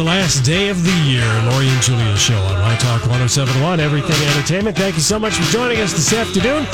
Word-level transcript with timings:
The 0.00 0.06
last 0.06 0.46
day 0.46 0.70
of 0.70 0.82
the 0.82 0.92
year. 1.04 1.26
Lori 1.50 1.68
and 1.68 1.82
Julia 1.82 2.16
show 2.16 2.38
on 2.38 2.58
My 2.62 2.74
Talk 2.76 3.02
1071, 3.02 3.80
Everything 3.80 4.16
Entertainment. 4.28 4.74
Thank 4.74 4.94
you 4.94 5.02
so 5.02 5.18
much 5.18 5.34
for 5.34 5.42
joining 5.52 5.78
us 5.80 5.92
this 5.92 6.14
afternoon. 6.14 6.66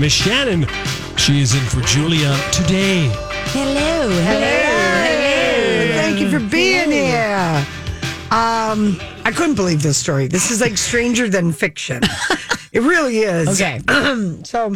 Miss 0.00 0.12
Shannon, 0.12 0.66
she 1.16 1.40
is 1.40 1.54
in 1.54 1.60
for 1.60 1.80
Julia 1.82 2.36
today. 2.50 3.08
Hello, 3.52 4.08
hello, 4.24 5.92
Thank 5.94 6.18
you 6.18 6.28
for 6.28 6.40
being 6.40 6.90
here. 6.90 7.64
Um, 8.32 8.98
I 9.24 9.32
couldn't 9.32 9.54
believe 9.54 9.80
this 9.80 9.96
story. 9.96 10.26
This 10.26 10.50
is 10.50 10.60
like 10.60 10.76
stranger 10.76 11.28
than 11.28 11.52
fiction. 11.52 12.02
it 12.72 12.80
really 12.80 13.18
is. 13.18 13.60
Okay. 13.60 13.80
so, 14.42 14.74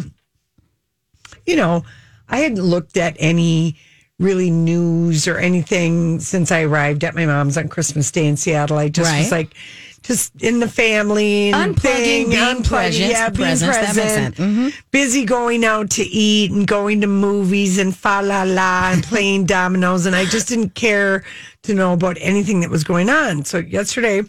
you 1.45 1.57
know, 1.57 1.83
I 2.29 2.37
hadn't 2.37 2.61
looked 2.63 2.95
at 2.95 3.17
any 3.19 3.75
really 4.19 4.49
news 4.49 5.27
or 5.27 5.37
anything 5.37 6.19
since 6.19 6.51
I 6.51 6.61
arrived 6.63 7.03
at 7.03 7.13
my 7.13 7.25
mom's 7.25 7.57
on 7.57 7.67
Christmas 7.67 8.09
Day 8.11 8.25
in 8.25 8.35
Seattle. 8.35 8.77
I 8.77 8.89
just 8.89 9.11
was 9.15 9.31
like, 9.31 9.53
just 10.01 10.41
in 10.41 10.59
the 10.59 10.67
family 10.67 11.51
and 11.51 11.75
Unplugging, 11.75 11.81
thing, 11.81 12.29
being 12.29 12.39
unplugging, 12.41 12.63
present, 12.63 13.11
yeah, 13.11 13.29
being 13.29 13.37
presence, 13.57 13.77
present. 13.77 14.35
Mhm. 14.35 14.73
busy 14.91 15.25
going 15.25 15.65
out 15.65 15.89
to 15.91 16.03
eat 16.03 16.49
and 16.51 16.65
going 16.65 17.01
to 17.01 17.07
movies 17.07 17.77
and 17.77 17.95
fa 17.95 18.21
la 18.23 18.43
la 18.43 18.91
and 18.93 19.03
playing 19.11 19.45
dominoes, 19.45 20.05
and 20.05 20.15
I 20.15 20.25
just 20.25 20.47
didn't 20.47 20.73
care 20.75 21.23
to 21.63 21.73
know 21.73 21.93
about 21.93 22.17
anything 22.19 22.61
that 22.61 22.69
was 22.69 22.83
going 22.83 23.09
on. 23.09 23.43
So 23.45 23.57
yesterday, 23.59 24.23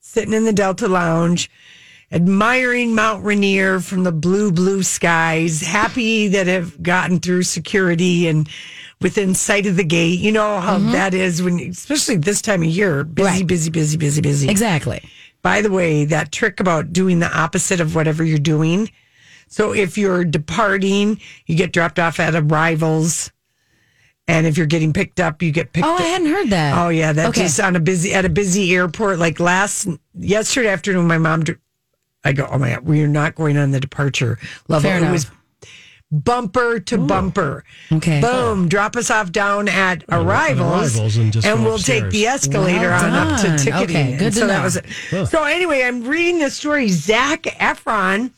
sitting 0.00 0.32
in 0.32 0.44
the 0.44 0.52
Delta 0.52 0.86
Lounge, 0.86 1.50
admiring 2.12 2.94
Mount 2.94 3.24
Rainier 3.24 3.80
from 3.80 4.04
the 4.04 4.12
blue, 4.12 4.52
blue 4.52 4.82
skies, 4.82 5.60
happy 5.60 6.28
that 6.28 6.46
have 6.46 6.80
gotten 6.82 7.18
through 7.18 7.42
security 7.42 8.28
and 8.28 8.48
within 9.00 9.34
sight 9.34 9.66
of 9.66 9.76
the 9.76 9.84
gate. 9.84 10.18
You 10.20 10.32
know 10.32 10.60
how 10.60 10.78
that 10.78 11.14
is 11.14 11.42
when, 11.42 11.58
especially 11.60 12.16
this 12.16 12.40
time 12.42 12.62
of 12.62 12.68
year, 12.68 13.04
busy, 13.04 13.26
Mm-hmm. 13.28 13.36
Right. 13.38 13.46
busy, 13.46 13.70
busy, 13.70 13.96
busy, 13.96 14.20
busy. 14.20 14.48
Exactly. 14.48 15.02
By 15.42 15.60
the 15.60 15.70
way, 15.70 16.04
that 16.06 16.32
trick 16.32 16.60
about 16.60 16.92
doing 16.92 17.18
the 17.20 17.30
opposite 17.36 17.80
of 17.80 17.94
whatever 17.94 18.24
you're 18.24 18.38
doing. 18.38 18.90
So 19.48 19.72
if 19.72 19.96
you're 19.96 20.24
departing, 20.24 21.20
you 21.46 21.56
get 21.56 21.72
dropped 21.72 21.98
off 21.98 22.18
at 22.18 22.34
arrivals. 22.34 23.30
And 24.28 24.44
if 24.44 24.56
you're 24.56 24.66
getting 24.66 24.92
picked 24.92 25.20
up, 25.20 25.40
you 25.40 25.52
get 25.52 25.72
picked 25.72 25.86
Oh, 25.86 25.94
up. 25.94 26.00
I 26.00 26.04
hadn't 26.04 26.26
heard 26.26 26.50
that. 26.50 26.76
Oh 26.76 26.88
yeah, 26.88 27.12
that's 27.12 27.28
Okay. 27.28 27.42
just 27.42 27.60
on 27.60 27.76
a 27.76 27.80
busy 27.80 28.12
at 28.12 28.24
a 28.24 28.28
busy 28.28 28.74
airport. 28.74 29.20
Like 29.20 29.38
last 29.38 29.86
yesterday 30.18 30.68
afternoon, 30.70 31.06
my 31.06 31.18
mom. 31.18 31.44
I 32.24 32.32
go, 32.32 32.48
oh 32.50 32.58
my 32.58 32.70
god, 32.70 32.80
we 32.84 33.00
are 33.04 33.06
not 33.08 33.36
going 33.36 33.56
on 33.56 33.70
the 33.70 33.78
departure 33.78 34.36
level. 34.66 34.82
Fair 34.90 34.96
it 34.96 35.02
enough. 35.02 35.12
was 35.12 35.30
bumper 36.12 36.78
to 36.80 36.98
bumper. 36.98 37.64
Okay. 37.92 38.20
boom, 38.20 38.68
drop 38.68 38.96
us 38.96 39.10
off 39.10 39.32
down 39.32 39.68
at 39.68 40.04
arrivals, 40.08 40.94
arrivals 40.96 41.16
and 41.16 41.32
just 41.32 41.46
go 41.46 41.62
we'll 41.62 41.78
take 41.78 42.10
the 42.10 42.26
escalator 42.26 42.90
Well 42.90 43.04
on 43.04 43.12
up 43.32 43.40
to 43.40 43.46
done. 43.48 43.58
ticketing. 43.58 43.96
Okay, 43.96 44.10
And 44.12 44.18
good 44.18 44.32
to 44.34 44.38
so 44.40 44.46
that 44.46 44.62
was 44.62 44.76
it. 44.76 45.26
So 45.26 45.44
anyway, 45.44 45.82
I'm 45.82 46.04
reading 46.04 46.38
this 46.38 46.56
story. 46.56 46.88
Zac 46.88 47.42
Efron. 47.42 48.30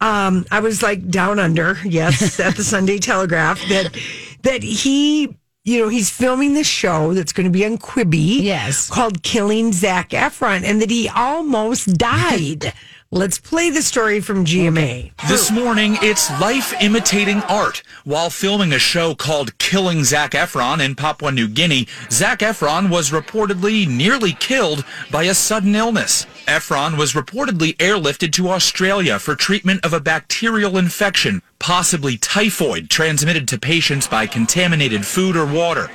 Um, 0.00 0.44
I 0.50 0.60
was 0.60 0.82
like 0.82 1.08
down 1.08 1.38
under, 1.38 1.78
yes, 1.84 2.38
at 2.40 2.56
the 2.56 2.64
Sunday 2.64 2.98
Telegraph 2.98 3.60
that 3.68 3.96
that 4.42 4.62
he, 4.62 5.34
you 5.64 5.80
know, 5.80 5.88
he's 5.88 6.10
filming 6.10 6.52
this 6.52 6.66
show 6.66 7.14
that's 7.14 7.32
going 7.32 7.44
to 7.46 7.50
be 7.50 7.64
on 7.64 7.78
Quibi, 7.78 8.42
Yes. 8.42 8.90
called 8.90 9.22
"Killing 9.22 9.72
Zac 9.72 10.10
Efron," 10.10 10.62
and 10.62 10.82
that 10.82 10.90
he 10.90 11.08
almost 11.08 11.94
died. 11.96 12.72
Let's 13.14 13.38
play 13.38 13.70
the 13.70 13.80
story 13.80 14.20
from 14.20 14.44
GMA. 14.44 15.12
This 15.28 15.52
morning, 15.52 15.98
it's 16.02 16.28
life 16.40 16.74
imitating 16.82 17.42
art. 17.42 17.80
While 18.02 18.28
filming 18.28 18.72
a 18.72 18.80
show 18.80 19.14
called 19.14 19.56
Killing 19.58 20.02
Zac 20.02 20.32
Efron 20.32 20.84
in 20.84 20.96
Papua 20.96 21.30
New 21.30 21.46
Guinea, 21.46 21.86
Zac 22.10 22.40
Efron 22.40 22.90
was 22.90 23.12
reportedly 23.12 23.86
nearly 23.86 24.32
killed 24.32 24.84
by 25.12 25.22
a 25.22 25.34
sudden 25.34 25.76
illness. 25.76 26.26
Efron 26.48 26.98
was 26.98 27.12
reportedly 27.12 27.76
airlifted 27.76 28.32
to 28.32 28.48
Australia 28.48 29.20
for 29.20 29.36
treatment 29.36 29.84
of 29.84 29.92
a 29.92 30.00
bacterial 30.00 30.76
infection, 30.76 31.40
possibly 31.60 32.16
typhoid, 32.16 32.90
transmitted 32.90 33.46
to 33.46 33.60
patients 33.60 34.08
by 34.08 34.26
contaminated 34.26 35.06
food 35.06 35.36
or 35.36 35.46
water. 35.46 35.88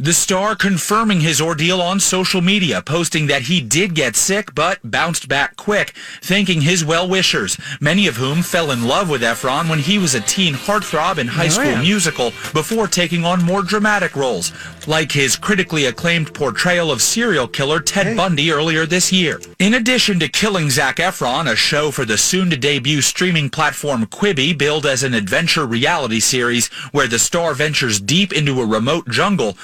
The 0.00 0.12
star 0.12 0.54
confirming 0.54 1.22
his 1.22 1.40
ordeal 1.40 1.82
on 1.82 1.98
social 1.98 2.40
media, 2.40 2.80
posting 2.80 3.26
that 3.26 3.42
he 3.42 3.60
did 3.60 3.96
get 3.96 4.14
sick 4.14 4.54
but 4.54 4.78
bounced 4.88 5.26
back 5.26 5.56
quick, 5.56 5.92
thanking 6.22 6.60
his 6.60 6.84
well-wishers, 6.84 7.58
many 7.80 8.06
of 8.06 8.16
whom 8.16 8.42
fell 8.42 8.70
in 8.70 8.84
love 8.84 9.10
with 9.10 9.22
Efron 9.22 9.68
when 9.68 9.80
he 9.80 9.98
was 9.98 10.14
a 10.14 10.20
teen 10.20 10.54
heartthrob 10.54 11.18
in 11.18 11.26
High 11.26 11.48
School 11.48 11.64
yeah. 11.64 11.82
Musical 11.82 12.30
before 12.52 12.86
taking 12.86 13.24
on 13.24 13.42
more 13.42 13.64
dramatic 13.64 14.14
roles, 14.14 14.52
like 14.86 15.10
his 15.10 15.34
critically 15.34 15.86
acclaimed 15.86 16.32
portrayal 16.32 16.92
of 16.92 17.02
serial 17.02 17.48
killer 17.48 17.80
Ted 17.80 18.16
Bundy 18.16 18.52
earlier 18.52 18.86
this 18.86 19.12
year. 19.12 19.40
In 19.58 19.74
addition 19.74 20.20
to 20.20 20.28
Killing 20.28 20.70
Zac 20.70 20.98
Efron, 20.98 21.50
a 21.50 21.56
show 21.56 21.90
for 21.90 22.04
the 22.04 22.16
soon-to-debut 22.16 23.02
streaming 23.02 23.50
platform 23.50 24.06
Quibi, 24.06 24.56
billed 24.56 24.86
as 24.86 25.02
an 25.02 25.14
adventure 25.14 25.66
reality 25.66 26.20
series 26.20 26.68
where 26.92 27.08
the 27.08 27.18
star 27.18 27.52
ventures 27.52 28.00
deep 28.00 28.32
into 28.32 28.60
a 28.60 28.66
remote 28.66 29.08
jungle, 29.08 29.58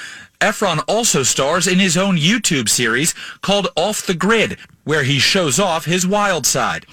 Efron 0.45 0.85
also 0.87 1.23
stars 1.23 1.67
in 1.67 1.79
his 1.79 1.97
own 1.97 2.19
YouTube 2.19 2.69
series 2.69 3.15
called 3.41 3.69
Off 3.77 4.05
the 4.05 4.13
Grid, 4.13 4.59
where 4.85 5.03
he 5.03 5.19
shows 5.19 5.59
off 5.59 5.87
his 5.87 6.07
wild 6.07 6.45
side. 6.45 6.85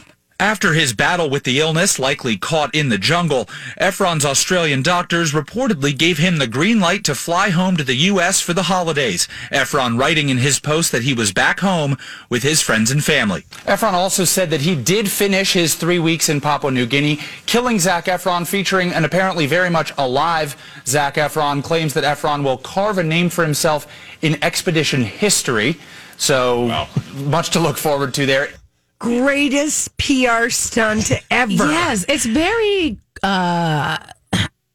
After 0.41 0.73
his 0.73 0.93
battle 0.93 1.29
with 1.29 1.43
the 1.43 1.59
illness, 1.59 1.99
likely 1.99 2.35
caught 2.35 2.73
in 2.73 2.89
the 2.89 2.97
jungle, 2.97 3.45
Efron's 3.79 4.25
Australian 4.25 4.81
doctors 4.81 5.33
reportedly 5.33 5.95
gave 5.95 6.17
him 6.17 6.39
the 6.39 6.47
green 6.47 6.79
light 6.79 7.03
to 7.03 7.13
fly 7.13 7.49
home 7.49 7.77
to 7.77 7.83
the 7.83 7.93
U.S. 8.09 8.41
for 8.41 8.53
the 8.53 8.63
holidays. 8.63 9.27
Efron 9.51 9.99
writing 9.99 10.29
in 10.29 10.39
his 10.39 10.59
post 10.59 10.91
that 10.93 11.03
he 11.03 11.13
was 11.13 11.31
back 11.31 11.59
home 11.59 11.95
with 12.27 12.41
his 12.41 12.59
friends 12.59 12.89
and 12.89 13.05
family. 13.05 13.43
Efron 13.67 13.93
also 13.93 14.25
said 14.25 14.49
that 14.49 14.61
he 14.61 14.73
did 14.73 15.11
finish 15.11 15.53
his 15.53 15.75
three 15.75 15.99
weeks 15.99 16.27
in 16.27 16.41
Papua 16.41 16.71
New 16.71 16.87
Guinea, 16.87 17.19
killing 17.45 17.77
Zac 17.77 18.05
Efron, 18.05 18.47
featuring 18.47 18.91
an 18.93 19.05
apparently 19.05 19.45
very 19.45 19.69
much 19.69 19.93
alive 19.99 20.55
Zac 20.87 21.17
Efron, 21.17 21.63
claims 21.63 21.93
that 21.93 22.03
Efron 22.03 22.43
will 22.43 22.57
carve 22.57 22.97
a 22.97 23.03
name 23.03 23.29
for 23.29 23.43
himself 23.43 23.85
in 24.23 24.43
expedition 24.43 25.03
history. 25.03 25.77
So 26.17 26.87
much 27.13 27.51
to 27.51 27.59
look 27.59 27.77
forward 27.77 28.15
to 28.15 28.25
there. 28.25 28.49
Greatest 29.01 29.97
PR 29.97 30.49
stunt 30.49 31.11
ever. 31.31 31.51
Yes, 31.51 32.05
it's 32.07 32.25
very 32.25 32.99
uh 33.23 33.97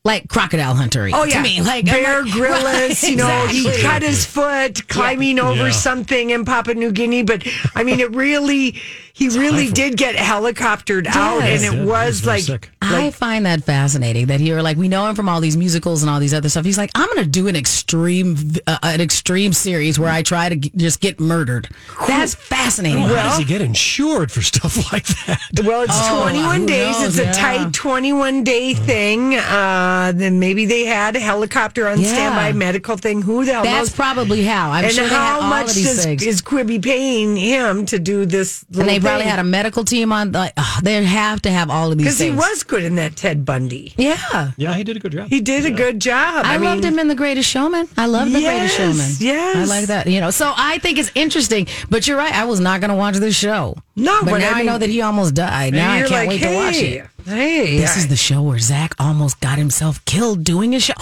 like 0.07 0.29
crocodile 0.29 0.75
hunter. 0.75 1.09
Oh 1.13 1.25
yeah, 1.25 1.37
to 1.37 1.43
me, 1.43 1.61
like 1.61 1.85
Bear 1.87 2.23
like, 2.23 2.33
Grylls. 2.37 2.65
right, 2.65 3.03
You 3.03 3.17
know, 3.17 3.47
he 3.49 3.65
cut 3.83 4.03
his 4.03 4.25
foot 4.25 4.87
climbing 4.89 5.39
over 5.39 5.67
Yeah. 5.67 5.71
something 5.73 6.31
in 6.31 6.45
Papua 6.45 6.75
New 6.75 6.93
Guinea. 6.93 7.23
But 7.25 7.47
I 7.75 7.83
mean, 7.83 8.01
it 8.01 8.15
really, 8.15 8.81
he 9.13 9.29
really 9.29 9.71
did 9.71 9.97
get 9.97 10.15
helicoptered 10.17 11.07
out, 11.09 11.43
and 11.43 11.63
it 11.65 11.73
Yeah, 11.75 11.85
was 11.85 12.07
he's 12.17 12.21
very 12.21 12.37
like, 12.39 12.45
sick. 12.45 12.71
I 12.83 13.11
find 13.11 13.45
that 13.47 13.65
fascinating 13.65 14.27
that 14.27 14.39
you're 14.41 14.63
like 14.63 14.77
we 14.77 14.87
know 14.89 15.09
him 15.09 15.17
from 15.17 15.29
all 15.29 15.41
these 15.41 15.57
musicals 15.57 16.03
and 16.05 16.09
all 16.11 16.21
these 16.21 16.33
other 16.35 16.49
stuff. 16.49 16.65
He's 16.65 16.79
like 16.79 16.91
I'm 16.95 17.07
going 17.07 17.25
to 17.25 17.27
do 17.29 17.49
an 17.49 17.57
extreme 17.57 18.37
uh, 18.69 18.79
an 18.85 19.01
extreme 19.01 19.53
series 19.53 19.99
where 19.99 20.11
I 20.11 20.23
try 20.23 20.49
to 20.49 20.57
g- 20.57 20.71
just 20.77 21.01
get 21.01 21.19
murdered. 21.19 21.69
That's 22.07 22.35
fascinating. 22.37 23.03
How 23.03 23.15
does 23.31 23.39
he 23.39 23.45
get 23.45 23.61
insured 23.61 24.31
for 24.31 24.41
stuff 24.53 24.93
like 24.93 25.07
that? 25.27 25.41
Well, 25.65 25.83
it's 25.83 25.93
Oh, 25.97 26.23
21 26.23 26.67
days. 26.67 27.01
knows? 27.01 27.19
It's 27.19 27.37
a 27.37 27.41
tight 27.41 27.73
21 27.73 28.45
day 28.45 28.75
thing. 28.75 29.35
Uh, 29.35 29.96
Uh, 29.97 30.13
then 30.13 30.39
maybe 30.39 30.67
they 30.67 30.85
had 30.85 31.17
a 31.17 31.21
helicopter 31.21 31.89
on 31.89 31.99
Yeah. 32.01 32.13
standby, 32.13 32.53
medical 32.53 32.97
thing. 32.99 33.23
Who 33.23 33.45
the 33.47 33.53
hell 33.55 33.63
That's 33.63 33.89
knows? 33.91 33.97
probably 33.97 34.45
how. 34.45 34.71
I'm 34.71 34.85
and 34.85 34.93
sure 34.93 35.05
they 35.09 35.15
how 35.15 35.25
had 35.37 35.43
all 35.43 35.49
much 35.49 35.69
of 35.71 35.75
these 35.75 35.87
does, 35.97 36.05
things. 36.05 36.23
is 36.23 36.43
Quibi 36.43 36.83
paying 36.83 37.37
him 37.37 37.87
to 37.87 37.99
do 37.99 38.27
this? 38.27 38.65
and 38.79 38.87
they 38.89 39.01
probably 39.01 39.25
had 39.27 39.39
a 39.39 39.45
medical 39.45 39.85
team 39.85 40.13
on. 40.13 40.33
Like, 40.33 40.53
oh, 40.59 40.79
they 40.83 41.03
have 41.05 41.41
to 41.43 41.51
have 41.51 41.71
all 41.71 41.91
of 41.93 41.97
these 41.99 42.07
because 42.07 42.19
he 42.19 42.31
was 42.31 42.63
good 42.63 42.85
in 42.85 42.97
that 42.97 43.17
Ted 43.17 43.45
Bundy. 43.47 43.95
Yeah. 43.97 44.51
Yeah, 44.59 44.75
he 44.75 44.85
did 44.85 44.97
a 44.97 45.01
good 45.01 45.13
job. 45.13 45.29
He 45.31 45.41
did 45.41 45.65
a 45.65 45.71
good 45.71 46.01
job. 46.01 46.45
I, 46.45 46.57
loved 46.59 46.83
mean, 46.85 46.93
him 46.93 46.99
in 46.99 47.09
The 47.09 47.15
Greatest 47.15 47.49
Showman. 47.49 47.89
I 47.97 48.07
love 48.07 48.31
The 48.31 48.41
Greatest 48.43 48.77
Showman. 48.77 49.11
yes. 49.19 49.57
I 49.57 49.65
like 49.65 49.87
that. 49.87 50.07
You 50.07 50.21
know, 50.21 50.31
so 50.31 50.53
I 50.57 50.79
think 50.79 50.99
it's 50.99 51.11
interesting. 51.15 51.67
But 51.89 52.07
you're 52.07 52.19
right. 52.19 52.35
I 52.35 52.45
was 52.45 52.61
not 52.61 52.81
going 52.81 52.91
to 52.91 52.97
watch 52.97 53.17
this 53.17 53.35
show. 53.37 53.77
No, 53.97 54.21
but, 54.23 54.33
but 54.33 54.39
now 54.39 54.49
I 54.49 54.53
I, 54.53 54.57
mean- 54.59 54.67
know 54.67 54.79
that 54.79 54.91
he 54.91 55.01
almost 55.01 55.35
died. 55.35 55.73
Now 55.73 55.93
I 55.95 55.99
can't 56.01 56.11
like, 56.11 56.29
wait 56.29 56.43
to 56.43 56.55
watch 56.55 56.77
it. 56.77 57.07
Hey, 57.27 57.79
This 57.79 57.97
I, 57.97 57.99
is 57.99 58.09
the 58.09 58.17
show 58.17 58.41
where 58.41 58.59
Zac 58.61 58.95
almost 59.01 59.41
got 59.41 59.59
himself 59.59 60.05
killed 60.05 60.45
doing 60.45 60.77
a 60.77 60.81
show. 60.81 60.95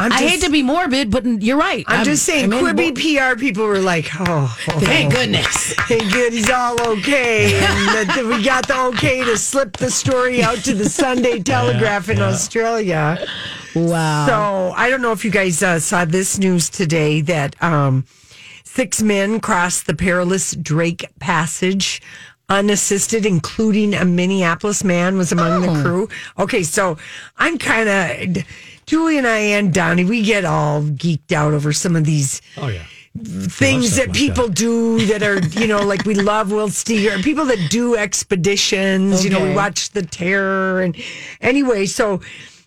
I'm 0.00 0.12
I 0.12 0.16
hate 0.16 0.42
to 0.42 0.50
be 0.50 0.62
morbid, 0.62 1.10
but 1.10 1.26
you're 1.42 1.58
right. 1.58 1.84
I'm, 1.88 2.04
just 2.04 2.24
saying, 2.24 2.52
I'm 2.52 2.64
Quibi 2.64 2.94
PR 2.94 3.38
people 3.38 3.66
were 3.66 3.80
like, 3.80 4.08
oh, 4.20 4.56
oh, 4.68 4.78
Thank 4.78 5.12
goodness. 5.12 5.74
Thank 5.74 6.12
good 6.12 6.32
he's 6.32 6.48
all 6.48 6.80
okay. 6.92 7.58
And 7.60 8.08
that 8.08 8.24
we 8.24 8.42
got 8.42 8.68
the 8.68 8.80
okay 8.86 9.24
to 9.24 9.36
slip 9.36 9.76
the 9.76 9.90
story 9.90 10.40
out 10.40 10.58
to 10.58 10.72
the 10.72 10.88
Sunday 10.88 11.40
Telegraph 11.42 12.08
in 12.08 12.20
Australia. 12.22 13.18
Wow. 13.74 14.26
So 14.26 14.72
I 14.76 14.88
don't 14.88 15.02
know 15.02 15.12
if 15.12 15.24
you 15.24 15.32
guys 15.32 15.62
uh, 15.64 15.80
saw 15.80 16.04
this 16.04 16.38
news 16.38 16.70
today 16.70 17.20
that 17.22 17.60
um, 17.60 18.06
six 18.62 19.02
men 19.02 19.40
crossed 19.40 19.88
the 19.88 19.94
perilous 19.94 20.52
Drake 20.52 21.06
Passage 21.18 22.00
unassisted, 22.48 23.26
including 23.26 23.94
a 23.94 24.04
Minneapolis 24.04 24.82
man 24.84 25.16
was 25.18 25.32
among 25.32 25.62
the 25.62 25.82
crew. 25.82 26.08
Okay, 26.38 26.62
so 26.62 26.96
I'm 27.36 27.58
kind 27.58 27.88
of 27.88 28.44
Julie 28.86 29.18
and 29.18 29.26
I 29.26 29.38
and 29.38 29.72
Donnie. 29.72 30.04
We 30.04 30.22
get 30.22 30.44
all 30.44 30.82
geeked 30.82 31.32
out 31.32 31.52
over 31.52 31.72
some 31.72 31.94
of 31.94 32.04
these 32.04 32.40
Oh 32.56 32.68
yeah. 32.68 32.84
things 33.18 33.96
that 33.96 34.08
like 34.08 34.16
people 34.16 34.46
that. 34.46 34.56
do 34.56 35.04
that 35.06 35.22
are 35.22 35.40
you 35.60 35.66
know 35.66 35.82
like 35.82 36.04
we 36.04 36.14
love 36.14 36.50
Will 36.52 36.68
Steger 36.70 37.18
people 37.22 37.44
that 37.46 37.68
do 37.70 37.96
expeditions 37.96 39.24
you 39.24 39.30
know 39.30 39.42
we 39.42 39.54
watch 39.54 39.90
the 39.90 40.02
terror 40.02 40.80
and 40.80 40.96
anyway 41.40 41.84
so 41.86 42.20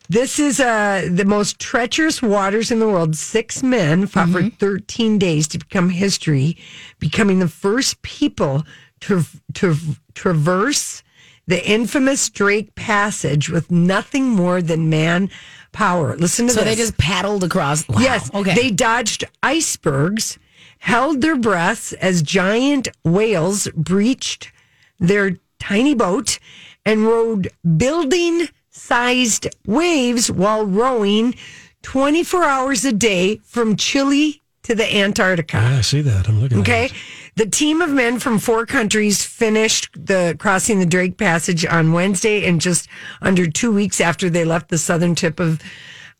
this 0.09 0.39
is 0.39 0.59
uh 0.59 1.07
the 1.09 1.23
most 1.25 1.57
treacherous 1.59 2.21
waters 2.21 2.69
in 2.69 2.79
the 2.79 2.87
world 2.87 3.15
six 3.15 3.63
men 3.63 4.05
fought 4.07 4.29
for 4.29 4.43
13 4.49 5.17
days 5.17 5.47
to 5.47 5.57
become 5.57 5.89
history 5.89 6.57
becoming 6.99 7.39
the 7.39 7.47
first 7.47 8.01
people 8.01 8.63
to 9.01 9.23
to 9.55 9.75
traverse 10.13 11.03
the 11.47 11.67
infamous 11.67 12.29
Drake 12.29 12.75
passage 12.75 13.49
with 13.49 13.71
nothing 13.71 14.29
more 14.29 14.61
than 14.61 14.89
man 14.89 15.29
power 15.71 16.15
listen 16.15 16.47
to 16.47 16.53
So 16.53 16.61
this 16.61 16.75
they 16.75 16.81
just 16.81 16.97
paddled 16.97 17.43
across. 17.43 17.87
Wow. 17.87 17.99
Yes. 17.99 18.33
Okay. 18.33 18.55
They 18.55 18.71
dodged 18.71 19.23
icebergs, 19.41 20.37
held 20.79 21.21
their 21.21 21.37
breaths 21.37 21.93
as 21.93 22.21
giant 22.21 22.89
whales 23.03 23.67
breached 23.75 24.51
their 24.99 25.37
tiny 25.59 25.95
boat, 25.95 26.39
and 26.85 27.05
rode 27.05 27.51
building 27.77 28.47
sized 28.69 29.47
waves 29.65 30.31
while 30.31 30.65
rowing 30.65 31.35
24 31.83 32.43
hours 32.43 32.85
a 32.85 32.91
day 32.91 33.37
from 33.43 33.75
Chile 33.75 34.41
to 34.63 34.75
the 34.75 34.95
Antarctica. 34.95 35.57
Yeah, 35.57 35.77
I 35.77 35.81
see 35.81 36.01
that. 36.01 36.27
I'm 36.27 36.39
looking. 36.41 36.59
Okay. 36.59 36.89
The 37.35 37.45
team 37.45 37.81
of 37.81 37.89
men 37.89 38.19
from 38.19 38.39
four 38.39 38.65
countries 38.65 39.23
finished 39.23 39.89
the 39.93 40.35
crossing 40.37 40.79
the 40.79 40.85
Drake 40.85 41.17
Passage 41.17 41.65
on 41.65 41.93
Wednesday, 41.93 42.45
and 42.45 42.59
just 42.59 42.87
under 43.21 43.47
two 43.47 43.71
weeks 43.71 44.01
after 44.01 44.29
they 44.29 44.43
left 44.43 44.69
the 44.69 44.77
southern 44.77 45.15
tip 45.15 45.39
of 45.39 45.61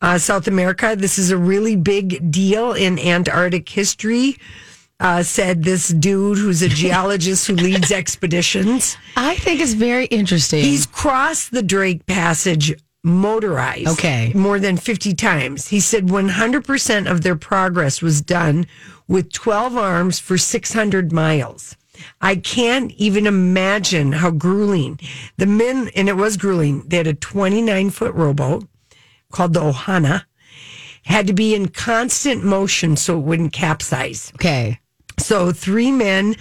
uh, 0.02 0.18
South 0.18 0.48
America. 0.48 0.96
This 0.96 1.20
is 1.20 1.30
a 1.30 1.38
really 1.38 1.76
big 1.76 2.32
deal 2.32 2.74
in 2.74 2.98
Antarctic 2.98 3.68
history. 3.68 4.38
Uh, 5.00 5.24
said 5.24 5.64
this 5.64 5.88
dude 5.88 6.38
who's 6.38 6.62
a 6.62 6.70
geologist 6.70 7.48
who 7.48 7.56
leads 7.56 7.92
expeditions. 7.92 8.98
I 9.18 9.36
think 9.36 9.60
it's 9.60 9.74
very 9.74 10.06
interesting. 10.06 10.64
He's 10.64 10.86
crossed 10.86 11.52
the 11.52 11.64
Drake 11.64 12.06
Passage 12.06 12.76
motorized. 13.04 13.88
Okay. 13.88 14.32
More 14.36 14.60
than 14.60 14.78
50 14.78 15.14
times. 15.14 15.68
He 15.70 15.80
said 15.80 16.08
100% 16.08 17.12
of 17.12 17.22
their 17.22 17.36
progress 17.36 18.02
was 18.02 18.22
done 18.22 18.68
with 19.08 19.32
12 19.32 19.76
arms 19.76 20.20
for 20.20 20.38
600 20.38 21.12
miles. 21.12 21.76
I 22.20 22.36
can't 22.36 22.92
even 22.94 23.28
imagine 23.28 24.14
how 24.14 24.32
grueling. 24.32 25.00
The 25.38 25.46
men, 25.46 25.90
and 25.96 26.10
it 26.10 26.16
was 26.16 26.38
grueling, 26.38 26.84
they 26.88 26.98
had 26.98 27.08
a 27.08 27.14
29 27.14 27.90
foot 27.90 28.14
rowboat 28.16 28.68
called 29.32 29.54
the 29.54 29.62
Ohana, 29.62 30.24
had 31.04 31.28
to 31.28 31.34
be 31.34 31.56
in 31.56 31.68
constant 31.68 32.44
motion 32.44 32.96
so 32.96 33.18
it 33.18 33.24
wouldn't 33.24 33.54
capsize. 33.54 34.32
okay. 34.36 34.80
So 35.18 35.52
three 35.52 35.92
men 35.92 36.36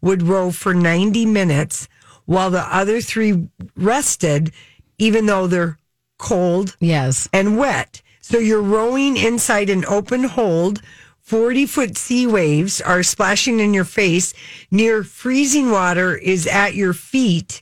would 0.00 0.22
row 0.22 0.50
for 0.50 0.74
90 0.74 1.24
minutes 1.26 1.88
while 2.26 2.50
the 2.50 2.62
other 2.74 3.00
three 3.00 3.48
rested, 3.76 4.52
even 4.98 5.26
though 5.26 5.46
they're 5.46 5.78
cold 6.18 6.76
Yes. 6.80 7.28
and 7.32 7.56
wet. 7.58 8.02
So 8.20 8.38
you're 8.38 8.62
rowing 8.62 9.16
inside 9.16 9.70
an 9.70 9.84
open 9.86 10.24
hold. 10.24 10.82
40 11.22 11.66
foot 11.66 11.98
sea 11.98 12.26
waves 12.26 12.80
are 12.80 13.02
splashing 13.02 13.60
in 13.60 13.74
your 13.74 13.84
face. 13.84 14.32
Near 14.70 15.02
freezing 15.02 15.70
water 15.70 16.16
is 16.16 16.46
at 16.46 16.74
your 16.74 16.92
feet. 16.92 17.60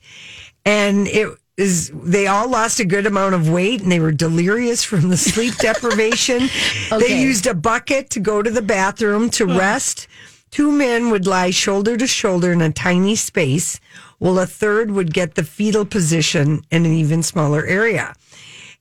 And 0.65 1.07
it 1.07 1.29
is, 1.57 1.91
they 1.93 2.27
all 2.27 2.49
lost 2.49 2.79
a 2.79 2.85
good 2.85 3.05
amount 3.05 3.33
of 3.35 3.49
weight 3.49 3.81
and 3.81 3.91
they 3.91 3.99
were 3.99 4.11
delirious 4.11 4.83
from 4.83 5.09
the 5.09 5.17
sleep 5.17 5.55
deprivation. 5.59 6.49
They 6.89 7.19
used 7.21 7.47
a 7.47 7.53
bucket 7.53 8.09
to 8.11 8.19
go 8.19 8.41
to 8.41 8.49
the 8.51 8.61
bathroom 8.61 9.29
to 9.31 9.45
rest. 9.45 10.07
Two 10.51 10.71
men 10.71 11.09
would 11.11 11.27
lie 11.27 11.51
shoulder 11.51 11.97
to 11.97 12.07
shoulder 12.07 12.51
in 12.53 12.61
a 12.61 12.71
tiny 12.71 13.15
space, 13.15 13.79
while 14.19 14.39
a 14.39 14.45
third 14.45 14.89
would 14.91 15.13
get 15.13 15.35
the 15.35 15.43
fetal 15.43 15.85
position 15.85 16.63
in 16.71 16.85
an 16.85 16.91
even 16.93 17.21
smaller 17.23 17.65
area 17.65 18.13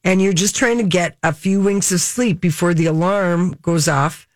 and 0.05 0.21
you're 0.21 0.33
just 0.33 0.55
trying 0.55 0.79
to 0.79 0.85
get 0.85 1.17
a 1.23 1.33
few 1.33 1.61
winks 1.61 1.91
of 1.91 2.01
sleep 2.01 2.41
before 2.41 2.75
the 2.75 2.87
alarm 2.87 3.57
goes 3.63 3.89
off 3.89 4.29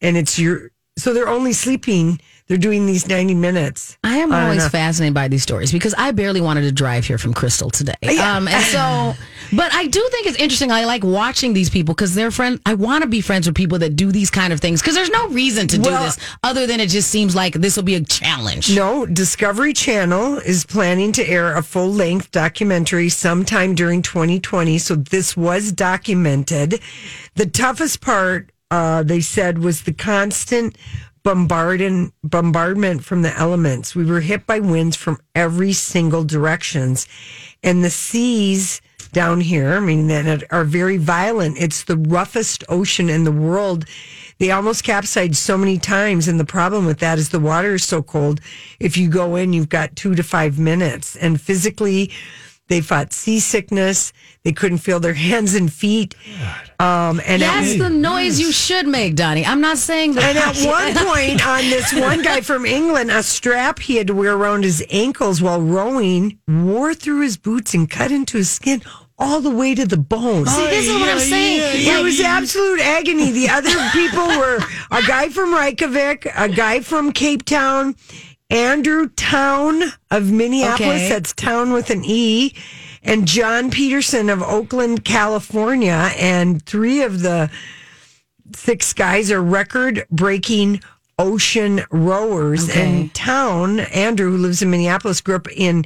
and 0.00 0.16
it's 0.16 0.38
your 0.38 0.72
so 0.98 1.14
they're 1.14 1.28
only 1.28 1.52
sleeping 1.52 2.20
they're 2.48 2.56
doing 2.58 2.86
these 2.86 3.08
90 3.08 3.34
minutes 3.34 3.98
I 4.04 4.18
am 4.18 4.32
always 4.32 4.68
fascinated 4.68 5.14
by 5.14 5.28
these 5.28 5.42
stories 5.42 5.72
because 5.72 5.94
I 5.98 6.12
barely 6.12 6.40
wanted 6.40 6.62
to 6.62 6.72
drive 6.72 7.04
here 7.04 7.18
from 7.18 7.34
Crystal 7.34 7.70
today. 7.70 7.94
Um, 8.02 8.48
and 8.48 8.64
so, 8.64 9.14
but 9.56 9.72
I 9.74 9.86
do 9.86 10.06
think 10.12 10.26
it's 10.26 10.38
interesting. 10.38 10.70
I 10.70 10.84
like 10.84 11.04
watching 11.04 11.52
these 11.52 11.70
people 11.70 11.94
because 11.94 12.14
they're 12.14 12.30
friends. 12.30 12.60
I 12.64 12.74
want 12.74 13.02
to 13.02 13.08
be 13.08 13.20
friends 13.20 13.46
with 13.46 13.56
people 13.56 13.78
that 13.80 13.96
do 13.96 14.12
these 14.12 14.30
kind 14.30 14.52
of 14.52 14.60
things 14.60 14.80
because 14.80 14.94
there's 14.94 15.10
no 15.10 15.28
reason 15.28 15.66
to 15.68 15.76
do 15.78 15.90
this 15.90 16.18
other 16.42 16.66
than 16.66 16.80
it 16.80 16.88
just 16.88 17.10
seems 17.10 17.34
like 17.34 17.54
this 17.54 17.76
will 17.76 17.82
be 17.84 17.94
a 17.96 18.02
challenge. 18.04 18.74
no 18.74 19.06
discovery 19.06 19.72
channel 19.72 20.38
is 20.38 20.64
planning 20.64 21.12
to 21.12 21.26
air 21.28 21.56
a 21.56 21.62
full-length 21.62 22.30
documentary 22.30 23.08
sometime 23.08 23.74
during 23.74 24.02
2020 24.02 24.78
so 24.78 24.94
this 24.94 25.36
was 25.36 25.72
documented 25.72 26.80
the 27.34 27.46
toughest 27.46 28.00
part 28.00 28.50
uh, 28.70 29.02
they 29.02 29.20
said 29.20 29.58
was 29.58 29.82
the 29.82 29.92
constant 29.92 30.76
bombardment 31.26 32.14
bombardment 32.22 33.04
from 33.04 33.22
the 33.22 33.36
elements. 33.36 33.96
We 33.96 34.04
were 34.04 34.20
hit 34.20 34.46
by 34.46 34.60
winds 34.60 34.94
from 34.94 35.18
every 35.34 35.72
single 35.72 36.22
directions. 36.22 37.08
And 37.64 37.82
the 37.82 37.90
seas 37.90 38.80
down 39.12 39.40
here 39.40 39.72
i 39.74 39.80
mean 39.80 40.06
that 40.06 40.44
are 40.52 40.64
very 40.64 40.98
violent. 40.98 41.58
It's 41.58 41.82
the 41.82 41.96
roughest 41.96 42.62
ocean 42.68 43.10
in 43.10 43.24
the 43.24 43.32
world. 43.32 43.86
They 44.38 44.52
almost 44.52 44.84
capsized 44.84 45.34
so 45.34 45.58
many 45.58 45.78
times. 45.78 46.28
And 46.28 46.38
the 46.38 46.44
problem 46.44 46.86
with 46.86 47.00
that 47.00 47.18
is 47.18 47.30
the 47.30 47.40
water 47.40 47.74
is 47.74 47.84
so 47.84 48.04
cold. 48.04 48.40
If 48.78 48.96
you 48.96 49.08
go 49.08 49.34
in 49.34 49.52
you've 49.52 49.68
got 49.68 49.96
two 49.96 50.14
to 50.14 50.22
five 50.22 50.60
minutes. 50.60 51.16
And 51.16 51.40
physically 51.40 52.12
they 52.68 52.80
fought 52.80 53.12
seasickness 53.12 54.12
they 54.44 54.52
couldn't 54.52 54.78
feel 54.78 55.00
their 55.00 55.14
hands 55.14 55.54
and 55.54 55.72
feet 55.72 56.14
um, 56.78 57.20
and 57.24 57.42
at- 57.42 57.60
That's 57.62 57.78
the 57.78 57.88
noise 57.90 58.38
you 58.38 58.52
should 58.52 58.86
make, 58.86 59.14
Donnie. 59.16 59.44
I'm 59.46 59.60
not 59.62 59.78
saying 59.78 60.12
that. 60.14 60.36
and 60.36 60.38
at 60.38 60.66
one 60.66 61.06
point 61.14 61.46
on 61.46 61.60
this 61.70 61.92
one 61.94 62.22
guy 62.22 62.42
from 62.42 62.66
England, 62.66 63.10
a 63.10 63.22
strap 63.22 63.78
he 63.78 63.96
had 63.96 64.06
to 64.08 64.14
wear 64.14 64.34
around 64.36 64.62
his 64.64 64.84
ankles 64.90 65.40
while 65.40 65.60
rowing 65.62 66.38
wore 66.46 66.92
through 66.92 67.22
his 67.22 67.38
boots 67.38 67.72
and 67.72 67.88
cut 67.88 68.12
into 68.12 68.36
his 68.36 68.50
skin 68.50 68.82
all 69.18 69.40
the 69.40 69.48
way 69.50 69.74
to 69.74 69.86
the 69.86 69.96
bone. 69.96 70.44
See, 70.44 70.66
this 70.66 70.86
is 70.86 70.92
what 70.94 71.08
I'm 71.08 71.18
saying. 71.18 71.86
It 71.88 72.02
was 72.04 72.20
absolute 72.20 72.80
agony. 72.80 73.30
The 73.32 73.48
other 73.48 73.70
people 73.92 74.26
were 74.26 74.58
a 74.90 75.02
guy 75.06 75.30
from 75.30 75.54
Reykjavik, 75.54 76.26
a 76.36 76.50
guy 76.50 76.80
from 76.80 77.12
Cape 77.12 77.46
Town, 77.46 77.96
Andrew 78.50 79.08
Towne 79.08 79.82
of 80.10 80.30
Minneapolis. 80.30 80.80
Okay. 80.82 81.08
That's 81.08 81.32
town 81.32 81.72
with 81.72 81.90
an 81.90 82.02
E. 82.04 82.54
And 83.02 83.26
John 83.26 83.70
Peterson 83.70 84.28
of 84.30 84.42
Oakland, 84.42 85.04
California. 85.04 86.10
And 86.16 86.64
three 86.64 87.02
of 87.02 87.22
the 87.22 87.50
six 88.54 88.92
guys 88.92 89.30
are 89.30 89.42
record 89.42 90.06
breaking 90.10 90.80
ocean 91.18 91.82
rowers. 91.90 92.68
Okay. 92.68 93.00
And 93.00 93.14
Town, 93.14 93.80
Andrew, 93.80 94.30
who 94.32 94.38
lives 94.38 94.62
in 94.62 94.70
Minneapolis, 94.70 95.20
grew 95.20 95.36
up 95.36 95.48
in 95.50 95.84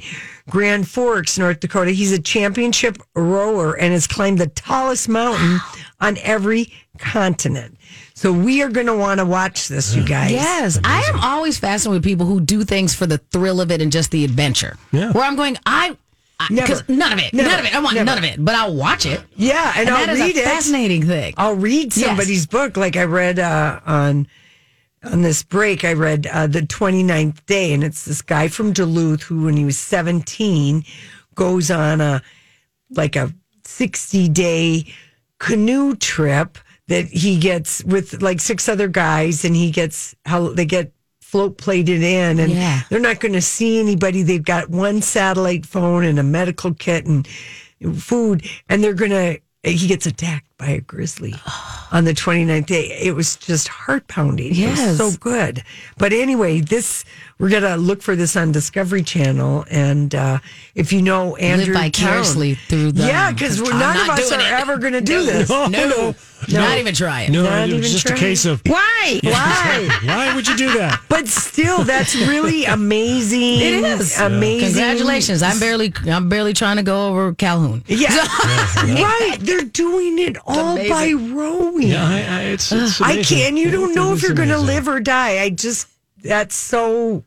Grand 0.49 0.87
Forks, 0.87 1.37
North 1.37 1.59
Dakota. 1.61 1.91
He's 1.91 2.11
a 2.11 2.21
championship 2.21 2.97
rower 3.15 3.73
and 3.73 3.93
has 3.93 4.07
climbed 4.07 4.39
the 4.39 4.47
tallest 4.47 5.07
mountain 5.07 5.59
on 5.99 6.17
every 6.19 6.73
continent. 6.97 7.77
So 8.21 8.31
we 8.31 8.61
are 8.61 8.69
going 8.69 8.85
to 8.85 8.95
want 8.95 9.19
to 9.19 9.25
watch 9.25 9.67
this, 9.67 9.95
you 9.95 10.05
guys. 10.05 10.29
Yes, 10.29 10.79
I 10.83 11.01
am 11.11 11.19
always 11.21 11.57
fascinated 11.57 12.01
with 12.01 12.03
people 12.03 12.27
who 12.27 12.39
do 12.39 12.63
things 12.63 12.93
for 12.93 13.07
the 13.07 13.17
thrill 13.17 13.59
of 13.59 13.71
it 13.71 13.81
and 13.81 13.91
just 13.91 14.11
the 14.11 14.23
adventure. 14.23 14.77
Yeah. 14.91 15.11
Where 15.11 15.23
I'm 15.23 15.35
going, 15.35 15.57
I. 15.65 15.97
Because 16.47 16.87
none 16.87 17.13
of 17.13 17.17
it, 17.17 17.33
Never. 17.33 17.49
none 17.49 17.59
of 17.61 17.65
it. 17.65 17.73
I 17.75 17.79
want 17.79 17.95
Never. 17.95 18.05
none 18.05 18.17
of 18.19 18.23
it, 18.23 18.45
but 18.45 18.53
I'll 18.53 18.75
watch 18.75 19.07
it. 19.07 19.21
Yeah, 19.35 19.73
and, 19.75 19.87
And, 19.87 19.97
I'll 19.97 20.05
that 20.05 20.13
is 20.13 20.19
read 20.21 20.37
a 20.37 20.39
it. 20.39 20.43
fascinating 20.43 21.07
thing. 21.07 21.33
I'll 21.35 21.55
read 21.55 21.97
Yes. 21.97 22.05
somebody's 22.05 22.45
book. 22.45 22.77
Like 22.77 22.95
I 22.95 23.05
read 23.05 23.39
uh, 23.39 23.79
on 23.87 24.27
on 25.03 25.23
this 25.23 25.41
break, 25.41 25.83
I 25.83 25.93
read 25.93 26.27
uh, 26.27 26.45
the 26.45 26.61
29th 26.61 27.43
day, 27.47 27.73
and 27.73 27.83
it's 27.83 28.05
this 28.05 28.21
guy 28.21 28.49
from 28.49 28.71
Duluth 28.71 29.23
who, 29.23 29.45
when 29.45 29.57
he 29.57 29.65
was 29.65 29.79
17, 29.79 30.83
goes 31.33 31.71
on 31.71 31.99
a 32.01 32.21
like 32.91 33.15
a 33.15 33.33
60 33.63 34.29
day 34.29 34.85
canoe 35.39 35.95
trip 35.95 36.59
that 36.91 37.05
he 37.07 37.37
gets 37.39 37.83
with 37.83 38.21
like 38.21 38.39
six 38.39 38.69
other 38.69 38.87
guys, 38.87 39.43
and 39.45 39.55
he 39.55 39.71
gets 39.71 40.15
how 40.25 40.49
they 40.53 40.65
get 40.65 40.91
float 41.21 41.57
plated 41.57 42.03
in, 42.03 42.39
and 42.39 42.51
Yeah. 42.51 42.81
they're 42.89 42.99
not 42.99 43.19
going 43.21 43.33
to 43.33 43.41
see 43.41 43.79
anybody. 43.79 44.21
They've 44.21 44.43
got 44.43 44.69
one 44.69 45.01
satellite 45.01 45.65
phone 45.65 46.03
and 46.03 46.19
a 46.19 46.23
medical 46.23 46.73
kit 46.73 47.05
and 47.05 47.25
food, 47.95 48.45
and 48.69 48.83
they're 48.83 48.93
going 48.93 49.11
to. 49.11 49.39
He 49.63 49.87
gets 49.87 50.07
attacked 50.07 50.47
by 50.57 50.69
a 50.69 50.81
grizzly 50.81 51.35
on 51.91 52.03
the 52.05 52.13
29th 52.13 52.65
day. 52.65 52.97
It 52.99 53.13
was 53.13 53.35
just 53.35 53.67
heart 53.67 54.07
pounding. 54.07 54.47
It 54.47 54.69
was 54.71 54.79
Yes. 54.79 54.97
so 54.97 55.11
good. 55.19 55.61
But 55.99 56.13
anyway, 56.13 56.61
this 56.61 57.05
we're 57.41 57.49
gonna 57.49 57.75
look 57.75 58.03
for 58.03 58.15
this 58.15 58.35
on 58.35 58.51
Discovery 58.51 59.01
Channel, 59.01 59.65
and 59.71 60.13
uh, 60.13 60.37
if 60.75 60.93
you 60.93 61.01
know 61.01 61.35
Andrew 61.37 61.73
Live 61.73 61.85
vicariously 61.85 62.53
Towne- 62.55 62.63
thue 62.67 62.91
them. 62.91 63.07
yeah, 63.07 63.31
because 63.31 63.59
I'm 63.59 63.79
none 63.79 63.97
of 63.97 64.09
us 64.09 64.31
are 64.31 64.39
it. 64.39 64.45
ever 64.51 64.77
going 64.77 64.93
to 65.01 65.01
do 65.01 65.23
this. 65.25 65.49
No. 65.49 65.65
No, 65.67 65.87
no, 65.89 66.15
not 66.49 66.77
even 66.77 66.93
try 66.93 67.23
it. 67.23 67.31
No, 67.31 67.43
Not 67.43 67.69
it 67.69 67.73
was 67.77 67.91
just 67.91 68.05
trying. 68.07 68.17
a 68.19 68.21
case 68.21 68.45
of 68.45 68.61
Why? 68.67 69.19
Why? 69.23 69.89
why 70.05 70.35
would 70.35 70.47
you 70.47 70.55
do 70.55 70.71
that? 70.77 71.01
But 71.09 71.27
still, 71.27 71.83
that's 71.83 72.15
really 72.15 72.65
amazing. 72.77 73.41
It 73.59 73.83
is 73.83 74.19
amazing. 74.19 74.73
Congratulations! 74.73 75.41
I'm 75.41 75.59
barely, 75.59 75.91
I'm 76.05 76.29
barely 76.29 76.53
trying 76.53 76.77
to 76.77 76.83
go 76.83 77.07
over 77.07 77.33
Calhoun. 77.33 77.83
Yeah, 77.87 78.09
right. 78.17 79.37
They're 79.39 79.63
doing 79.63 80.19
it 80.19 80.37
all 80.45 80.77
by 80.77 81.13
rowing. 81.13 81.87
Yeah, 81.87 82.07
I, 82.07 82.21
I, 82.21 82.41
it's, 82.43 82.71
it's 82.71 83.01
I 83.01 83.23
can't. 83.23 83.57
You 83.57 83.71
don't 83.71 83.95
know 83.95 84.13
if 84.13 84.21
you're 84.21 84.35
going 84.35 84.49
to 84.49 84.59
live 84.59 84.87
or 84.87 84.99
die. 84.99 85.41
I 85.41 85.49
just 85.49 85.87
that's 86.23 86.53
so 86.55 87.23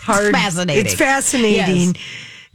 hard. 0.00 0.32
fascinating. 0.32 0.84
It's 0.86 0.94
fascinating 0.94 1.96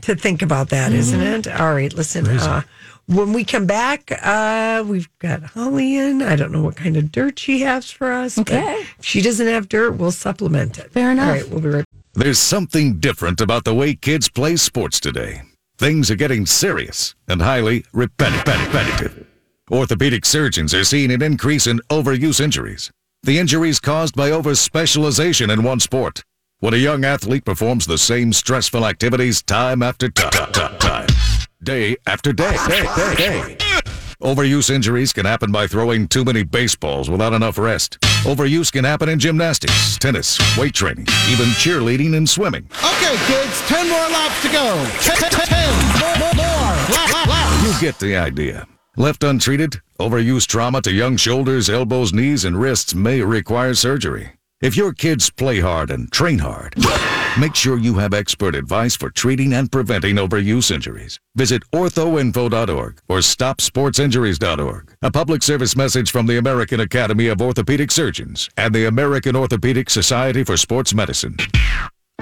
to 0.01 0.15
think 0.15 0.41
about 0.41 0.69
that, 0.69 0.91
Mm-hmm. 0.91 1.19
not 1.19 1.47
it? 1.47 1.59
All 1.59 1.73
right, 1.73 1.93
listen. 1.93 2.27
Uh, 2.27 2.61
when 3.07 3.33
we 3.33 3.43
come 3.43 3.65
back, 3.65 4.11
uh, 4.23 4.83
we've 4.85 5.09
got 5.19 5.41
Holly 5.43 5.97
in. 5.97 6.21
I 6.21 6.35
don't 6.35 6.51
know 6.51 6.61
what 6.61 6.75
kind 6.75 6.95
of 6.95 7.11
dirt 7.11 7.39
she 7.39 7.61
has 7.61 7.89
for 7.89 8.11
us. 8.11 8.37
Okay. 8.37 8.85
if 8.99 9.03
she 9.05 9.21
doesn't 9.21 9.47
have 9.47 9.67
dirt, 9.67 9.91
we'll 9.95 10.11
supplement 10.11 10.77
it. 10.77 10.91
Fair 10.91 11.11
enough. 11.11 11.27
All 11.27 11.33
right, 11.33 11.49
we'll 11.49 11.61
be 11.61 11.69
right. 11.69 11.85
Back. 11.91 12.03
There's 12.13 12.39
something 12.39 12.99
different 12.99 13.41
about 13.41 13.63
the 13.63 13.73
way 13.73 13.95
kids 13.95 14.29
play 14.29 14.55
sports 14.57 14.99
today. 14.99 15.41
Things 15.77 16.11
are 16.11 16.15
getting 16.15 16.45
serious 16.45 17.15
and 17.27 17.41
highly 17.41 17.85
repetitive. 17.93 19.25
Orthopedic 19.71 20.25
surgeons 20.25 20.73
are 20.73 20.83
seeing 20.83 21.11
an 21.11 21.21
increase 21.21 21.67
in 21.67 21.79
overuse 21.89 22.39
injuries. 22.41 22.91
The 23.23 23.37
injuries 23.39 23.79
caused 23.79 24.15
by 24.15 24.31
overspecialization 24.31 25.51
in 25.51 25.63
one 25.63 25.79
sport. 25.79 26.23
When 26.61 26.73
a 26.73 26.77
young 26.77 27.05
athlete 27.05 27.45
performs 27.45 27.85
the 27.85 27.97
same 27.97 28.33
stressful 28.33 28.85
activities 28.85 29.41
time 29.41 29.81
after 29.81 30.09
time, 30.09 31.07
day 31.63 31.95
after 32.05 32.33
day, 32.33 32.53
day, 32.67 32.85
day, 32.97 33.15
day. 33.15 33.57
Overuse 34.21 34.69
injuries 34.69 35.13
can 35.13 35.25
happen 35.25 35.53
by 35.53 35.67
throwing 35.67 36.05
too 36.05 36.25
many 36.25 36.43
baseballs 36.43 37.09
without 37.09 37.31
enough 37.31 37.57
rest. 37.57 37.97
Overuse 38.25 38.73
can 38.73 38.83
happen 38.83 39.07
in 39.07 39.19
gymnastics, 39.19 39.97
tennis, 39.99 40.37
weight 40.57 40.73
training, 40.73 41.07
even 41.29 41.45
cheerleading 41.55 42.17
and 42.17 42.27
swimming. 42.27 42.69
Okay, 42.83 43.15
kids, 43.27 43.61
10 43.69 43.87
more 43.87 44.09
laps 44.09 44.41
to 44.41 44.49
go. 44.49 44.85
10, 44.99 45.15
10, 45.15 45.31
10 45.31 45.99
more, 46.01 46.15
more, 46.17 46.33
more. 46.33 46.75
Lap, 46.91 47.13
lap, 47.13 47.27
lap. 47.27 47.65
You 47.65 47.79
get 47.79 47.97
the 47.99 48.17
idea. 48.17 48.67
Left 48.97 49.23
untreated, 49.23 49.79
overuse 49.97 50.45
trauma 50.45 50.81
to 50.81 50.91
young 50.91 51.15
shoulders, 51.15 51.69
elbows, 51.69 52.11
knees, 52.11 52.43
and 52.43 52.59
wrists 52.59 52.93
may 52.93 53.21
require 53.21 53.73
surgery. 53.73 54.33
If 54.61 54.75
your 54.75 54.91
kids 54.91 55.29
play 55.29 55.61
hard 55.61 55.89
and 55.89 56.11
train 56.11 56.39
hard, 56.39 56.75
make 57.39 57.55
sure 57.55 57.77
you 57.77 57.93
have 57.95 58.13
expert 58.13 58.55
advice 58.55 58.93
for 58.93 59.09
treating 59.09 59.53
and 59.53 59.71
preventing 59.71 60.17
overuse 60.17 60.69
injuries. 60.69 61.17
Visit 61.35 61.63
orthoinfo.org 61.71 62.99
or 63.07 63.19
stopsportsinjuries.org. 63.19 64.95
A 65.01 65.11
public 65.11 65.43
service 65.43 65.77
message 65.77 66.11
from 66.11 66.27
the 66.27 66.37
American 66.37 66.81
Academy 66.81 67.27
of 67.27 67.41
Orthopedic 67.41 67.89
Surgeons 67.89 68.49
and 68.57 68.75
the 68.75 68.85
American 68.85 69.37
Orthopedic 69.37 69.89
Society 69.89 70.43
for 70.43 70.57
Sports 70.57 70.93
Medicine. 70.93 71.37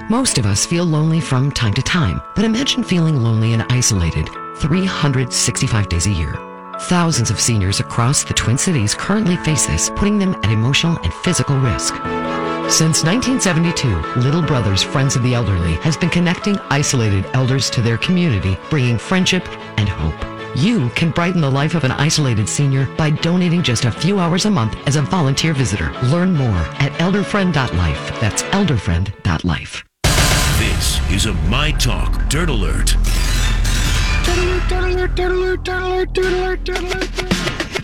Most 0.08 0.38
of 0.38 0.46
us 0.46 0.64
feel 0.64 0.84
lonely 0.84 1.20
from 1.20 1.50
time 1.50 1.74
to 1.74 1.82
time, 1.82 2.22
but 2.36 2.44
imagine 2.44 2.84
feeling 2.84 3.16
lonely 3.16 3.52
and 3.52 3.64
isolated 3.68 4.28
365 4.58 5.88
days 5.88 6.06
a 6.06 6.10
year. 6.10 6.47
Thousands 6.82 7.30
of 7.30 7.40
seniors 7.40 7.80
across 7.80 8.22
the 8.22 8.34
Twin 8.34 8.56
Cities 8.56 8.94
currently 8.94 9.36
face 9.38 9.66
this, 9.66 9.90
putting 9.90 10.16
them 10.16 10.34
at 10.44 10.52
emotional 10.52 10.96
and 11.02 11.12
physical 11.12 11.58
risk. 11.58 11.94
Since 12.70 13.02
1972, 13.02 14.20
Little 14.20 14.42
Brothers 14.42 14.82
Friends 14.82 15.16
of 15.16 15.24
the 15.24 15.34
Elderly 15.34 15.74
has 15.82 15.96
been 15.96 16.08
connecting 16.08 16.56
isolated 16.70 17.26
elders 17.34 17.68
to 17.70 17.82
their 17.82 17.98
community, 17.98 18.56
bringing 18.70 18.96
friendship 18.96 19.46
and 19.76 19.88
hope. 19.88 20.14
You 20.56 20.88
can 20.90 21.10
brighten 21.10 21.40
the 21.40 21.50
life 21.50 21.74
of 21.74 21.82
an 21.82 21.92
isolated 21.92 22.48
senior 22.48 22.86
by 22.96 23.10
donating 23.10 23.62
just 23.62 23.84
a 23.84 23.90
few 23.90 24.20
hours 24.20 24.44
a 24.44 24.50
month 24.50 24.76
as 24.86 24.96
a 24.96 25.02
volunteer 25.02 25.54
visitor. 25.54 25.92
Learn 26.04 26.32
more 26.32 26.64
at 26.78 26.92
elderfriend.life. 26.92 28.20
That's 28.20 28.44
elderfriend.life. 28.44 29.84
This 30.58 31.10
is 31.10 31.26
a 31.26 31.34
My 31.48 31.72
Talk 31.72 32.28
Dirt 32.28 32.48
Alert. 32.48 32.96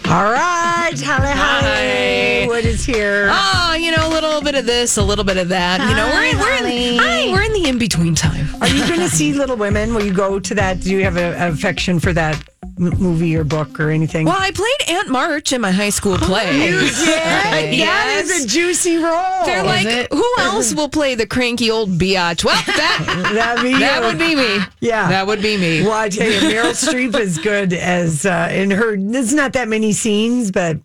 All 0.07 0.31
right, 0.31 0.93
Holly, 1.01 1.33
Holly. 1.33 2.47
What 2.47 2.65
is 2.65 2.85
here? 2.85 3.29
Oh, 3.33 3.75
you 3.79 3.91
know, 3.91 4.07
a 4.07 4.11
little 4.11 4.43
bit 4.43 4.55
of 4.55 4.67
this, 4.67 4.97
a 4.99 5.03
little 5.03 5.25
bit 5.25 5.39
of 5.39 5.49
that. 5.49 5.81
you 5.89 5.97
know, 5.97 6.07
we're 6.07 6.25
in, 6.25 6.39
we're 6.39 6.69
in, 6.69 6.99
hi, 6.99 7.33
we're 7.33 7.43
in 7.43 7.53
the 7.55 7.69
in 7.69 7.79
between 7.79 8.15
time. 8.15 8.47
Are 8.61 8.69
you 8.69 8.87
going 8.87 9.01
to 9.01 9.09
see 9.09 9.33
Little 9.33 9.57
Women? 9.57 9.95
Will 9.95 10.05
you 10.05 10.13
go 10.13 10.39
to 10.39 10.55
that? 10.57 10.81
Do 10.81 10.91
you 10.91 11.03
have 11.05 11.17
a, 11.17 11.35
an 11.37 11.53
affection 11.53 11.99
for 12.01 12.13
that 12.13 12.37
m- 12.79 12.91
movie 12.99 13.37
or 13.37 13.45
book 13.45 13.79
or 13.81 13.91
anything? 13.91 14.27
Well, 14.27 14.37
I 14.39 14.51
played 14.51 14.97
Aunt 14.97 15.09
March 15.09 15.53
in 15.53 15.61
my 15.61 15.71
high 15.71 15.91
school 15.91 16.17
play. 16.19 16.67
You 16.67 16.81
did? 16.81 16.91
That 16.95 17.69
Yes. 17.73 18.31
is 18.31 18.45
a 18.45 18.49
juicy 18.49 18.97
role. 18.97 19.45
They're 19.45 19.63
like, 19.65 19.87
it? 19.87 20.13
who 20.13 20.25
else 20.39 20.75
will 20.75 20.89
play 20.89 21.15
the 21.15 21.27
cranky 21.27 21.71
old 21.71 21.91
biatch? 21.99 22.45
Well, 22.45 22.61
that 22.67 23.31
That'd 23.35 23.63
be 23.65 23.79
that 23.79 24.01
you. 24.01 24.07
would 24.09 24.19
be 24.19 24.35
me. 24.35 24.59
Yeah. 24.81 25.09
that 25.09 25.27
would 25.27 25.41
be 25.43 25.57
me. 25.57 25.83
Well, 25.83 25.93
I 25.93 26.09
tell 26.09 26.29
you, 26.31 26.41
Meryl 26.41 26.73
Streep 26.73 27.19
is 27.19 27.39
good 27.39 27.73
as 27.73 28.27
uh, 28.27 28.49
in 28.53 28.71
her. 28.73 28.97
There's 28.97 29.33
not 29.35 29.53
that 29.55 29.69
many 29.69 29.93
scenes, 29.93 30.51
but 30.51 30.79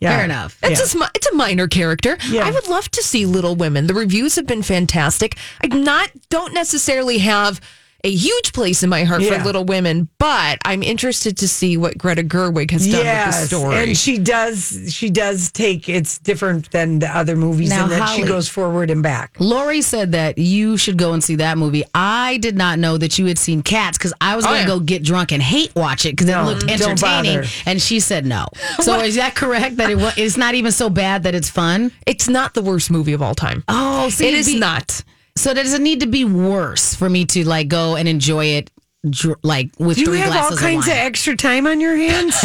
yeah, 0.00 0.16
Fair 0.16 0.24
enough. 0.24 0.58
It's 0.62 0.80
Yeah. 0.80 0.84
a 0.84 0.88
sm- 0.88 1.12
it's 1.14 1.26
a 1.28 1.34
minor 1.34 1.68
character. 1.68 2.16
Yeah. 2.28 2.46
I 2.46 2.50
would 2.50 2.68
love 2.68 2.90
to 2.90 3.02
see 3.02 3.26
Little 3.26 3.54
Women. 3.54 3.86
The 3.86 3.94
reviews 3.94 4.34
have 4.36 4.46
been 4.46 4.62
fantastic. 4.62 5.36
I 5.62 5.68
not 5.68 6.10
don't 6.30 6.52
necessarily 6.52 7.18
have 7.18 7.60
a 8.04 8.10
huge 8.10 8.52
place 8.52 8.82
in 8.82 8.90
my 8.90 9.04
heart 9.04 9.22
Yeah. 9.22 9.38
for 9.38 9.44
Little 9.44 9.64
Women, 9.64 10.08
but 10.18 10.58
I'm 10.64 10.82
interested 10.82 11.36
to 11.38 11.48
see 11.48 11.76
what 11.76 11.96
Greta 11.98 12.22
Gerwig 12.22 12.70
has 12.70 12.86
done 12.86 12.98
with 13.04 13.40
the 13.40 13.46
story. 13.46 13.76
and 13.76 13.96
she 13.96 14.18
does. 14.18 14.92
She 14.94 15.10
does 15.10 15.50
take. 15.50 15.88
It's 15.88 16.18
different 16.18 16.70
than 16.70 16.98
the 17.00 17.08
other 17.08 17.34
movies, 17.34 17.70
Now, 17.70 17.84
in 17.84 17.90
that 17.90 18.10
she 18.14 18.22
goes 18.22 18.48
forward 18.48 18.90
and 18.90 19.02
back. 19.02 19.36
Lori 19.38 19.80
said 19.82 20.12
that 20.12 20.38
you 20.38 20.76
should 20.76 20.98
go 20.98 21.12
and 21.14 21.24
see 21.24 21.36
that 21.36 21.56
movie. 21.58 21.82
I 21.94 22.36
did 22.38 22.56
not 22.56 22.78
know 22.78 22.98
that 22.98 23.18
you 23.18 23.26
had 23.26 23.38
seen 23.38 23.62
Cats 23.62 23.96
because 23.98 24.12
I 24.20 24.36
was 24.36 24.44
Oh, 24.44 24.48
going 24.48 24.64
to 24.64 24.68
yeah. 24.70 24.78
go 24.78 24.80
get 24.80 25.02
drunk 25.02 25.32
and 25.32 25.42
hate 25.42 25.74
watch 25.74 26.04
it 26.06 26.10
because 26.12 26.26
No, 26.26 26.42
it 26.42 26.44
looked 26.58 26.70
entertaining. 26.70 27.44
And 27.66 27.80
she 27.80 28.00
said 28.00 28.26
no. 28.26 28.46
So 28.80 29.00
is 29.00 29.14
that 29.16 29.34
correct? 29.34 29.78
That 29.78 29.90
it 29.90 29.96
wa- 29.96 30.12
it's 30.16 30.36
not 30.36 30.54
even 30.54 30.70
so 30.72 30.90
bad 30.90 31.22
that 31.22 31.34
it's 31.34 31.48
fun? 31.48 31.90
it's 32.06 32.28
not 32.28 32.52
the 32.54 32.62
worst 32.62 32.90
movie 32.90 33.12
of 33.14 33.22
all 33.22 33.34
time. 33.34 33.64
Oh, 33.68 34.08
see, 34.10 34.28
it 34.28 34.34
is 34.34 34.46
be- 34.46 34.58
not. 34.58 35.02
So 35.36 35.52
does 35.52 35.74
it 35.74 35.82
need 35.82 36.00
to 36.00 36.06
be 36.06 36.24
worse 36.24 36.94
for 36.94 37.10
me 37.10 37.24
to 37.26 37.44
like 37.46 37.68
go 37.68 37.96
and 37.96 38.08
enjoy 38.08 38.46
it 38.46 38.70
dr- 39.08 39.38
like 39.42 39.70
with 39.78 39.96
Do 39.96 40.02
you 40.02 40.06
three 40.06 40.18
have 40.18 40.28
all 40.28 40.32
glasses 40.48 40.60
kinds 40.60 40.86
of 40.86 40.92
of 40.92 40.96
wine. 40.98 41.06
extra 41.06 41.36
time 41.36 41.66
on 41.66 41.80
your 41.80 41.96
hands? 41.96 42.36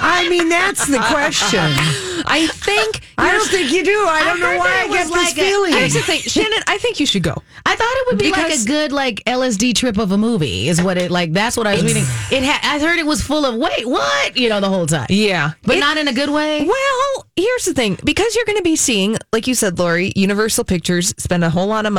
I 0.00 0.28
mean, 0.28 0.48
that's 0.48 0.86
the 0.86 0.98
question. 0.98 1.58
I 2.30 2.46
think 2.52 3.00
I 3.16 3.30
don't 3.32 3.48
think 3.48 3.72
you 3.72 3.84
do. 3.84 4.04
I 4.06 4.24
don't 4.24 4.40
know 4.40 4.58
why 4.58 4.82
I 4.84 4.88
get 4.88 5.08
was 5.08 5.08
this 5.10 5.16
like 5.16 5.38
a- 5.38 5.40
feeling. 5.48 5.72
Here's 5.72 5.94
the 5.94 6.02
thing, 6.02 6.20
Shannon. 6.20 6.58
I 6.66 6.78
think 6.78 7.00
you 7.00 7.06
should 7.06 7.22
go. 7.22 7.42
I 7.64 7.76
thought 7.76 7.92
it 7.92 8.06
would 8.08 8.18
be 8.18 8.30
like 8.30 8.46
Because- 8.46 8.64
a 8.64 8.68
good 8.68 8.92
like 8.92 9.22
LSD 9.26 9.74
trip 9.74 9.98
of 9.98 10.12
a 10.12 10.18
movie. 10.18 10.68
Is 10.68 10.82
what 10.82 10.98
it 10.98 11.10
like? 11.10 11.32
That's 11.32 11.56
what 11.56 11.66
I 11.66 11.74
was 11.74 11.84
reading. 11.84 12.04
It 12.30 12.42
had. 12.42 12.60
I 12.62 12.78
heard 12.84 12.98
it 12.98 13.06
was 13.06 13.22
full 13.22 13.44
of 13.46 13.54
wait 13.56 13.86
what 13.88 14.36
you 14.36 14.48
know 14.48 14.60
the 14.60 14.68
whole 14.68 14.86
time. 14.86 15.06
Yeah, 15.10 15.52
but 15.62 15.76
It- 15.76 15.80
not 15.80 15.96
in 15.96 16.08
a 16.08 16.12
good 16.12 16.30
way. 16.30 16.64
Well, 16.64 17.26
here's 17.36 17.64
the 17.64 17.74
thing 17.74 17.98
because 18.04 18.34
you're 18.34 18.44
going 18.46 18.58
to 18.58 18.62
be 18.64 18.76
seeing, 18.76 19.16
like 19.32 19.46
you 19.46 19.54
said, 19.54 19.78
Lori, 19.78 20.12
Universal 20.16 20.64
Pictures 20.64 21.14
spend 21.18 21.44
a 21.44 21.50
whole 21.50 21.66
lot 21.66 21.86
of 21.86 21.92
money. 21.92 21.98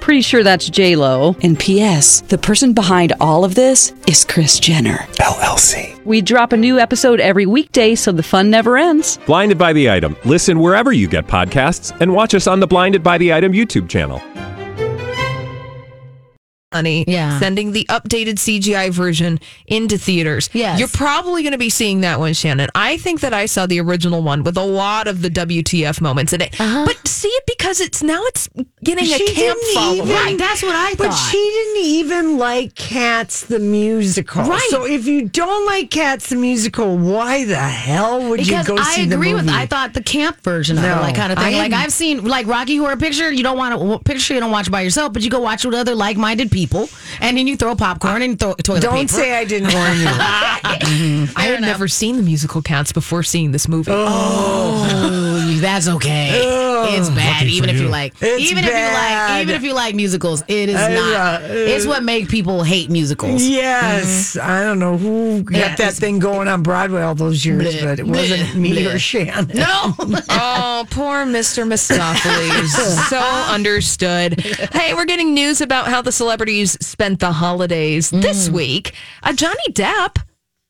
Pretty 0.00 0.22
sure 0.22 0.42
that's 0.42 0.68
J 0.68 0.96
Lo. 0.96 1.36
And 1.42 1.58
P.S. 1.58 2.22
The 2.22 2.38
person 2.38 2.72
behind 2.72 3.12
all 3.20 3.44
of 3.44 3.54
this 3.54 3.92
is 4.08 4.24
Kris 4.24 4.58
Jenner 4.58 4.98
LLC. 5.20 6.02
We 6.04 6.20
drop 6.22 6.52
a 6.52 6.56
new 6.56 6.78
episode 6.78 7.20
every 7.20 7.46
weekday, 7.46 7.94
so 7.94 8.10
the 8.10 8.22
fun 8.22 8.50
never 8.50 8.76
ends. 8.78 9.18
Blinded 9.26 9.58
by 9.58 9.72
the 9.72 9.90
item. 9.90 10.16
Listen 10.24 10.58
wherever 10.58 10.92
you 10.92 11.06
get 11.06 11.26
podcasts, 11.26 11.96
and 12.00 12.12
watch 12.12 12.34
us 12.34 12.46
on 12.46 12.60
the 12.60 12.66
Blinded 12.66 13.02
by 13.02 13.18
the 13.18 13.32
Item 13.32 13.52
YouTube 13.52 13.88
channel. 13.88 14.20
money 16.72 17.04
Yeah. 17.08 17.40
sending 17.40 17.72
the 17.72 17.84
updated 17.90 18.38
CGI 18.38 18.90
version 18.90 19.40
into 19.66 19.98
theaters. 19.98 20.48
Yes. 20.52 20.78
You're 20.78 20.86
probably 20.86 21.42
going 21.42 21.50
to 21.50 21.58
be 21.58 21.68
seeing 21.68 22.02
that 22.02 22.20
one, 22.20 22.32
Shannon. 22.32 22.68
I 22.76 22.96
think 22.98 23.22
that 23.22 23.34
I 23.34 23.46
saw 23.46 23.66
the 23.66 23.80
original 23.80 24.22
one 24.22 24.44
with 24.44 24.56
a 24.56 24.62
lot 24.64 25.08
of 25.08 25.20
the 25.20 25.30
WTF 25.30 26.00
moments 26.00 26.32
in 26.32 26.40
it. 26.42 26.60
Uh-huh. 26.60 26.84
But 26.86 27.08
see 27.08 27.26
it 27.26 27.44
because 27.48 27.80
it's 27.80 28.04
now 28.04 28.22
it's 28.26 28.48
getting 28.82 29.04
a 29.04 29.18
camp 29.34 29.58
following. 29.74 29.98
even- 30.02 30.08
Right, 30.14 30.38
that's 30.38 30.62
what 30.62 30.74
I 30.74 30.90
But 30.94 30.98
thought. 30.98 31.10
But 31.10 31.14
she 31.30 31.36
didn't 31.38 31.84
even 31.84 32.38
like 32.38 32.74
Cats 32.74 33.42
the 33.42 33.58
musical. 33.58 34.42
Right. 34.44 34.60
So 34.70 34.84
if 34.86 35.06
you 35.06 35.28
don't 35.28 35.66
like 35.66 35.90
Cats 35.90 36.28
the 36.28 36.36
musical, 36.36 36.96
why 36.96 37.44
the 37.44 37.56
hell 37.56 38.28
would 38.28 38.38
because 38.40 38.68
you 38.68 38.76
go 38.76 38.80
I 38.80 38.94
see 38.94 39.04
the 39.06 39.16
with. 39.18 39.26
movie? 39.26 39.28
I 39.28 39.40
agree 39.40 39.44
with. 39.44 39.48
I 39.54 39.66
thought 39.66 39.94
the 39.94 40.02
camp 40.02 40.40
version 40.42 40.78
of 40.78 40.84
it, 40.84 40.88
like 40.88 41.14
kind 41.14 41.32
of 41.32 41.38
thing. 41.38 41.54
I 41.54 41.58
like 41.58 41.72
hadn't- 41.72 41.86
I've 41.86 41.92
seen 41.92 42.24
like 42.24 42.46
Rocky 42.46 42.76
Horror 42.76 42.96
Picture. 42.96 43.30
You 43.30 43.42
don't 43.42 43.58
want 43.58 43.78
to 43.80 43.98
picture 44.04 44.34
you 44.34 44.40
don't 44.40 44.50
watch 44.50 44.70
by 44.70 44.80
yourself, 44.82 45.12
but 45.12 45.22
you 45.22 45.30
go 45.30 45.40
watch 45.40 45.64
with 45.64 45.74
other 45.74 45.94
like-minded 45.94 46.50
people, 46.50 46.88
and 47.20 47.36
then 47.36 47.46
you 47.46 47.56
throw 47.56 47.74
popcorn 47.76 48.22
and 48.22 48.38
throw 48.38 48.54
toilet 48.54 48.82
Don't 48.82 48.94
paper. 48.94 49.12
say 49.12 49.34
I 49.36 49.44
didn't 49.44 49.72
warn 49.74 49.98
you. 49.98 50.06
I 51.36 51.44
had 51.50 51.60
never 51.60 51.88
seen 51.88 52.16
the 52.16 52.22
musical 52.22 52.62
Cats 52.62 52.92
before 52.92 53.22
seeing 53.22 53.52
this 53.52 53.68
movie. 53.68 53.90
Oh, 53.92 54.88
oh 54.90 55.58
that's 55.60 55.88
okay. 55.88 56.40
Oh. 56.44 56.96
it's 56.96 57.08
bad, 57.10 57.46
even 57.46 57.68
for 57.68 57.74
if 57.74 57.80
you 57.80 57.86
you. 57.86 57.92
like, 57.92 58.14
It's 58.20 58.50
even 58.50 58.64
if 58.70 58.78
you 58.78 58.92
like, 58.94 59.42
even 59.42 59.54
if 59.56 59.62
you 59.62 59.74
like 59.74 59.94
musicals. 59.94 60.42
It 60.48 60.68
is 60.68 60.76
Uh, 60.76 60.88
not. 60.88 61.42
uh, 61.42 61.46
it's 61.50 61.86
what 61.86 62.02
make 62.02 62.28
people 62.28 62.62
hate 62.62 62.90
musicals. 62.90 63.42
Yes, 63.42 64.36
I 64.36 64.62
don't 64.62 64.78
know 64.78 64.96
who 64.96 65.42
got 65.42 65.56
Yeah, 65.58 65.76
that 65.76 65.94
thing 65.94 66.18
going 66.18 66.48
on 66.48 66.62
Broadway 66.62 67.02
all 67.02 67.14
those 67.14 67.44
years, 67.44 67.74
Bleh, 67.74 67.82
but 67.84 67.98
it 67.98 68.06
wasn't 68.06 68.42
bleh, 68.42 68.54
me 68.56 68.72
bleh. 68.84 68.94
or 68.94 68.98
Shannon. 68.98 69.50
No, 69.54 69.94
Oh, 70.30 70.86
poor 70.90 71.24
Mr. 71.26 71.66
Mistoffelees. 71.66 72.68
so 73.08 73.18
understood. 73.52 74.40
Hey, 74.72 74.94
we're 74.94 75.04
getting 75.04 75.34
news 75.34 75.60
about 75.60 75.88
how 75.88 76.02
the 76.02 76.12
celebrities 76.12 76.76
spent 76.84 77.20
the 77.20 77.32
holidays 77.32 78.10
this 78.10 78.48
week. 78.48 78.94
Uh, 79.22 79.32
Johnny 79.32 79.72
Depp, 79.72 80.16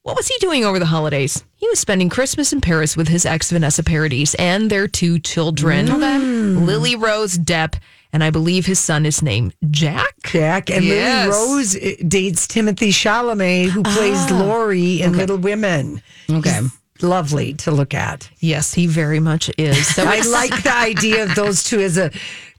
what 0.03 0.17
was 0.17 0.29
he 0.29 0.35
doing 0.41 0.65
over 0.65 0.79
the 0.79 0.87
holidays? 0.87 1.45
He 1.57 1.69
was 1.69 1.79
spending 1.79 2.09
Christmas 2.09 2.53
in 2.53 2.61
Paris 2.61 2.97
with 2.97 3.09
his 3.09 3.27
ex 3.27 3.51
Vanessa 3.51 3.83
Paradis 3.83 4.35
and 4.37 4.71
their 4.71 4.89
two 4.89 5.19
children, 5.19 6.65
Lily 6.67 6.97
Rose 6.97 7.37
Depp, 7.39 7.75
and 8.13 8.23
I 8.25 8.31
believe 8.31 8.67
his 8.67 8.79
son 8.79 9.07
is 9.07 9.23
named 9.23 9.55
Jack. 9.71 10.15
Jack 10.25 10.71
and 10.71 10.85
Yes. 10.85 11.29
Lily 11.29 11.39
Rose 11.57 11.77
uh, 11.77 11.91
dates 12.09 12.47
Timothée 12.47 12.91
Chalamet, 12.91 13.69
who 13.71 13.83
plays 13.83 14.31
Laurie 14.31 15.01
in 15.03 15.13
Little 15.17 15.37
Women. 15.39 16.03
Okay. 16.31 16.61
He's 16.61 17.03
lovely 17.03 17.55
to 17.55 17.71
look 17.71 17.95
at. 17.95 18.29
Yes, 18.41 18.75
he 18.75 18.87
very 18.87 19.21
much 19.21 19.51
is. 19.59 19.87
So 19.95 20.05
I 20.07 20.21
like 20.21 20.63
the 20.63 20.75
idea 20.75 21.23
of 21.25 21.35
those 21.35 21.63
two 21.65 21.81
as 21.81 21.97
a. 21.99 22.11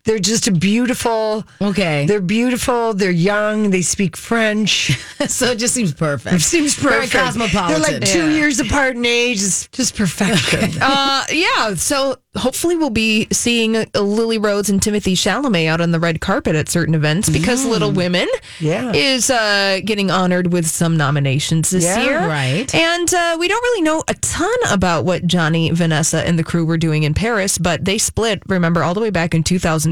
They're 0.04 0.20
just 0.20 0.48
a 0.48 0.52
beautiful. 0.52 1.44
Okay. 1.62 2.06
They're 2.08 2.22
beautiful. 2.22 2.94
They're 2.94 3.12
young. 3.12 3.70
They 3.70 3.82
speak 3.84 4.18
French. 4.18 4.98
so 5.28 5.52
it 5.52 5.60
just 5.60 5.74
seems 5.74 5.94
perfect. 5.94 6.36
It 6.36 6.42
seems 6.42 6.74
Very 6.76 7.08
cosmopolitan. 7.08 7.82
They're 7.82 8.00
like 8.00 8.08
two 8.10 8.30
Yeah. 8.30 8.36
years 8.38 8.60
apart 8.60 8.96
in 8.96 9.06
age. 9.06 9.38
It's 9.44 9.68
just 9.70 9.96
perfection. 9.96 10.72
Uh, 10.82 11.24
yeah. 11.32 11.76
So 11.76 12.16
hopefully 12.36 12.76
we'll 12.76 12.90
be 12.90 13.28
seeing 13.32 13.76
uh, 13.76 13.86
Lily 13.96 14.38
Rhodes 14.38 14.70
and 14.70 14.82
Timothée 14.82 15.14
Chalamet 15.14 15.68
out 15.68 15.82
on 15.82 15.92
the 15.92 16.00
red 16.00 16.22
carpet 16.22 16.56
at 16.56 16.70
certain 16.70 16.96
events 16.96 17.30
because 17.30 17.66
Little 17.66 17.92
Women 17.92 18.28
Yeah. 18.60 18.92
is 18.94 19.30
uh, 19.30 19.80
getting 19.86 20.10
honored 20.10 20.52
with 20.52 20.66
some 20.68 20.98
nominations 20.98 21.70
this 21.70 21.84
Yeah, 21.84 22.04
year. 22.04 22.20
right. 22.28 22.74
And 22.74 23.14
uh, 23.14 23.38
we 23.40 23.48
don't 23.48 23.62
really 23.64 23.82
know 23.84 24.04
a 24.08 24.14
ton 24.16 24.50
about 24.72 25.06
what 25.06 25.28
Johnny, 25.28 25.70
Vanessa, 25.72 26.26
and 26.26 26.40
the 26.40 26.44
crew 26.44 26.66
were 26.66 26.78
doing 26.78 27.04
in 27.04 27.14
Paris, 27.14 27.58
but 27.58 27.86
they 27.86 27.98
split, 27.98 28.42
remember, 28.48 28.84
all 28.84 28.94
the 28.94 29.02
way 29.02 29.10
back 29.12 29.34
in 29.36 29.44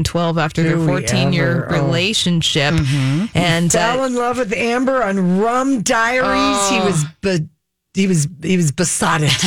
2012 0.04 0.38
after 0.38 0.62
their 0.62 0.74
Do 0.74 0.80
we 0.80 0.86
14 0.86 1.32
year? 1.32 1.66
Oh. 1.70 1.72
relationship. 1.84 2.74
And 3.34 3.70
Fell 3.72 4.02
uh, 4.02 4.06
in 4.06 4.14
love 4.14 4.38
with 4.38 4.52
Amber 4.52 5.02
on 5.02 5.38
Rum 5.40 5.82
Diaries. 5.82 6.68
He 6.70 6.80
was, 6.80 7.04
be- 7.20 7.48
he 7.94 8.06
was, 8.06 8.28
he 8.42 8.56
was 8.56 8.72
besotted. 8.72 9.30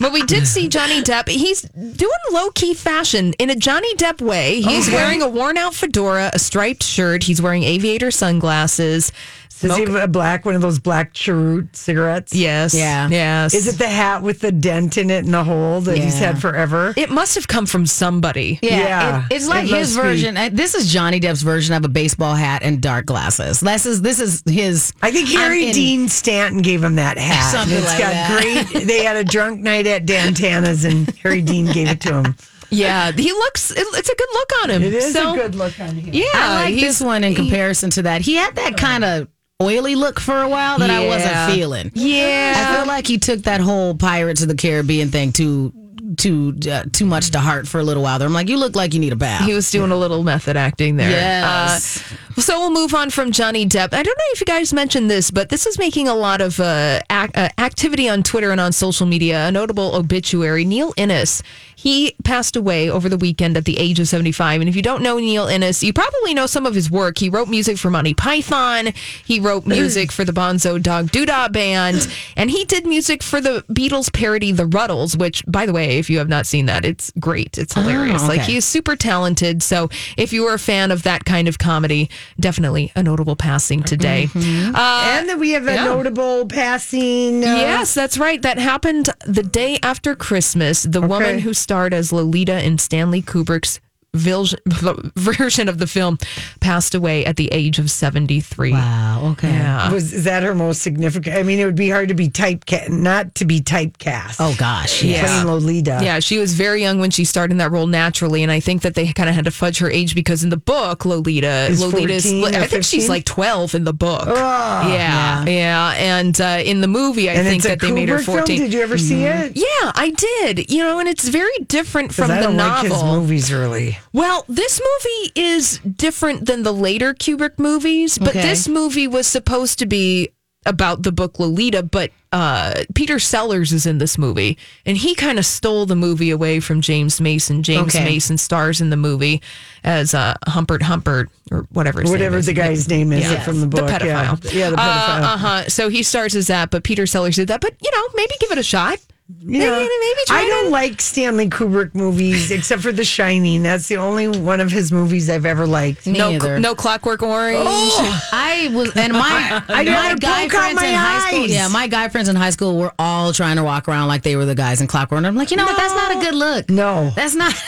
But 0.00 0.12
we 0.12 0.24
did 0.24 0.46
see 0.48 0.68
Johnny 0.68 1.02
Depp. 1.02 1.28
He's 1.28 1.62
doing 1.62 2.10
low 2.32 2.50
key 2.50 2.74
fashion 2.74 3.32
in 3.38 3.48
a 3.48 3.54
Johnny 3.54 3.94
Depp 3.94 4.20
way. 4.20 4.60
He's 4.60 4.88
Okay. 4.88 4.96
wearing 4.96 5.22
a 5.22 5.28
worn 5.28 5.56
out 5.56 5.72
fedora, 5.72 6.30
a 6.34 6.38
striped 6.40 6.82
shirt. 6.82 7.22
He's 7.22 7.40
wearing 7.40 7.62
aviator 7.62 8.10
sunglasses. 8.10 9.12
Does 9.60 9.76
he 9.76 9.82
have 9.84 9.94
a 9.94 10.08
black 10.08 10.44
one 10.44 10.54
of 10.54 10.60
those 10.62 10.78
black 10.78 11.12
cheroot 11.12 11.74
cigarettes? 11.76 12.34
yes. 12.34 12.74
Yeah. 12.74 13.08
Yes. 13.08 13.54
Is 13.54 13.66
it 13.66 13.78
the 13.78 13.88
hat 13.88 14.22
with 14.22 14.40
the 14.40 14.52
dent 14.52 14.98
in 14.98 15.10
it 15.10 15.24
and 15.24 15.32
the 15.32 15.44
hole 15.44 15.80
that 15.82 15.96
he's 15.96 16.20
Yeah. 16.20 16.26
had 16.32 16.40
forever? 16.40 16.92
It 16.96 17.10
must 17.10 17.34
have 17.36 17.48
come 17.48 17.64
from 17.66 17.86
somebody. 17.86 18.58
Yeah, 18.62 18.78
Yeah, 18.78 19.26
it- 19.30 19.34
it's 19.36 19.46
like 19.46 19.64
it 19.64 19.70
his 19.76 19.94
must 19.94 19.96
be. 19.96 20.02
version. 20.02 20.36
uh, 20.36 20.50
This 20.52 20.74
is 20.74 20.92
Johnny 20.92 21.20
Depp's 21.20 21.42
version 21.42 21.74
of 21.74 21.84
a 21.84 21.88
baseball 21.88 22.34
hat 22.34 22.62
and 22.62 22.80
dark 22.80 23.06
glasses. 23.06 23.60
This 23.60 23.86
is 23.86 24.02
this 24.02 24.20
is 24.20 24.42
his. 24.46 24.92
I 25.02 25.10
think 25.10 25.28
Harry 25.30 25.62
I'm 25.62 25.68
in- 25.68 25.74
Dean 25.74 26.08
Stanton 26.08 26.60
gave 26.62 26.82
him 26.84 26.96
that 26.96 27.16
hat. 27.18 27.50
Something 27.52 27.78
It's 27.78 27.86
like 27.86 27.98
got 27.98 28.10
that. 28.12 28.66
great. 28.70 28.86
They 28.86 29.04
had 29.04 29.16
a 29.16 29.24
drunk 29.24 29.60
night 29.60 29.86
at 29.86 30.04
Dan 30.06 30.34
Tana's, 30.34 30.84
and 30.84 31.08
Harry 31.22 31.40
Dean 31.42 31.66
gave 31.66 31.88
it 31.88 32.00
to 32.02 32.14
him. 32.22 32.36
Yeah. 32.70 33.12
He 33.12 33.30
looks, 33.30 33.70
it- 33.70 33.86
it's 33.94 34.08
a 34.08 34.14
good 34.16 34.28
look 34.32 34.50
on 34.64 34.70
him. 34.70 34.82
It 34.82 34.94
is 34.94 35.12
So, 35.12 35.32
a 35.32 35.36
good 35.36 35.54
look 35.54 35.78
on 35.78 35.94
him. 35.96 36.10
Yeah. 36.12 36.24
I 36.34 36.54
like 36.64 36.74
he's- 36.74 36.98
this 36.98 37.00
one 37.06 37.22
in 37.22 37.34
comparison 37.34 37.90
to 37.90 38.02
that. 38.02 38.22
He 38.22 38.34
had 38.34 38.56
that 38.56 38.76
kind 38.76 39.04
of 39.04 39.28
oily 39.62 39.94
look 39.94 40.20
for 40.20 40.40
a 40.40 40.48
while 40.48 40.78
that 40.78 40.90
I 40.90 41.06
wasn't 41.06 41.54
feeling. 41.54 41.92
Yeah. 41.94 42.54
I 42.56 42.76
feel 42.76 42.86
like 42.86 43.06
he 43.06 43.18
took 43.18 43.40
that 43.40 43.60
whole 43.60 43.94
Pirates 43.94 44.42
of 44.42 44.48
the 44.48 44.56
Caribbean 44.56 45.10
thing 45.10 45.32
too 45.32 45.72
too 46.14 46.56
uh, 46.70 46.84
too 46.92 47.06
much 47.06 47.30
to 47.30 47.40
heart 47.40 47.66
for 47.68 47.80
a 47.80 47.84
little 47.84 48.02
while. 48.02 48.18
There, 48.18 48.26
I'm 48.26 48.34
like, 48.34 48.48
you 48.48 48.56
look 48.58 48.74
like 48.76 48.94
you 48.94 49.00
need 49.00 49.12
a 49.12 49.16
bath. 49.16 49.44
He 49.46 49.54
was 49.54 49.70
doing 49.70 49.90
a 49.90 49.96
little 49.96 50.22
method 50.22 50.56
acting 50.56 50.96
there. 50.96 51.10
Yes. 51.10 52.12
Uh, 52.36 52.40
so 52.40 52.58
we'll 52.58 52.70
move 52.72 52.94
on 52.94 53.10
from 53.10 53.30
Johnny 53.32 53.64
Depp. 53.66 53.92
I 53.94 54.02
don't 54.02 54.06
know 54.18 54.24
if 54.32 54.40
you 54.40 54.46
guys 54.46 54.72
mentioned 54.72 55.10
this, 55.10 55.30
but 55.30 55.50
this 55.50 55.66
is 55.66 55.78
making 55.78 56.08
a 56.08 56.14
lot 56.14 56.40
of 56.40 56.58
uh, 56.58 57.00
ac- 57.10 57.30
uh, 57.34 57.48
activity 57.58 58.08
on 58.08 58.22
Twitter 58.22 58.50
and 58.50 58.60
on 58.60 58.72
social 58.72 59.06
media. 59.06 59.46
A 59.48 59.52
notable 59.52 59.94
obituary: 59.94 60.64
Neil 60.64 60.92
Innes. 60.96 61.42
He 61.76 62.14
passed 62.24 62.56
away 62.56 62.88
over 62.88 63.10
the 63.10 63.18
weekend 63.18 63.58
at 63.58 63.66
the 63.66 63.76
age 63.76 64.00
of 64.00 64.08
75. 64.08 64.62
And 64.62 64.70
if 64.70 64.74
you 64.76 64.80
don't 64.80 65.02
know 65.02 65.18
Neil 65.18 65.46
Innes, 65.48 65.82
you 65.82 65.92
probably 65.92 66.32
know 66.32 66.46
some 66.46 66.64
of 66.64 66.74
his 66.74 66.90
work. 66.90 67.18
He 67.18 67.28
wrote 67.28 67.48
music 67.48 67.76
for 67.76 67.90
Monty 67.90 68.14
Python. 68.14 68.86
He 69.26 69.38
wrote 69.38 69.66
music 69.66 70.10
for 70.10 70.24
the 70.24 70.32
Bonzo 70.32 70.82
Dog 70.82 71.08
Doodah 71.08 71.52
Band, 71.52 72.08
and 72.38 72.50
he 72.50 72.64
did 72.64 72.86
music 72.86 73.22
for 73.22 73.38
the 73.38 73.64
Beatles 73.70 74.10
parody 74.10 74.50
The 74.50 74.64
Rutles. 74.64 75.18
Which, 75.18 75.44
by 75.46 75.66
the 75.66 75.74
way, 75.74 75.98
if 76.04 76.10
you 76.10 76.18
have 76.18 76.28
not 76.28 76.44
seen 76.44 76.66
that, 76.66 76.84
it's 76.84 77.10
great. 77.18 77.56
It's 77.56 77.72
hilarious. 77.72 78.22
Oh, 78.22 78.28
Like 78.28 78.42
okay. 78.42 78.52
he's 78.52 78.66
super 78.66 78.94
talented. 78.94 79.62
So 79.62 79.88
if 80.18 80.34
you 80.34 80.44
are 80.44 80.54
a 80.54 80.58
fan 80.58 80.90
of 80.90 81.02
that 81.04 81.24
kind 81.24 81.48
of 81.48 81.58
comedy, 81.58 82.10
definitely 82.38 82.92
a 82.94 83.02
notable 83.02 83.36
passing 83.36 83.82
today. 83.82 84.28
Uh, 84.34 85.14
and 85.16 85.28
then 85.28 85.38
we 85.38 85.52
have 85.52 85.66
a 85.66 85.74
yeah. 85.74 85.84
notable 85.84 86.46
passing. 86.46 87.42
Uh, 87.42 87.56
yes, 87.56 87.94
that's 87.94 88.18
right. 88.18 88.42
That 88.42 88.58
happened 88.58 89.08
the 89.24 89.42
day 89.42 89.78
after 89.82 90.14
Christmas. 90.14 90.82
The 90.82 91.00
woman 91.00 91.38
who 91.38 91.54
starred 91.54 91.94
as 91.94 92.12
Lolita 92.12 92.62
in 92.62 92.76
Stanley 92.78 93.22
Kubrick's 93.22 93.80
version 95.16 95.68
of 95.68 95.78
the 95.78 95.86
film 95.86 96.18
passed 96.60 96.94
away 96.94 97.24
at 97.26 97.36
the 97.36 97.48
age 97.52 97.78
of 97.78 97.90
73. 97.90 98.72
Wow. 98.72 99.30
Okay. 99.32 99.50
Yeah. 99.50 99.90
Was 99.92 100.12
is 100.12 100.24
that 100.24 100.42
her 100.42 100.54
most 100.54 100.82
significant? 100.82 101.36
I 101.36 101.42
mean, 101.42 101.58
it 101.58 101.64
would 101.64 101.74
be 101.74 101.90
hard 101.90 102.08
to 102.08 102.14
be 102.14 102.28
typecast, 102.28 102.88
not 102.90 103.34
to 103.36 103.44
be 103.44 103.60
typecast. 103.60 104.36
Oh 104.40 104.54
gosh. 104.58 105.02
Yeah. 105.02 105.24
Playing 105.26 105.46
Lolita. 105.46 106.00
Yeah, 106.02 106.20
she 106.20 106.38
was 106.38 106.54
very 106.54 106.80
young 106.82 106.98
when 106.98 107.10
she 107.10 107.24
started 107.24 107.52
in 107.52 107.58
that 107.58 107.70
role 107.70 107.86
naturally, 107.86 108.42
and 108.42 108.50
I 108.52 108.60
think 108.60 108.82
that 108.82 108.94
they 108.94 109.12
kind 109.12 109.28
of 109.28 109.34
had 109.34 109.44
to 109.46 109.50
fudge 109.50 109.78
her 109.78 109.90
age 109.90 110.14
because 110.14 110.44
in 110.44 110.50
the 110.50 110.56
book, 110.56 111.04
Lolita, 111.04 111.66
Is 111.70 111.80
Lolita's, 111.80 112.24
14 112.30 112.54
I 112.54 112.66
think 112.66 112.84
she's 112.84 113.08
like 113.08 113.24
twelve 113.24 113.74
in 113.74 113.84
the 113.84 113.92
book. 113.92 114.24
Oh. 114.26 114.32
yeah, 114.34 115.44
yeah, 115.44 115.92
and 115.96 116.40
uh, 116.40 116.62
in 116.64 116.80
the 116.80 116.88
movie, 116.88 117.28
I 117.28 117.34
And 117.34 117.46
think 117.46 117.56
it's 117.64 117.66
a 117.66 117.68
that 117.70 117.80
they 117.80 117.92
made 117.92 118.08
her 118.08 118.16
Kubrick 118.18 118.24
film? 118.24 118.36
fourteen. 118.38 118.60
Did 118.60 118.72
you 118.72 118.80
ever 118.82 118.98
see 118.98 119.24
it? 119.24 119.52
Yeah, 119.56 119.92
I 119.94 120.12
did. 120.16 120.70
You 120.70 120.78
know, 120.84 120.98
and 120.98 121.08
it's 121.08 121.28
very 121.28 121.56
different 121.66 122.14
from 122.14 122.30
I 122.30 122.36
the 122.36 122.42
don't 122.42 122.56
novel. 122.56 122.90
like 122.90 122.92
his 122.92 123.04
movies 123.04 123.52
really. 123.52 123.98
Well, 124.14 124.44
this 124.48 124.80
movie 124.80 125.32
is 125.34 125.78
different 125.80 126.46
than 126.46 126.62
the 126.62 126.72
later 126.72 127.12
Kubrick 127.14 127.58
movies, 127.58 128.16
but 128.16 128.28
Okay. 128.30 128.42
this 128.42 128.66
movie 128.68 129.08
was 129.08 129.26
supposed 129.26 129.78
to 129.80 129.86
be 129.86 130.30
about 130.66 131.02
the 131.02 131.12
book 131.12 131.38
Lolita, 131.38 131.82
but 131.82 132.10
uh, 132.32 132.84
Peter 132.94 133.18
Sellers 133.18 133.70
is 133.72 133.84
in 133.86 133.98
this 133.98 134.16
movie, 134.16 134.56
and 134.86 134.96
he 134.96 135.14
kind 135.14 135.38
of 135.38 135.44
stole 135.44 135.84
the 135.84 135.94
movie 135.96 136.30
away 136.30 136.58
from 136.60 136.80
James 136.80 137.20
Mason. 137.20 137.62
James 137.62 137.94
Okay. 137.94 138.04
Mason 138.04 138.38
stars 138.38 138.80
in 138.80 138.88
the 138.88 138.96
movie 138.96 139.42
as 139.82 140.14
uh, 140.14 140.34
Humbert 140.46 140.82
Humbert 140.82 141.28
or 141.50 141.66
whatever. 141.70 142.02
Whatever 142.02 142.40
the 142.40 142.54
guy's 142.54 142.88
name 142.88 143.12
is 143.12 143.24
Yeah. 143.30 143.42
from 143.42 143.60
the 143.60 143.66
book. 143.66 143.86
The 143.86 143.92
pedophile. 143.92 144.44
Yeah, 144.54 144.58
yeah 144.58 144.70
the 144.70 144.76
pedophile. 144.76 145.22
Uh 145.22 145.36
huh. 145.36 145.68
So 145.68 145.88
he 145.90 146.02
stars 146.02 146.34
as 146.34 146.46
that, 146.46 146.70
but 146.70 146.82
Peter 146.82 147.06
Sellers 147.06 147.36
did 147.36 147.48
that. 147.48 147.60
But 147.60 147.74
you 147.82 147.90
know, 147.90 148.08
maybe 148.14 148.32
give 148.40 148.50
it 148.52 148.58
a 148.58 148.62
shot. 148.62 148.98
Yeah. 149.26 149.58
Maybe, 149.70 149.88
maybe 150.00 150.20
I 150.28 150.46
don't 150.46 150.70
like 150.70 151.00
Stanley 151.00 151.48
Kubrick 151.48 151.94
movies 151.94 152.50
except 152.50 152.82
for 152.82 152.92
The 152.92 153.04
Shining. 153.06 153.62
That's 153.62 153.88
the 153.88 153.96
only 153.96 154.28
one 154.28 154.60
of 154.60 154.70
his 154.70 154.92
movies 154.92 155.30
I've 155.30 155.46
ever 155.46 155.66
liked. 155.66 156.06
Me 156.06 156.18
no, 156.18 156.32
either. 156.32 156.60
no 156.60 156.74
Clockwork 156.74 157.22
Orange. 157.22 157.58
Oh! 157.66 158.28
I 158.32 158.70
was, 158.74 158.94
and 158.94 159.14
my 159.14 159.62
I 159.66 159.82
my 159.84 160.14
guy 160.16 160.48
friends 160.50 160.74
my 160.76 160.86
in 160.86 160.94
high 160.94 161.30
school. 161.30 161.46
Yeah, 161.46 161.68
my 161.68 161.86
guy 161.86 162.08
friends 162.10 162.28
in 162.28 162.36
high 162.36 162.50
school 162.50 162.76
were 162.76 162.92
all 162.98 163.32
trying 163.32 163.56
to 163.56 163.64
walk 163.64 163.88
around 163.88 164.08
like 164.08 164.24
they 164.24 164.36
were 164.36 164.44
the 164.44 164.54
guys 164.54 164.82
in 164.82 164.88
Clockwork. 164.88 165.16
And 165.16 165.26
I'm 165.26 165.36
like, 165.36 165.50
you 165.50 165.56
know 165.56 165.64
what? 165.64 165.76
That's 165.78 165.94
not 165.94 166.16
a 166.18 166.20
good 166.20 166.34
look. 166.34 166.68
No. 166.68 167.10
That's 167.16 167.34
not. 167.34 167.54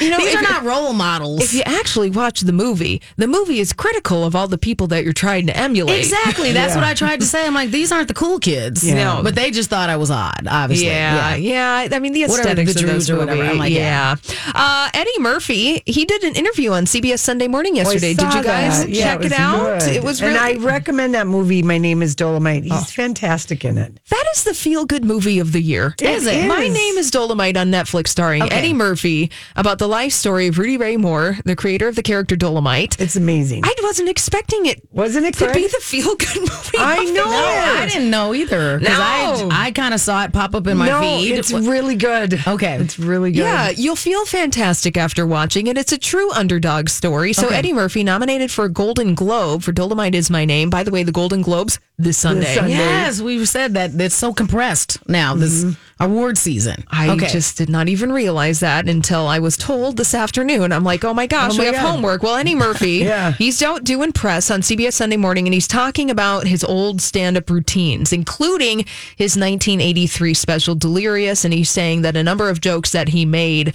You 0.00 0.10
know, 0.10 0.18
these 0.18 0.34
are 0.34 0.42
not 0.42 0.62
role 0.64 0.92
models. 0.92 1.42
If 1.42 1.52
you 1.54 1.62
actually 1.64 2.10
watch 2.10 2.40
the 2.42 2.52
movie, 2.52 3.00
the 3.16 3.26
movie 3.26 3.58
is 3.58 3.72
critical 3.72 4.24
of 4.24 4.36
all 4.36 4.46
the 4.46 4.58
people 4.58 4.86
that 4.88 5.02
you're 5.02 5.12
trying 5.12 5.46
to 5.48 5.56
emulate. 5.56 5.98
Exactly. 5.98 6.52
That's 6.52 6.74
Yeah. 6.74 6.80
what 6.80 6.84
I 6.84 6.94
tried 6.94 7.20
to 7.20 7.26
say. 7.26 7.46
I'm 7.46 7.54
like, 7.54 7.70
these 7.70 7.90
aren't 7.90 8.08
the 8.08 8.14
cool 8.14 8.38
kids. 8.38 8.84
Yeah. 8.86 9.20
But 9.22 9.34
they 9.34 9.50
just 9.50 9.70
thought 9.70 9.88
I 9.88 9.96
was 9.96 10.10
odd, 10.10 10.46
obviously. 10.48 10.86
Yeah, 10.86 10.93
yeah, 10.94 11.34
yeah. 11.36 11.88
I 11.96 11.98
mean 11.98 12.12
the 12.12 12.22
Whatever, 12.22 12.40
aesthetics 12.40 12.74
the 12.74 12.80
of 12.80 12.86
Droogs 12.86 12.92
those 12.92 13.10
or 13.10 13.18
whatever. 13.18 13.42
I'm 13.42 13.58
like, 13.58 13.72
yeah. 13.72 14.16
Uh, 14.54 14.90
Eddie 14.94 15.18
Murphy, 15.18 15.82
he 15.86 16.04
did 16.04 16.22
an 16.24 16.34
interview 16.34 16.72
on 16.72 16.84
CBS 16.84 17.18
Sunday 17.20 17.48
Morning 17.48 17.76
yesterday. 17.76 18.10
I 18.10 18.14
Did 18.14 18.34
you 18.34 18.42
guys. 18.42 18.86
Yeah, 18.88 19.04
check 19.04 19.18
was 19.20 19.32
it, 19.32 19.38
out? 19.38 19.80
good. 19.80 19.92
It 19.96 20.02
was 20.04 20.22
and. 20.22 20.36
I 20.36 20.54
recommend 20.54 21.14
that 21.14 21.26
movie. 21.26 21.62
My 21.62 21.78
name 21.78 22.02
is 22.02 22.14
Dolomite. 22.14 22.64
He's 22.64 22.72
Oh. 22.72 22.84
fantastic 22.84 23.64
in 23.64 23.78
it. 23.78 23.98
that 24.10 24.24
is 24.34 24.44
the 24.44 24.54
feel 24.54 24.84
good 24.84 25.04
movie 25.04 25.38
of 25.38 25.52
the 25.52 25.60
year. 25.60 25.94
Is 26.00 26.26
it? 26.26 26.46
My 26.46 26.68
name 26.68 26.96
is 26.98 27.10
Dolomite 27.10 27.56
on 27.56 27.70
Netflix, 27.70 28.08
starring 28.08 28.42
Okay. 28.42 28.54
Eddie 28.54 28.72
Murphy, 28.74 29.30
about 29.56 29.78
the 29.78 29.88
life 29.88 30.12
story 30.12 30.46
of 30.48 30.58
Rudy 30.58 30.76
Ray 30.76 30.96
Moore, 30.96 31.38
the 31.44 31.56
creator 31.56 31.88
of 31.88 31.96
the 31.96 32.02
character 32.02 32.36
Dolomite. 32.36 33.00
It's 33.00 33.16
amazing. 33.16 33.62
I 33.64 33.74
wasn't 33.82 34.08
expecting 34.08 34.66
it 34.66 34.82
Wasn't 34.92 35.24
it 35.26 35.34
to 35.34 35.46
good? 35.46 35.54
be 35.54 35.66
the 35.66 35.80
feel 35.82 36.14
good 36.16 36.36
movie. 36.40 36.78
I 36.78 37.04
know. 37.04 37.24
year. 37.24 37.82
I 37.82 37.86
didn't 37.90 38.10
know 38.10 38.34
either. 38.34 38.80
No. 38.80 38.88
I, 38.90 39.48
I 39.66 39.70
kind 39.72 39.94
of 39.94 40.00
saw 40.00 40.24
it 40.24 40.32
pop 40.32 40.54
up 40.54 40.66
in 40.66 40.76
my 40.78 40.83
no, 40.86 41.00
feed. 41.00 41.32
it's 41.38 41.52
really 41.52 41.96
good. 41.96 42.40
Okay. 42.46 42.76
It's 42.80 42.98
really 42.98 43.32
good. 43.32 43.40
Yeah, 43.40 43.70
you'll 43.70 43.96
feel 43.96 44.24
fantastic 44.26 44.96
after 44.96 45.26
watching 45.26 45.66
it. 45.66 45.76
It's 45.78 45.92
a 45.92 45.98
true 45.98 46.30
underdog 46.32 46.88
story. 46.88 47.32
So 47.32 47.46
Okay. 47.46 47.56
Eddie 47.56 47.72
Murphy 47.72 48.04
nominated 48.04 48.50
for 48.50 48.64
a 48.64 48.68
Golden 48.68 49.14
Globe 49.14 49.62
for 49.62 49.72
Dolomite 49.72 50.14
is 50.14 50.30
my 50.30 50.44
name. 50.44 50.70
By 50.70 50.82
the 50.82 50.90
way, 50.90 51.02
the 51.02 51.12
Golden 51.12 51.42
Globes 51.42 51.78
this 51.96 52.18
Sunday. 52.18 52.54
Sunday. 52.54 52.72
Yes, 52.72 53.20
we've 53.20 53.48
said 53.48 53.74
that 53.74 53.92
it's 53.94 54.16
so 54.16 54.32
compressed 54.32 54.98
now, 55.08 55.34
this 55.34 55.64
mm-hmm. 55.64 56.02
award 56.02 56.36
season. 56.36 56.84
I 56.90 57.10
okay. 57.10 57.28
just 57.28 57.56
did 57.56 57.68
not 57.68 57.88
even 57.88 58.12
realize 58.12 58.60
that 58.60 58.88
until 58.88 59.28
I 59.28 59.38
was 59.38 59.56
told 59.56 59.96
this 59.96 60.12
afternoon. 60.12 60.72
I'm 60.72 60.82
like, 60.82 61.04
oh 61.04 61.14
my 61.14 61.28
gosh, 61.28 61.52
Oh 61.54 61.62
we 61.62 61.70
my 61.70 61.76
have 61.76 61.88
homework. 61.88 62.22
Well, 62.24 62.34
Eddie 62.34 62.56
Murphy, 62.56 62.90
Yeah. 63.04 63.32
he's 63.32 63.62
out 63.62 63.84
doing 63.84 64.12
press 64.12 64.50
on 64.50 64.62
CBS 64.62 64.94
Sunday 64.94 65.16
Morning, 65.16 65.46
and 65.46 65.54
he's 65.54 65.68
talking 65.68 66.10
about 66.10 66.48
his 66.48 66.64
old 66.64 67.00
stand-up 67.00 67.48
routines, 67.48 68.12
including 68.12 68.80
his 69.16 69.36
1983 69.36 70.34
special 70.34 70.74
Delirious, 70.74 71.44
and 71.44 71.54
he's 71.54 71.70
saying 71.70 72.02
that 72.02 72.16
a 72.16 72.24
number 72.24 72.50
of 72.50 72.60
jokes 72.60 72.90
that 72.90 73.08
he 73.08 73.24
made. 73.24 73.72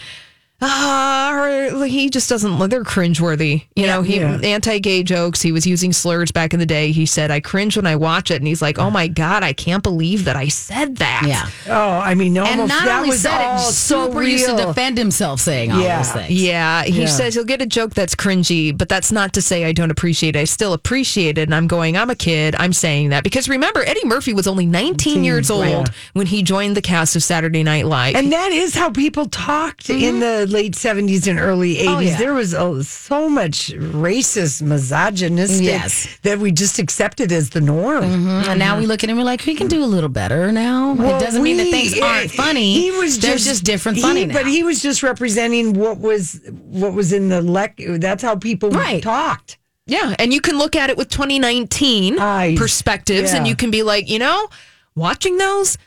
Ah, 0.62 1.34
or 1.34 1.86
he 1.86 2.10
just 2.10 2.30
doesn't. 2.30 2.70
They're 2.70 2.84
cringeworthy. 2.84 3.64
You 3.76 3.88
know, 3.88 4.02
he 4.02 4.18
Yeah. 4.18 4.40
anti-gay 4.44 5.04
jokes. 5.04 5.42
He 5.42 5.52
was 5.52 5.66
using 5.66 5.94
slurs 5.94 6.32
back 6.32 6.54
in 6.54 6.60
the 6.60 6.66
day. 6.66 6.92
He 6.92 7.06
said, 7.06 7.32
"I 7.32 7.40
cringe 7.40 7.78
when 7.78 7.88
I 7.88 7.96
watch 7.96 8.30
it," 8.30 8.36
and 8.36 8.48
he's 8.48 8.62
like, 8.62 8.78
"Oh 8.78 8.90
my 8.90 9.08
god, 9.08 9.44
I 9.44 9.54
can't 9.54 9.82
believe 9.84 10.26
that 10.26 10.36
I 10.36 10.50
said 10.50 10.98
that." 10.98 11.24
Yeah. 11.26 11.48
Oh, 11.70 12.00
I 12.00 12.14
mean, 12.14 12.36
And 12.38 12.46
almost 12.62 12.70
not 12.74 12.86
that 12.86 12.98
only 12.98 13.10
was 13.10 13.22
said 13.22 13.42
all 13.42 13.58
it, 13.58 13.72
so 13.72 14.06
super 14.08 14.22
used 14.24 14.48
to 14.48 14.56
defend 14.58 14.98
himself 14.98 15.40
saying 15.40 15.72
all 15.72 15.82
Yeah. 15.82 16.02
those 16.02 16.12
things. 16.12 16.32
Yeah, 16.42 16.84
he 16.84 17.02
Yeah. 17.02 17.06
says 17.08 17.36
he'll 17.36 17.44
get 17.46 17.62
a 17.62 17.66
joke 17.66 17.94
that's 17.94 18.14
cringy, 18.16 18.78
but 18.78 18.90
that's 18.90 19.12
not 19.12 19.32
to 19.34 19.42
say 19.42 19.64
I 19.66 19.72
don't 19.72 19.92
appreciate 19.92 20.36
it. 20.36 20.40
I 20.40 20.44
still 20.44 20.74
appreciate 20.74 21.38
it. 21.38 21.44
And 21.44 21.56
I'm 21.56 21.68
going, 21.68 21.96
I'm 21.98 22.10
a 22.10 22.16
kid. 22.16 22.56
I'm 22.60 22.74
saying 22.74 23.10
that. 23.10 23.24
Because 23.24 23.48
remember, 23.48 23.84
Eddie 23.86 24.06
Murphy 24.06 24.34
was 24.34 24.48
only 24.48 24.66
19 24.66 25.24
years 25.24 25.50
old 25.50 25.64
right. 25.64 25.90
when 26.14 26.28
he 26.28 26.44
joined 26.44 26.76
the 26.76 26.82
cast 26.82 27.16
of 27.16 27.24
Saturday 27.24 27.64
Night 27.64 27.86
Live. 27.86 28.16
And 28.16 28.32
that 28.34 28.52
is 28.52 28.76
how 28.76 28.90
people 28.90 29.26
talked 29.28 29.90
in 29.90 30.20
the 30.20 30.48
late 30.50 30.74
70s 30.74 31.28
and 31.28 31.40
early 31.40 31.76
80s. 31.76 31.80
Mm-hmm. 31.82 31.96
Oh, 31.96 32.00
yeah. 32.00 32.18
There 32.18 32.34
was 32.34 32.52
so 32.90 33.30
much 33.30 33.70
racist, 33.72 34.62
misogynistic 34.62 35.66
Yes. 35.66 36.08
that 36.24 36.40
we 36.40 36.52
just 36.52 36.80
accepted 36.80 37.32
as 37.32 37.52
the 37.52 37.62
norm. 37.62 38.04
And 38.04 38.60
now 38.60 38.78
we 38.78 38.86
look 38.86 39.04
at 39.04 39.10
him, 39.10 39.18
we're 39.18 39.24
like, 39.24 39.46
we 39.46 39.56
can 39.56 39.68
do 39.68 39.84
a 39.84 39.86
little 39.86 40.10
better 40.10 40.52
now. 40.52 40.94
Well, 40.94 41.16
it 41.16 41.20
doesn't 41.20 41.42
mean 41.44 41.58
that 41.58 41.64
we- 41.66 41.72
things 41.72 42.00
aren't 42.00 42.32
funny. 42.32 42.74
He 42.74 42.92
was 42.92 43.18
just, 43.18 43.46
just 43.46 43.64
different 43.64 43.98
he- 43.98 44.02
funny 44.02 44.26
now. 44.26 44.34
But 44.34 44.48
he 44.48 44.64
was 44.64 44.82
just 44.82 45.04
representing 45.04 45.74
what 45.74 46.00
was 46.00 46.40
what 46.70 46.94
was 46.94 47.14
in 47.14 47.30
the 47.30 47.42
lec. 47.42 48.00
That's 48.02 48.24
how 48.24 48.36
people 48.36 48.70
Right. 48.72 49.02
talked. 49.04 49.58
yeah, 49.88 50.16
and 50.20 50.32
you 50.34 50.40
can 50.42 50.58
look 50.58 50.76
at 50.76 50.90
it 50.90 50.98
with 50.98 51.10
2019 51.10 52.20
Eyes. 52.20 52.58
perspectives 52.60 53.34
and 53.34 53.48
you 53.48 53.56
can 53.56 53.72
be 53.72 53.82
like, 53.84 54.08
you 54.10 54.20
know, 54.20 54.48
watching 54.96 55.38
those, 55.38 55.78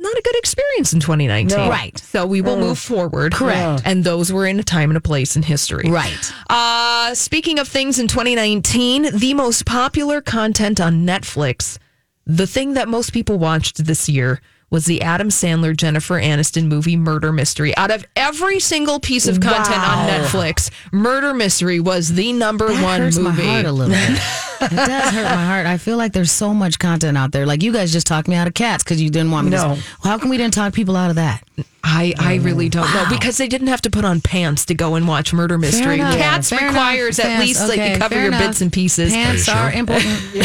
not 0.00 0.16
a 0.16 0.22
good 0.22 0.36
experience 0.36 0.92
in 0.92 1.00
2019. 1.00 1.56
No. 1.56 1.68
Right. 1.68 1.98
So 1.98 2.26
we 2.26 2.40
will 2.40 2.56
move 2.56 2.78
forward. 2.78 3.32
Correct. 3.34 3.82
And 3.84 4.02
those 4.02 4.32
were 4.32 4.46
in 4.46 4.58
a 4.58 4.62
time 4.62 4.90
and 4.90 4.96
a 4.96 5.00
place 5.00 5.36
in 5.36 5.42
history. 5.42 5.90
right. 5.90 6.32
Uh, 6.48 7.14
speaking 7.14 7.58
of 7.58 7.68
things 7.68 7.98
in 7.98 8.08
2019, 8.08 9.16
the 9.18 9.34
most 9.34 9.66
popular 9.66 10.20
content 10.20 10.80
on 10.80 11.06
Netflix, 11.06 11.78
the 12.26 12.46
thing 12.46 12.74
that 12.74 12.88
most 12.88 13.12
people 13.12 13.38
watched 13.38 13.84
this 13.84 14.08
year 14.08 14.40
was 14.70 14.86
the 14.86 15.02
Adam 15.02 15.28
Sandler 15.28 15.76
Jennifer 15.76 16.14
Aniston 16.20 16.66
movie 16.68 16.96
Murder 16.96 17.32
Mystery. 17.32 17.76
Out 17.76 17.90
of 17.90 18.06
every 18.14 18.60
single 18.60 19.00
piece 19.00 19.26
of 19.26 19.40
content 19.40 19.80
on 19.80 20.08
Netflix, 20.08 20.70
Murder 20.92 21.34
Mystery 21.34 21.80
was 21.80 22.14
the 22.14 22.32
number 22.32 22.68
That 22.68 22.82
one 22.82 23.00
hurts 23.00 23.18
movie. 23.18 23.42
my 24.60 24.66
heart 24.68 24.72
a 24.72 24.74
little 24.74 24.86
bit. 24.86 24.86
it 24.86 24.88
does 24.90 25.10
hurt 25.14 25.24
my 25.36 25.44
heart. 25.46 25.66
I 25.66 25.78
feel 25.78 25.96
like 25.96 26.12
there's 26.12 26.32
so 26.32 26.52
much 26.54 26.78
content 26.78 27.16
out 27.18 27.32
there. 27.32 27.46
Like 27.46 27.62
you 27.62 27.72
guys 27.72 27.92
just 27.92 28.06
talked 28.06 28.28
me 28.28 28.34
out 28.36 28.46
of 28.46 28.54
cats 28.54 28.82
because 28.84 29.00
you 29.02 29.10
didn't 29.10 29.30
want 29.30 29.46
me 29.46 29.52
No. 29.52 29.76
to. 29.76 29.82
How 30.02 30.18
come 30.18 30.28
we 30.30 30.36
didn't 30.36 30.54
talk 30.54 30.72
people 30.74 30.96
out 30.96 31.10
of 31.10 31.16
that? 31.16 31.42
I, 31.82 32.12
I 32.18 32.34
really 32.36 32.68
don't 32.68 32.92
know 32.92 33.06
because 33.08 33.38
they 33.38 33.48
didn't 33.48 33.68
have 33.68 33.80
to 33.82 33.90
put 33.90 34.04
on 34.04 34.20
pants 34.20 34.66
to 34.66 34.74
go 34.74 34.96
and 34.96 35.08
watch 35.08 35.32
Murder 35.32 35.56
Mystery. 35.56 35.94
enough. 35.94 36.14
Cats 36.14 36.52
Yeah, 36.52 36.66
requires 36.66 37.18
enough. 37.18 37.30
at 37.30 37.36
Pants, 37.36 37.46
least 37.48 37.60
like 37.68 37.78
okay, 37.78 37.92
you 37.92 37.98
cover 37.98 38.14
fair 38.14 38.24
your 38.24 38.28
enough. 38.32 38.42
bits 38.48 38.60
and 38.60 38.70
pieces. 38.72 39.12
Pants 39.14 39.48
are 39.48 39.72
important. 39.72 40.20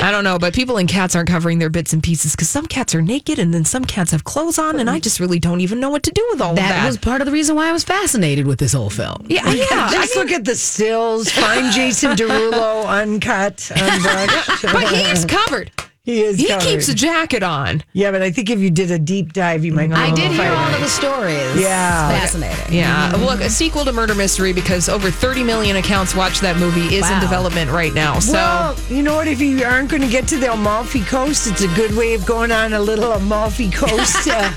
I 0.00 0.08
don't 0.10 0.24
know, 0.24 0.38
but 0.38 0.52
people 0.54 0.78
in 0.78 0.86
cats 0.88 1.14
aren't 1.14 1.28
covering 1.28 1.58
their 1.58 1.70
bits 1.70 1.92
and 1.92 2.02
pieces 2.02 2.32
because 2.34 2.48
some 2.48 2.66
cats 2.66 2.94
are 2.94 3.02
naked 3.02 3.38
and 3.38 3.54
then 3.54 3.64
some 3.64 3.84
cats 3.84 4.10
have 4.10 4.24
clothes 4.24 4.58
on, 4.58 4.78
and 4.80 4.90
I 4.90 4.98
just 4.98 5.20
really 5.20 5.38
don't 5.38 5.60
even 5.60 5.78
know 5.80 5.90
what 5.90 6.02
to 6.04 6.10
do 6.10 6.26
with 6.32 6.40
all 6.40 6.50
of 6.50 6.56
that 6.56 6.68
that. 6.70 6.86
was 6.86 6.96
part 6.98 7.20
of 7.20 7.26
the 7.26 7.32
reason 7.32 7.54
why 7.56 7.68
I 7.68 7.72
was 7.72 7.84
fascinated 7.84 8.46
with 8.46 8.58
this 8.58 8.72
whole 8.72 8.90
film. 8.90 9.26
yeah, 9.28 9.48
yeah. 9.52 9.90
Just 9.92 10.16
look 10.16 10.30
at 10.32 10.44
the 10.44 10.54
stills. 10.56 11.30
Find 11.30 11.72
Jason 11.72 12.12
Derulo 12.16 12.47
uncut, 12.54 13.56
unbrushed. 13.74 14.62
but 14.72 14.88
he's 14.88 15.24
covered. 15.24 15.70
He 16.08 16.22
is. 16.22 16.38
He 16.38 16.48
covered. 16.48 16.62
keeps 16.62 16.88
a 16.88 16.94
jacket 16.94 17.42
on. 17.42 17.82
Yeah, 17.92 18.10
but 18.12 18.22
I 18.22 18.30
think 18.30 18.48
if 18.48 18.58
you 18.60 18.70
did 18.70 18.90
a 18.90 18.98
deep 18.98 19.34
dive, 19.34 19.62
you 19.62 19.74
might. 19.74 19.90
not. 19.90 19.98
I 19.98 20.14
did 20.14 20.32
hear 20.32 20.50
all 20.50 20.72
of 20.74 20.80
the 20.80 20.88
stories. 20.88 21.60
Yeah. 21.60 22.08
fascinating. 22.08 22.72
Yeah, 22.74 23.12
look, 23.18 23.40
a 23.40 23.50
sequel 23.50 23.84
to 23.84 23.92
Murder 23.92 24.14
Mystery 24.14 24.54
because 24.54 24.88
over 24.88 25.10
30 25.10 25.44
million 25.44 25.76
accounts 25.76 26.14
watched 26.14 26.40
that 26.40 26.56
movie 26.56 26.94
is 26.94 27.08
in 27.10 27.20
development 27.20 27.70
right 27.70 27.92
now. 27.92 28.18
So. 28.20 28.32
Well, 28.32 28.76
you 28.88 29.02
know 29.02 29.16
what? 29.16 29.28
If 29.28 29.40
you 29.42 29.62
aren't 29.64 29.90
going 29.90 30.00
to 30.02 30.08
get 30.08 30.26
to 30.28 30.38
the 30.38 30.50
Amalfi 30.50 31.02
Coast, 31.02 31.46
it's 31.46 31.60
a 31.60 31.68
good 31.74 31.94
way 31.94 32.14
of 32.14 32.24
going 32.24 32.52
on 32.52 32.72
a 32.72 32.80
little 32.80 33.12
Amalfi 33.12 33.70
Coast 33.82 34.28
uh, 34.28 34.50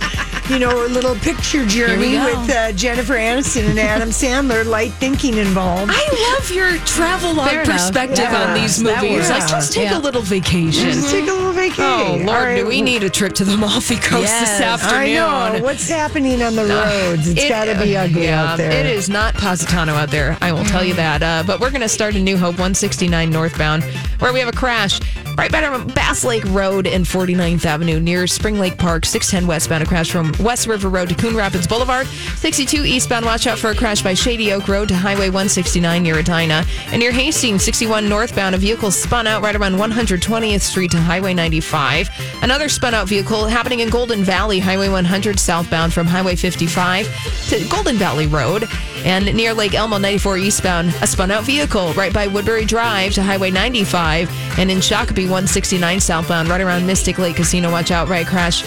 you 0.50 0.58
know, 0.60 0.86
a 0.86 0.88
little 0.88 1.16
picture 1.16 1.66
journey 1.66 2.14
with 2.18 2.50
uh, 2.50 2.72
Jennifer 2.74 3.14
Aniston 3.14 3.70
and 3.70 3.80
Adam 3.80 4.10
Sandler, 4.22 4.66
light 4.66 4.92
thinking 4.94 5.38
involved. 5.38 5.92
I 5.94 6.36
love 6.40 6.50
your 6.52 6.78
travel 6.86 7.34
log 7.34 7.50
perspective 7.66 8.20
Yeah. 8.20 8.44
on 8.50 8.54
these 8.62 8.82
movies. 8.82 9.12
works. 9.12 9.30
Like, 9.30 9.48
just 9.50 9.74
take 9.74 9.90
Yeah. 9.90 9.98
a 9.98 10.00
little 10.00 10.22
vacation. 10.22 10.92
Just 10.92 11.10
take 11.12 11.28
a 11.30 11.34
little 11.42 11.54
vacation. 11.54 11.84
Oh 11.84 12.16
Lord, 12.26 12.28
right. 12.44 12.56
do 12.56 12.66
we 12.68 12.82
need 12.82 13.04
a 13.04 13.10
trip 13.10 13.34
to 13.34 13.44
the 13.46 13.54
Amalfi 13.54 13.96
Coast 13.98 14.24
Yes. 14.24 14.50
this 14.52 14.62
afternoon? 14.62 15.24
I 15.24 15.58
know 15.58 15.64
what's 15.64 15.90
happening 15.90 16.42
on 16.42 16.56
the 16.56 16.66
roads. 16.66 17.28
It's 17.28 17.44
It- 17.44 17.50
got 17.50 17.66
to 17.66 17.76
be 17.80 17.96
ugly 17.98 18.26
yeah, 18.26 18.52
out 18.54 18.58
there. 18.58 18.72
It 18.72 18.86
is 18.86 19.10
not 19.10 19.34
Positano 19.36 19.94
out 19.94 20.12
there. 20.12 20.38
I 20.42 20.52
will 20.52 20.66
tell 20.66 20.84
you 20.84 20.94
that. 20.96 21.22
Uh, 21.24 21.44
but 21.46 21.60
we're 21.60 21.70
going 21.72 21.82
to 21.82 21.90
start 21.90 22.16
in 22.16 22.24
New 22.24 22.38
Hope, 22.38 22.56
169 22.56 23.30
northbound, 23.30 23.84
where 24.20 24.34
we 24.34 24.40
have 24.40 24.50
a 24.50 24.52
crash 24.58 25.00
right 25.38 25.52
by 25.52 25.62
Bass 25.94 26.24
Lake 26.26 26.44
Road 26.48 26.86
and 26.88 27.06
49th 27.06 27.66
Avenue 27.66 28.00
near 28.00 28.28
Spring 28.28 28.60
Lake 28.60 28.78
Park. 28.78 29.06
610 29.06 29.48
westbound, 29.48 29.84
a 29.84 29.86
crash 29.86 30.12
from 30.12 30.32
West 30.40 30.68
River 30.68 30.90
Road 30.90 31.10
to 31.10 31.16
Coon 31.16 31.36
Rapids 31.36 31.68
Boulevard. 31.68 32.08
62 32.08 32.86
eastbound, 32.86 33.26
watch 33.26 33.48
out 33.48 33.58
for 33.60 33.70
a 33.70 33.76
crash 33.76 34.02
by 34.02 34.14
Shady 34.14 34.52
Oak 34.54 34.68
Road 34.68 34.88
to 34.90 34.96
Highway 34.96 35.28
169 35.30 36.04
near 36.04 36.20
Edina. 36.20 36.66
And 36.88 37.00
near 37.00 37.12
Hastings, 37.12 37.64
61 37.64 38.10
northbound, 38.10 38.56
a 38.56 38.58
vehicle 38.58 38.92
spun 38.92 39.28
out 39.28 39.42
right 39.42 39.56
around 39.56 39.76
120th 39.76 40.62
Street 40.62 40.92
to 40.92 40.98
Highway 41.00 41.21
95. 41.22 42.10
Another 42.42 42.68
spun 42.68 42.94
out 42.94 43.08
vehicle 43.08 43.46
happening 43.46 43.80
in 43.80 43.90
Golden 43.90 44.24
Valley, 44.24 44.60
Highway 44.60 44.90
100 44.90 45.40
southbound 45.40 45.94
from 45.94 46.08
Highway 46.08 46.36
55 46.36 47.08
to 47.50 47.68
Golden 47.70 47.96
Valley 47.96 48.28
Road. 48.28 48.68
And 49.06 49.34
near 49.34 49.54
Lake 49.54 49.74
Elmo 49.74 49.98
94 49.98 50.38
eastbound, 50.40 50.90
a 51.02 51.08
spun 51.08 51.32
out 51.32 51.44
vehicle 51.44 51.94
right 51.94 52.14
by 52.14 52.28
Woodbury 52.28 52.66
Drive 52.66 53.14
to 53.14 53.24
Highway 53.24 53.52
95. 53.52 54.30
And 54.60 54.70
in 54.70 54.80
Shakopee 54.80 55.24
169 55.24 56.00
southbound, 56.00 56.50
right 56.50 56.62
around 56.62 56.86
Mystic 56.86 57.18
Lake 57.18 57.36
Casino. 57.36 57.72
Watch 57.72 57.92
out, 57.92 58.10
right 58.10 58.28
crash 58.28 58.64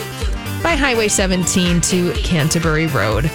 by 0.63 0.77
Highway 0.77 1.09
17 1.09 1.83
to 1.83 2.13
Canterbury 2.15 2.87
Road. 2.87 3.31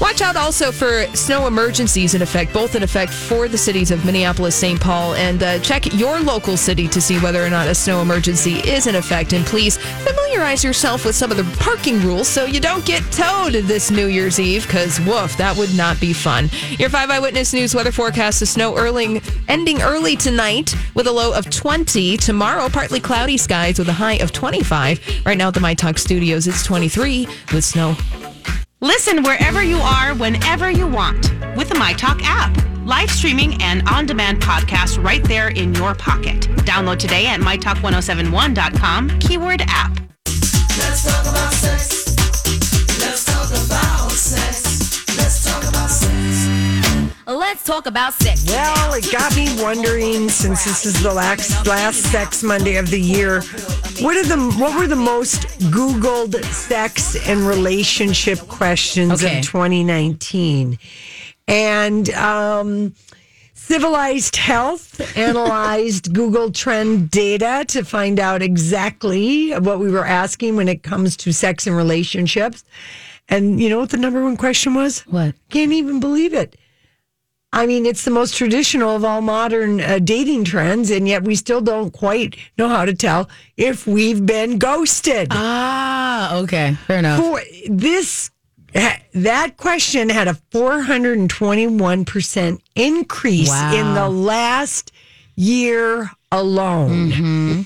Watch 0.00 0.20
out 0.20 0.36
also 0.36 0.70
for 0.70 1.04
snow 1.14 1.48
emergencies 1.48 2.14
in 2.14 2.22
effect, 2.22 2.52
both 2.52 2.76
in 2.76 2.84
effect 2.84 3.12
for 3.12 3.48
the 3.48 3.58
cities 3.58 3.90
of 3.90 4.04
Minneapolis, 4.04 4.54
St. 4.54 4.80
Paul, 4.80 5.14
and 5.14 5.42
uh, 5.42 5.58
check 5.58 5.92
your 5.94 6.20
local 6.20 6.56
city 6.56 6.86
to 6.88 7.00
see 7.00 7.18
whether 7.18 7.44
or 7.44 7.50
not 7.50 7.66
a 7.66 7.74
snow 7.74 8.00
emergency 8.00 8.58
is 8.58 8.86
in 8.86 8.94
effect. 8.94 9.32
And 9.32 9.44
please 9.44 9.76
familiarize 9.76 10.62
yourself 10.62 11.04
with 11.04 11.16
some 11.16 11.32
of 11.32 11.36
the 11.36 11.44
parking 11.58 12.00
rules 12.00 12.28
so 12.28 12.44
you 12.44 12.60
don't 12.60 12.84
get 12.84 13.02
towed 13.10 13.54
this 13.54 13.90
New 13.90 14.06
Year's 14.06 14.38
Eve, 14.38 14.66
because 14.66 15.00
woof, 15.00 15.36
that 15.36 15.56
would 15.56 15.74
not 15.76 16.00
be 16.00 16.12
fun. 16.12 16.48
Your 16.78 16.90
5 16.90 17.10
Eyewitness 17.10 17.52
News 17.52 17.74
weather 17.74 17.92
forecast 17.92 18.40
is 18.40 18.50
snow 18.50 18.76
early, 18.76 19.20
ending 19.48 19.82
early 19.82 20.14
tonight 20.14 20.76
with 20.94 21.08
a 21.08 21.12
low 21.12 21.34
of 21.34 21.50
20. 21.50 22.16
Tomorrow, 22.18 22.68
partly 22.68 23.00
cloudy 23.00 23.36
skies 23.36 23.80
with 23.80 23.88
a 23.88 23.92
high 23.92 24.14
of 24.14 24.30
25. 24.30 25.22
Right 25.26 25.36
now 25.36 25.48
at 25.48 25.54
the 25.54 25.60
My 25.60 25.74
Talk 25.74 25.98
studios, 25.98 26.46
it's 26.46 26.62
23 26.62 27.26
with 27.52 27.64
snow. 27.64 27.96
Listen 28.80 29.24
wherever 29.24 29.60
you 29.60 29.78
are, 29.78 30.14
whenever 30.14 30.70
you 30.70 30.86
want 30.86 31.32
with 31.56 31.68
the 31.68 31.74
MyTalk 31.74 32.20
app. 32.22 32.56
Live 32.86 33.10
streaming 33.10 33.60
and 33.60 33.86
on 33.88 34.06
demand 34.06 34.40
podcasts 34.40 35.02
right 35.02 35.22
there 35.24 35.48
in 35.48 35.74
your 35.74 35.96
pocket. 35.96 36.42
Download 36.64 36.96
today 36.96 37.26
at 37.26 37.40
mytalk1071.com, 37.40 39.18
keyword 39.18 39.62
app. 39.66 39.98
Let's 40.26 41.04
talk 41.04 41.26
about 41.26 41.52
sex. 41.54 42.06
Let's 43.00 43.24
talk 43.24 43.50
about 43.66 44.12
sex. 44.12 45.18
Let's 45.18 45.44
talk 45.44 45.64
about 45.64 45.90
sex. 45.90 46.17
Let's 47.28 47.62
talk 47.62 47.84
about 47.84 48.14
sex. 48.14 48.46
Well, 48.48 48.94
it 48.94 49.12
got 49.12 49.36
me 49.36 49.48
wondering 49.62 50.30
since 50.30 50.64
this 50.64 50.86
is 50.86 51.02
the 51.02 51.12
last 51.12 51.66
last 51.66 51.96
Sex 52.10 52.42
Monday 52.42 52.76
of 52.76 52.88
the 52.88 52.98
year. 52.98 53.42
What 54.00 54.16
are 54.16 54.24
the 54.24 54.54
what 54.58 54.78
were 54.78 54.86
the 54.86 54.96
most 54.96 55.42
Googled 55.70 56.42
sex 56.46 57.16
and 57.28 57.40
relationship 57.40 58.38
questions 58.48 59.22
Okay. 59.22 59.40
of 59.40 59.44
2019? 59.44 60.78
And 61.48 62.08
um, 62.14 62.94
Civilized 63.52 64.36
Health 64.36 65.14
analyzed 65.18 66.14
Google 66.14 66.50
Trend 66.50 67.10
data 67.10 67.66
to 67.68 67.84
find 67.84 68.18
out 68.18 68.40
exactly 68.40 69.50
what 69.52 69.80
we 69.80 69.90
were 69.90 70.06
asking 70.06 70.56
when 70.56 70.66
it 70.68 70.82
comes 70.82 71.14
to 71.18 71.32
sex 71.34 71.66
and 71.66 71.76
relationships. 71.76 72.64
And 73.28 73.60
you 73.60 73.68
know 73.68 73.80
what 73.80 73.90
the 73.90 73.98
number 73.98 74.24
one 74.24 74.38
question 74.38 74.72
was? 74.72 75.00
What? 75.00 75.34
Can't 75.50 75.72
even 75.72 76.00
believe 76.00 76.32
it. 76.32 76.56
I 77.52 77.66
mean, 77.66 77.86
it's 77.86 78.04
the 78.04 78.10
most 78.10 78.36
traditional 78.36 78.94
of 78.94 79.04
all 79.04 79.22
modern 79.22 79.80
uh, 79.80 79.98
dating 80.00 80.44
trends, 80.44 80.90
and 80.90 81.08
yet 81.08 81.24
we 81.24 81.34
still 81.34 81.62
don't 81.62 81.90
quite 81.92 82.36
know 82.58 82.68
how 82.68 82.84
to 82.84 82.94
tell 82.94 83.30
if 83.56 83.86
we've 83.86 84.24
been 84.26 84.58
ghosted. 84.58 85.28
Ah, 85.30 86.36
okay. 86.40 86.74
Fair 86.86 86.98
enough. 86.98 87.18
For 87.18 87.40
this, 87.70 88.30
that 89.14 89.56
question 89.56 90.10
had 90.10 90.28
a 90.28 90.34
421% 90.52 92.58
increase 92.74 93.48
Wow. 93.48 93.74
in 93.74 93.94
the 93.94 94.10
last 94.10 94.92
year 95.36 96.10
alone. 96.30 97.10
Mm-hmm. 97.12 97.62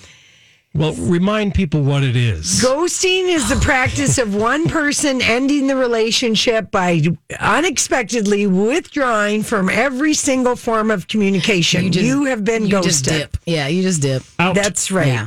Well, 0.75 0.95
remind 0.95 1.55
people 1.55 1.83
what 1.83 2.03
it 2.03 2.17
is. 2.17 2.63
Ghosting 2.63 3.29
is 3.29 3.49
the 3.51 3.57
practice 3.65 4.17
of 4.17 4.35
one 4.35 4.69
person 4.69 5.21
ending 5.21 5.67
the 5.67 5.77
relationship 5.77 6.71
by 6.71 7.03
unexpectedly 7.39 8.47
withdrawing 8.47 9.43
from 9.43 9.69
every 9.69 10.15
single 10.15 10.57
form 10.57 10.91
of 10.91 11.09
communication. 11.09 11.85
You, 11.85 11.91
just- 11.91 12.29
have 12.29 12.45
been 12.45 12.65
you 12.65 12.71
ghosted. 12.71 12.91
just 12.91 13.05
dip. 13.05 13.37
Yeah, 13.45 13.69
you 13.69 13.83
just 13.83 14.01
dip. 14.03 14.23
That's 14.39 14.91
right. 14.91 15.07
Yeah. 15.09 15.27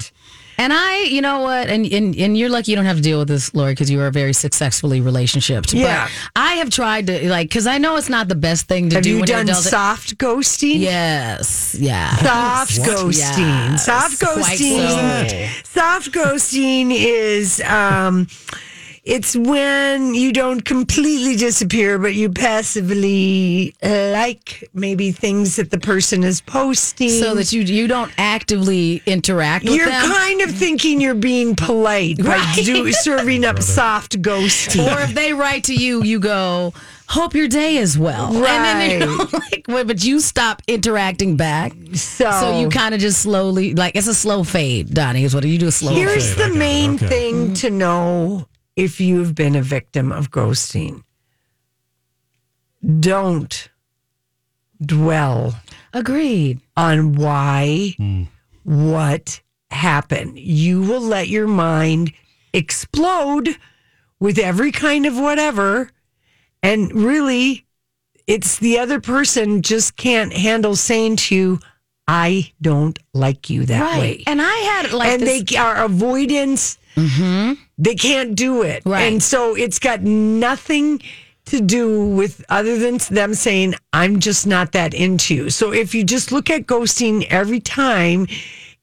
And 0.57 0.71
I, 0.73 1.03
you 1.03 1.21
know 1.21 1.39
what, 1.41 1.67
and 1.67 1.85
and, 1.85 2.15
and 2.15 2.37
you're 2.37 2.49
lucky 2.49 2.71
you 2.71 2.75
don't 2.77 2.85
have 2.85 2.95
to 2.97 3.01
deal 3.01 3.19
with 3.19 3.27
this, 3.27 3.53
Lori, 3.53 3.73
because 3.73 3.89
you 3.91 3.99
are 4.01 4.09
very 4.11 4.31
successfully 4.33 5.01
relationship. 5.01 5.65
Yeah. 5.73 6.05
But 6.05 6.41
I 6.41 6.53
have 6.55 6.69
tried 6.69 7.07
to 7.07 7.29
like 7.29 7.49
because 7.49 7.67
I 7.67 7.77
know 7.77 7.97
it's 7.97 8.09
not 8.09 8.27
the 8.29 8.35
best 8.35 8.67
thing 8.67 8.89
to 8.89 8.95
Have 8.95 9.03
do. 9.03 9.09
you 9.09 9.19
when 9.19 9.27
you're 9.27 9.43
done 9.43 9.53
soft 9.55 10.17
ghosting? 10.17 10.79
Yes. 10.79 11.75
Yeah. 11.79 12.15
Soft 12.17 12.79
What? 12.79 12.87
ghosting. 12.89 13.71
Yes. 13.71 13.85
Soft 13.85 14.19
ghosting. 14.21 15.29
so. 15.63 15.79
Soft 15.79 16.11
ghosting 16.11 16.91
is 16.91 17.61
um 17.61 18.27
it's 19.05 19.35
when 19.35 20.15
you 20.15 20.33
don't 20.33 20.65
completely 20.65 21.35
disappear, 21.35 21.99
but 21.99 22.15
you 22.15 22.27
passively 22.29 23.75
uh, 23.83 24.09
like 24.11 24.67
maybe 24.73 25.11
things 25.11 25.57
that 25.57 25.69
the 25.69 25.77
person 25.77 26.23
is 26.23 26.41
posting. 26.41 27.09
So 27.09 27.35
that 27.35 27.53
you 27.53 27.61
you 27.61 27.87
don't 27.87 28.11
actively 28.17 29.03
interact 29.05 29.65
with 29.65 29.75
You're 29.75 29.85
them. 29.89 30.11
kind 30.11 30.41
of 30.41 30.51
thinking 30.51 30.99
you're 30.99 31.13
being 31.13 31.55
polite 31.55 32.17
by 32.17 32.35
Right. 32.37 32.55
do, 32.65 32.91
serving 32.91 33.45
up 33.45 33.61
soft 33.61 34.21
ghosting. 34.23 34.91
or 34.91 35.01
if 35.01 35.13
they 35.13 35.33
write 35.33 35.65
to 35.65 35.75
you, 35.75 36.01
you 36.03 36.19
go, 36.19 36.73
"Hope 37.07 37.35
your 37.35 37.47
day 37.47 37.77
is 37.77 37.99
well." 37.99 38.35
And 38.35 38.43
then 38.43 38.99
they're 38.99 39.07
Right. 39.07 39.33
like, 39.51 39.65
"Wait, 39.67 39.85
but 39.87 40.03
you 40.03 40.19
stop 40.19 40.63
interacting 40.67 41.37
back. 41.37 41.73
So, 41.93 42.31
So 42.31 42.59
you 42.59 42.69
kind 42.69 42.95
of 42.95 43.01
just 43.01 43.21
slowly, 43.21 43.75
like 43.75 43.95
it's 43.95 44.07
a 44.07 44.15
slow 44.15 44.43
fade. 44.43 44.95
Donnie 44.95 45.25
is 45.25 45.35
what 45.35 45.43
you 45.45 45.59
do. 45.59 45.67
A 45.67 45.71
slow. 45.71 45.93
Here's 45.93 46.33
fade. 46.33 46.53
the 46.53 46.57
main 46.57 46.95
okay. 46.95 47.07
thing 47.07 47.35
mm-hmm. 47.35 47.53
to 47.53 47.69
know 47.69 48.47
if 48.75 48.99
you've 48.99 49.35
been 49.35 49.55
a 49.55 49.61
victim 49.61 50.11
of 50.11 50.31
ghosting. 50.31 51.03
Don't 52.99 53.69
dwell 54.83 55.59
Agreed. 55.93 56.61
on 56.75 57.15
why, 57.15 57.93
hmm. 57.97 58.23
what 58.63 59.41
happened. 59.71 60.37
You 60.37 60.81
will 60.81 61.01
let 61.01 61.27
your 61.27 61.47
mind 61.47 62.13
explode 62.53 63.57
with 64.19 64.37
every 64.37 64.71
kind 64.71 65.05
of 65.05 65.17
whatever. 65.17 65.89
And 66.61 66.93
really, 66.93 67.65
it's 68.27 68.57
the 68.57 68.79
other 68.79 68.99
person 68.99 69.61
just 69.61 69.95
can't 69.95 70.33
handle 70.33 70.75
saying 70.75 71.17
to 71.17 71.35
you, 71.35 71.59
I 72.07 72.51
don't 72.61 72.97
like 73.13 73.49
you 73.49 73.65
that 73.65 73.81
right. 73.81 73.99
way. 73.99 74.23
And 74.27 74.41
I 74.41 74.55
had 74.55 74.91
like 74.91 75.09
and 75.09 75.21
this, 75.21 75.43
they 75.43 75.57
are 75.57 75.83
avoidance. 75.83 76.77
Mm-hmm. 76.95 77.53
They 77.77 77.95
can't 77.95 78.35
do 78.35 78.61
it. 78.61 78.83
Right. 78.85 79.03
And 79.03 79.21
so 79.21 79.55
it's 79.55 79.79
got 79.79 80.01
nothing 80.01 81.01
to 81.45 81.61
do 81.61 82.07
with 82.07 82.43
other 82.49 82.77
than 82.77 82.97
them 83.09 83.33
saying, 83.33 83.75
I'm 83.93 84.19
just 84.19 84.47
not 84.47 84.71
that 84.71 84.93
into 84.93 85.35
you. 85.35 85.49
So 85.49 85.71
if 85.71 85.93
you 85.93 86.03
just 86.03 86.31
look 86.31 86.49
at 86.49 86.65
ghosting 86.65 87.27
every 87.29 87.59
time, 87.59 88.27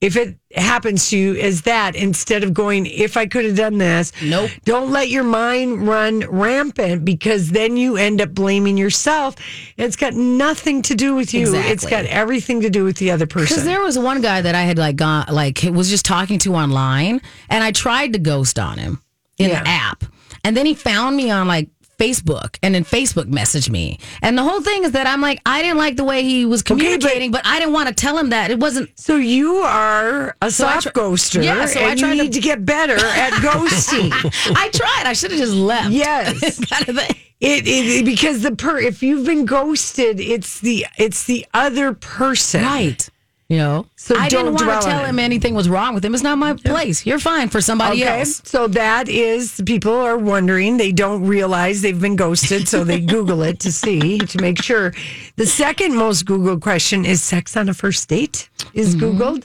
if 0.02 0.16
it 0.16 0.36
happens 0.54 1.08
to 1.10 1.16
you 1.16 1.36
as 1.36 1.62
that 1.62 1.94
instead 1.94 2.42
of 2.42 2.52
going, 2.52 2.86
if 2.86 3.16
I 3.16 3.24
could 3.26 3.44
have 3.44 3.56
done 3.56 3.78
this, 3.78 4.12
Nope. 4.22 4.50
Don't 4.64 4.90
let 4.90 5.08
your 5.08 5.22
mind 5.22 5.86
run 5.86 6.20
rampant 6.28 7.04
because 7.04 7.50
then 7.50 7.76
you 7.76 7.96
end 7.96 8.20
up 8.20 8.34
blaming 8.34 8.76
yourself. 8.76 9.36
It's 9.76 9.96
got 9.96 10.12
nothing 10.14 10.82
to 10.82 10.94
do 10.96 11.14
with 11.14 11.32
you. 11.32 11.42
Exactly. 11.42 11.72
It's 11.72 11.86
got 11.86 12.04
everything 12.06 12.60
to 12.62 12.68
do 12.70 12.84
with 12.84 12.96
the 12.96 13.12
other 13.12 13.26
person. 13.26 13.54
Because 13.54 13.64
there 13.64 13.80
was 13.80 13.96
one 13.96 14.20
guy 14.20 14.42
that 14.42 14.54
I 14.56 14.62
had 14.62 14.76
like 14.76 14.96
gone 14.96 15.26
like 15.30 15.62
was 15.62 15.88
just 15.88 16.04
talking 16.04 16.38
to 16.40 16.54
online, 16.56 17.22
and 17.48 17.62
I 17.64 17.70
tried 17.72 18.12
to 18.14 18.18
ghost 18.18 18.58
on 18.58 18.78
him 18.78 19.00
in 19.38 19.50
Yeah. 19.50 19.62
the 19.62 19.68
app, 19.68 20.04
and 20.44 20.56
then 20.56 20.66
he 20.66 20.74
found 20.74 21.16
me 21.16 21.30
on 21.30 21.46
like 21.46 21.68
Facebook 22.02 22.58
and 22.62 22.74
then 22.74 22.84
Facebook 22.84 23.26
messaged 23.26 23.70
me. 23.70 23.98
And 24.22 24.36
the 24.36 24.42
whole 24.42 24.60
thing 24.60 24.84
is 24.84 24.92
that 24.92 25.06
I'm 25.06 25.20
like, 25.20 25.40
I 25.46 25.62
didn't 25.62 25.78
like 25.78 25.96
the 25.96 26.04
way 26.04 26.22
he 26.22 26.44
was 26.46 26.62
communicating, 26.62 27.30
but, 27.30 27.42
I 27.46 27.58
didn't 27.58 27.74
want 27.74 27.88
to 27.88 27.94
tell 27.94 28.16
him 28.18 28.30
that. 28.30 28.50
It 28.50 28.58
wasn't. 28.58 28.90
So 28.98 29.16
you 29.16 29.56
are 29.56 30.36
a 30.42 30.50
So 30.50 30.64
soft 30.64 30.82
tr- 30.84 30.88
ghoster, 30.90 31.44
Yeah, 31.44 31.66
so 31.66 31.80
I 31.80 31.90
and 31.90 32.00
you 32.00 32.06
tried 32.06 32.16
need 32.18 32.32
to, 32.32 32.40
get 32.40 32.64
better 32.64 32.96
at 32.96 33.32
ghosting. 33.42 34.10
I 34.56 34.68
tried. 34.70 35.04
I 35.06 35.12
should 35.12 35.30
have 35.30 35.40
just 35.40 35.54
left. 35.54 35.90
Yes, 35.90 36.64
kind 36.70 36.88
of 36.88 36.96
thing. 36.98 37.16
It, 37.40 37.64
it 37.66 38.04
because 38.04 38.42
the 38.42 38.54
per 38.54 38.78
if 38.78 39.02
you've 39.02 39.26
been 39.26 39.44
ghosted, 39.46 40.20
it's 40.20 40.60
the 40.60 40.86
it's 40.96 41.24
the 41.24 41.44
other 41.52 41.92
person, 41.92 42.62
Right. 42.62 43.08
You 43.48 43.58
know, 43.58 43.86
So 43.96 44.16
I 44.16 44.30
don't 44.30 44.54
didn't 44.54 44.66
want 44.66 44.82
to 44.82 44.88
tell 44.88 45.04
it. 45.04 45.08
him 45.08 45.18
anything 45.18 45.54
was 45.54 45.68
wrong 45.68 45.94
with 45.94 46.02
him. 46.02 46.14
It's 46.14 46.22
not 46.22 46.38
my 46.38 46.54
place. 46.54 47.04
You're 47.04 47.18
fine 47.18 47.50
for 47.50 47.60
somebody 47.60 48.02
Okay, 48.02 48.20
else. 48.20 48.40
so 48.46 48.66
that 48.68 49.10
is 49.10 49.60
people 49.66 49.92
are 49.92 50.16
wondering. 50.16 50.78
They 50.78 50.90
don't 50.90 51.26
realize 51.26 51.82
they've 51.82 52.00
been 52.00 52.16
ghosted, 52.16 52.66
so 52.66 52.82
they 52.82 52.98
Google 53.00 53.42
it 53.42 53.58
to 53.60 53.70
see 53.70 54.18
to 54.20 54.40
make 54.40 54.62
sure. 54.62 54.94
The 55.36 55.44
second 55.44 55.96
most 55.96 56.24
Googled 56.24 56.62
question 56.62 57.04
is 57.04 57.22
sex 57.22 57.54
on 57.54 57.68
a 57.68 57.74
first 57.74 58.08
date 58.08 58.48
is 58.72 58.96
Mm-hmm. 58.96 59.20
Googled. 59.20 59.44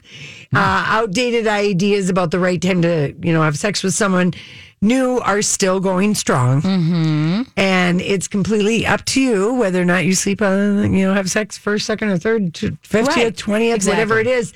Uh, 0.56 0.84
outdated 0.88 1.46
ideas 1.46 2.10
about 2.10 2.32
the 2.32 2.40
right 2.40 2.62
time 2.62 2.82
to 2.84 3.14
you 3.22 3.34
know 3.34 3.42
have 3.42 3.58
sex 3.58 3.84
with 3.84 3.94
someone 3.94 4.34
new 4.82 5.20
are 5.20 5.42
still 5.42 5.80
going 5.80 6.14
strong, 6.16 6.62
Mm-hmm. 6.62 7.42
and 7.58 8.02
it's 8.02 8.28
completely 8.28 8.86
up 8.86 9.04
to 9.06 9.22
you 9.22 9.54
whether 9.56 9.82
or 9.82 9.86
not 9.86 10.06
you 10.06 10.14
sleep 10.16 10.42
on 10.42 10.94
you 10.94 11.06
know 11.08 11.14
have 11.14 11.30
sex 11.32 11.58
first, 11.58 11.86
second, 11.86 12.10
or 12.10 12.18
third, 12.18 12.56
fiftieth, 12.82 13.18
Right. 13.18 13.38
twentieth, 13.38 13.88
whatever 13.88 14.20
it 14.20 14.28
is. 14.28 14.54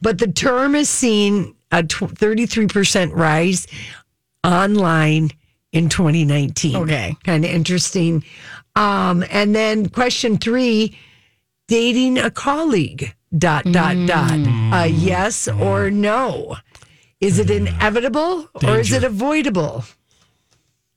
But 0.00 0.18
the 0.18 0.28
term 0.28 0.74
has 0.74 0.88
seen 0.88 1.54
a 1.72 1.82
thirty 1.86 2.46
three 2.46 2.66
percent 2.68 3.12
rise 3.14 3.66
online 4.44 5.30
in 5.72 5.88
2019. 5.88 6.76
Okay. 6.76 7.16
Kind 7.24 7.44
of 7.44 7.50
interesting. 7.50 8.24
Um, 8.76 9.24
and 9.30 9.54
then 9.54 9.88
question 9.88 10.36
three 10.38 10.96
dating 11.68 12.18
a 12.18 12.30
colleague, 12.30 13.14
dot, 13.36 13.64
dot, 13.64 13.96
dot. 14.06 14.30
A 14.72 14.86
yes 14.88 15.48
or 15.48 15.90
no? 15.90 16.56
Is 17.20 17.38
it 17.38 17.50
inevitable 17.50 18.48
or 18.62 18.78
is 18.80 18.92
it 18.92 19.04
avoidable? 19.04 19.84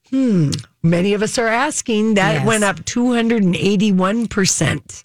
Hmm. 0.09 0.51
Many 0.83 1.13
of 1.13 1.21
us 1.21 1.37
are 1.37 1.47
asking. 1.47 2.13
That 2.15 2.33
Yes. 2.35 2.45
went 2.45 2.63
up 2.63 2.83
281%. 2.85 5.03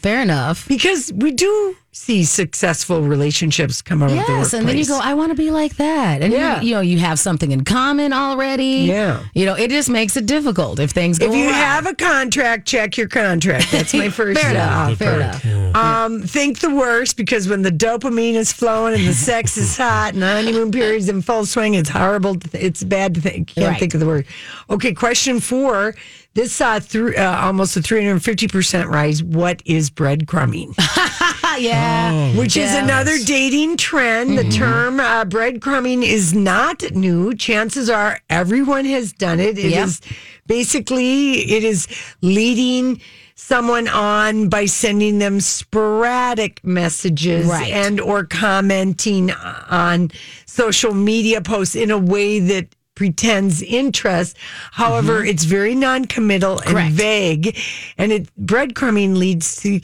Fair 0.00 0.22
enough. 0.22 0.68
Because 0.68 1.12
we 1.12 1.32
do 1.32 1.76
see 1.92 2.22
successful 2.24 3.02
relationships 3.02 3.82
come 3.82 4.00
out 4.00 4.06
of 4.06 4.10
the 4.12 4.16
Yes, 4.16 4.28
workplace. 4.28 4.52
and 4.54 4.68
then 4.68 4.78
you 4.78 4.86
go, 4.86 5.00
I 5.02 5.14
want 5.14 5.30
to 5.32 5.34
be 5.36 5.50
like 5.50 5.74
that, 5.76 6.22
and 6.22 6.32
Yeah. 6.32 6.60
you, 6.60 6.68
you 6.68 6.74
know, 6.76 6.80
you 6.80 6.98
have 7.00 7.18
something 7.18 7.50
in 7.50 7.64
common 7.64 8.12
already. 8.12 8.86
Yeah. 8.86 9.20
you 9.34 9.44
know, 9.44 9.54
it 9.54 9.70
just 9.70 9.90
makes 9.90 10.16
it 10.16 10.24
difficult 10.26 10.78
if 10.78 10.92
things 10.92 11.18
go. 11.18 11.26
If 11.26 11.34
you 11.34 11.46
awry. 11.48 11.52
have 11.52 11.86
a 11.86 11.94
contract, 11.94 12.68
check 12.68 12.96
your 12.96 13.08
contract. 13.08 13.72
That's 13.72 13.92
my 13.92 14.08
first 14.20 14.40
Fair 14.40 14.52
enough, 14.52 14.92
uh, 14.92 14.94
fair 14.94 15.14
enough. 15.16 15.76
Um, 15.76 16.22
think 16.22 16.60
the 16.60 16.72
worst 16.74 17.16
because 17.16 17.48
when 17.48 17.62
the 17.62 17.70
dopamine 17.72 18.34
is 18.34 18.52
flowing 18.52 18.94
and 18.94 19.04
the 19.06 19.12
sex 19.12 19.56
is 19.56 19.76
hot 19.76 20.14
and 20.14 20.22
the 20.22 20.26
honeymoon 20.28 20.70
period's 20.70 21.08
in 21.08 21.22
full 21.22 21.44
swing, 21.44 21.74
it's 21.74 21.88
horrible. 21.90 22.36
To 22.36 22.48
th- 22.50 22.64
it's 22.64 22.84
bad 22.84 23.14
to 23.16 23.20
think. 23.20 23.48
Can't 23.48 23.66
Right. 23.66 23.80
think 23.80 23.94
of 23.94 24.00
the 24.00 24.06
word. 24.06 24.26
Okay, 24.70 24.94
question 24.94 25.40
four. 25.40 25.94
This 26.34 26.52
saw 26.52 26.78
through 26.78 27.16
uh, 27.16 27.40
almost 27.42 27.76
a 27.76 27.80
350% 27.80 28.86
rise. 28.86 29.20
What 29.20 29.62
is 29.66 29.90
breadcrumbing? 29.90 30.74
yeah, 31.60 32.36
Which 32.36 32.56
is 32.56 32.74
another 32.74 33.18
dating 33.18 33.76
trend. 33.76 34.36
The 34.38 34.48
term 34.50 35.00
uh, 35.00 35.24
breadcrumbing 35.24 36.02
is 36.02 36.34
not 36.34 36.82
new. 36.92 37.34
Chances 37.34 37.88
are 37.90 38.20
everyone 38.30 38.84
has 38.86 39.12
done 39.12 39.40
it. 39.40 39.58
It 39.58 39.72
is 39.72 40.00
Yep. 40.04 40.14
basically 40.46 41.32
it 41.52 41.64
is 41.64 41.86
leading 42.22 43.00
someone 43.34 43.88
on 43.88 44.48
by 44.48 44.66
sending 44.66 45.18
them 45.18 45.40
sporadic 45.40 46.62
messages 46.64 47.46
Right. 47.46 47.72
and 47.72 48.00
or 48.00 48.24
commenting 48.24 49.30
on 49.30 50.10
social 50.46 50.92
media 50.94 51.40
posts 51.40 51.74
in 51.74 51.90
a 51.90 51.98
way 51.98 52.38
that 52.40 52.74
pretends 52.96 53.62
interest 53.62 54.36
however 54.72 55.24
it's 55.24 55.44
very 55.44 55.74
non-committal 55.74 56.58
and 56.66 56.76
Mm-hmm. 56.76 56.94
Vague 56.96 57.58
and 57.96 58.12
it 58.12 58.28
breadcrumbing 58.36 59.16
leads 59.16 59.56
to 59.62 59.80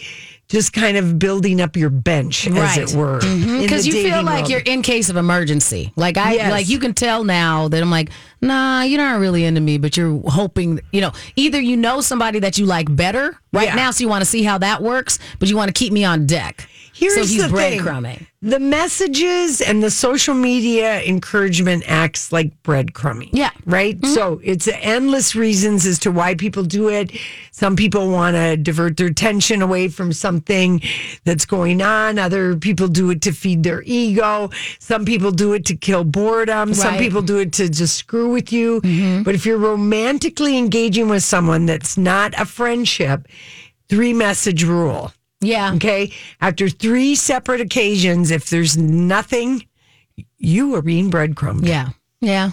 just 0.48 0.72
kind 0.72 0.96
of 0.96 1.18
building 1.18 1.60
up 1.60 1.76
your 1.76 1.90
bench 1.90 2.46
as 2.46 2.76
it 2.78 2.96
were 2.96 3.18
mm-hmm. 3.18 3.56
the 3.56 3.62
because 3.62 3.86
you 3.86 3.92
feel 3.92 4.22
like 4.22 4.42
world. 4.42 4.50
you're 4.50 4.60
in 4.60 4.80
case 4.82 5.08
of 5.10 5.16
emergency. 5.16 5.92
Like 5.96 6.16
I, 6.16 6.34
Yes. 6.34 6.50
like 6.52 6.68
you 6.68 6.78
can 6.78 6.94
tell 6.94 7.24
now 7.24 7.66
that 7.68 7.82
I'm 7.82 7.90
like, 7.90 8.10
nah, 8.40 8.82
you're 8.82 9.00
not 9.00 9.18
really 9.18 9.44
into 9.44 9.60
me, 9.60 9.78
but 9.78 9.96
you're 9.96 10.20
hoping, 10.26 10.80
you 10.92 11.00
know, 11.00 11.12
either 11.34 11.60
you 11.60 11.76
know 11.76 12.00
somebody 12.00 12.38
that 12.40 12.58
you 12.58 12.66
like 12.66 12.94
better 12.94 13.36
right 13.52 13.68
Yeah. 13.68 13.74
now, 13.74 13.90
so 13.90 14.02
you 14.02 14.08
want 14.08 14.22
to 14.22 14.26
see 14.26 14.44
how 14.44 14.58
that 14.58 14.82
works, 14.82 15.18
but 15.40 15.48
you 15.48 15.56
want 15.56 15.68
to 15.68 15.72
keep 15.72 15.92
me 15.92 16.04
on 16.04 16.26
deck. 16.26 16.68
Here's 16.96 17.14
so 17.14 17.20
he's 17.20 17.42
the 17.42 17.54
thing. 17.54 18.26
The 18.40 18.58
messages 18.58 19.60
and 19.60 19.82
the 19.82 19.90
social 19.90 20.32
media 20.32 21.02
encouragement 21.02 21.84
acts 21.86 22.32
like 22.32 22.62
breadcrumbing. 22.62 23.28
Yeah. 23.32 23.50
Right? 23.66 24.00
Mm-hmm. 24.00 24.14
So 24.14 24.40
it's 24.42 24.66
endless 24.66 25.34
reasons 25.34 25.84
as 25.84 25.98
to 26.00 26.10
why 26.10 26.36
people 26.36 26.62
do 26.62 26.88
it. 26.88 27.12
Some 27.50 27.76
people 27.76 28.08
want 28.08 28.36
to 28.36 28.56
divert 28.56 28.96
their 28.96 29.08
attention 29.08 29.60
away 29.60 29.88
from 29.88 30.10
something 30.10 30.80
that's 31.24 31.44
going 31.44 31.82
on. 31.82 32.18
Other 32.18 32.56
people 32.56 32.88
do 32.88 33.10
it 33.10 33.20
to 33.22 33.32
feed 33.32 33.62
their 33.62 33.82
ego. 33.84 34.48
Some 34.78 35.04
people 35.04 35.32
do 35.32 35.52
it 35.52 35.66
to 35.66 35.76
kill 35.76 36.04
boredom. 36.04 36.72
Some 36.72 36.96
people 36.96 37.20
do 37.20 37.38
it 37.40 37.52
to 37.54 37.68
just 37.68 37.96
screw 37.96 38.30
with 38.30 38.54
you. 38.54 38.80
Mm-hmm. 38.80 39.22
But 39.22 39.34
if 39.34 39.44
you're 39.44 39.58
romantically 39.58 40.56
engaging 40.56 41.10
with 41.10 41.24
someone 41.24 41.66
that's 41.66 41.98
not 41.98 42.32
a 42.40 42.46
friendship, 42.46 43.28
three 43.90 44.14
message 44.14 44.64
rule. 44.64 45.12
Yeah. 45.46 45.74
Okay. 45.74 46.12
After 46.40 46.68
three 46.68 47.14
separate 47.14 47.60
occasions, 47.60 48.30
if 48.30 48.50
there's 48.50 48.76
nothing, 48.76 49.66
you 50.38 50.74
are 50.74 50.82
being 50.82 51.10
breadcrumbed. 51.10 51.66
Yeah. 51.66 51.90
Yeah. 52.20 52.50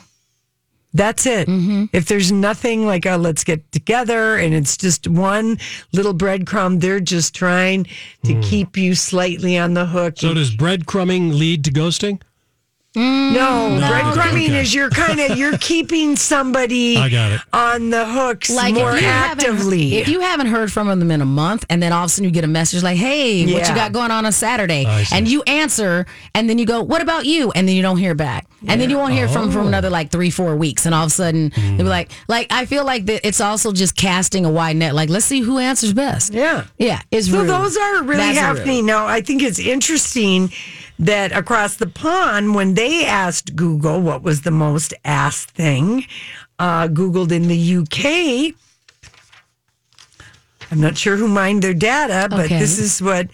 That's 0.95 1.25
it. 1.25 1.47
Mm-hmm. 1.47 1.85
If 1.91 2.05
there's 2.05 2.31
nothing 2.31 2.85
like 2.85 3.07
a 3.07 3.17
let's 3.17 3.43
get 3.43 3.71
together 3.71 4.37
and 4.37 4.53
it's 4.53 4.77
just 4.77 5.07
one 5.07 5.57
little 5.91 6.13
breadcrumb, 6.13 6.81
they're 6.81 6.99
just 6.99 7.33
trying 7.33 7.87
to 8.25 8.39
keep 8.41 8.77
you 8.77 8.93
slightly 8.93 9.57
on 9.57 9.73
the 9.73 9.87
hook. 9.87 10.19
So 10.19 10.35
does 10.35 10.55
breadcrumbing 10.55 11.33
lead 11.37 11.65
to 11.65 11.71
ghosting? 11.71 12.21
Mm. 12.95 13.33
no, 13.33 13.77
No. 13.79 13.87
breadcrumbing 13.87 14.49
Okay. 14.49 14.59
is 14.61 14.73
you're 14.73 14.91
kind 14.91 15.19
of 15.19 15.35
you're 15.35 15.57
keeping 15.57 16.15
somebody 16.15 16.95
I 17.05 17.09
got 17.09 17.31
it. 17.31 17.41
on 17.51 17.89
the 17.89 18.05
hooks 18.05 18.51
Like 18.51 18.75
more 18.75 18.95
if 18.95 19.03
actively. 19.03 19.95
If 19.97 20.07
you 20.07 20.21
haven't 20.21 20.47
heard 20.47 20.71
from 20.71 20.87
them 20.99 21.09
in 21.09 21.19
a 21.21 21.25
month, 21.25 21.65
and 21.71 21.81
then 21.81 21.91
all 21.91 22.03
of 22.03 22.07
a 22.07 22.09
sudden 22.09 22.25
you 22.25 22.31
get 22.31 22.43
a 22.43 22.47
message 22.47 22.83
like, 22.83 22.97
"Hey, 22.97 23.51
what 23.51 23.67
you 23.67 23.73
got 23.75 23.93
going 23.93 24.11
on 24.11 24.25
on 24.27 24.31
Saturday?" 24.31 24.85
And 25.11 25.27
you 25.27 25.41
answer, 25.43 26.05
and 26.35 26.47
then 26.47 26.59
you 26.59 26.65
go, 26.67 26.83
"What 26.83 27.01
about 27.01 27.25
you?" 27.25 27.51
and 27.55 27.67
then 27.67 27.75
you 27.75 27.81
don't 27.81 27.97
hear 27.97 28.13
back, 28.13 28.45
and 28.67 28.79
then 28.79 28.91
you 28.91 28.97
won't 28.97 29.13
hear 29.13 29.27
from 29.27 29.49
Oh. 29.49 29.51
from 29.51 29.67
another 29.67 29.89
like 29.89 30.11
three, 30.11 30.29
four 30.29 30.55
weeks, 30.55 30.85
and 30.85 30.93
all 30.93 31.03
of 31.05 31.07
a 31.07 31.09
sudden 31.11 31.49
mm. 31.49 31.55
they'll 31.77 31.77
be 31.77 31.83
like, 31.89 32.11
"Like 32.27 32.47
I 32.51 32.65
feel 32.65 32.85
like 32.85 33.07
that 33.07 33.27
it's 33.27 33.41
also 33.41 33.71
just 33.71 33.95
casting 33.95 34.45
a 34.45 34.51
wide 34.51 34.75
net. 34.75 34.93
Like 34.93 35.09
let's 35.09 35.25
see 35.25 35.41
who 35.41 35.57
answers 35.57 35.93
best." 35.93 36.31
Yeah. 36.33 36.65
Yeah, 36.77 37.01
it's 37.09 37.27
So 37.31 37.39
rude. 37.39 37.49
those 37.49 37.75
are 37.75 38.03
really 38.03 38.17
That's 38.21 38.37
happening. 38.37 38.77
rude. 38.81 38.85
Now, 38.85 39.07
I 39.07 39.21
think 39.21 39.41
it's 39.41 39.57
interesting 39.59 40.51
that 41.05 41.31
across 41.31 41.75
the 41.75 41.87
pond, 41.87 42.55
when 42.55 42.73
they 42.75 43.05
asked 43.05 43.55
Google 43.55 44.01
what 44.01 44.23
was 44.23 44.41
the 44.41 44.51
most 44.51 44.93
asked 45.05 45.51
thing, 45.51 46.05
uh, 46.59 46.87
Googled 46.87 47.31
in 47.31 47.47
the 47.47 47.77
UK. 47.77 48.55
I'm 50.71 50.81
not 50.81 50.97
sure 50.97 51.17
who 51.17 51.27
mined 51.27 51.61
their 51.61 51.73
data, 51.73 52.27
but 52.29 52.45
Okay. 52.45 52.59
this 52.59 52.79
is 52.79 53.01
what 53.01 53.29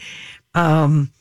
um, 0.56 1.12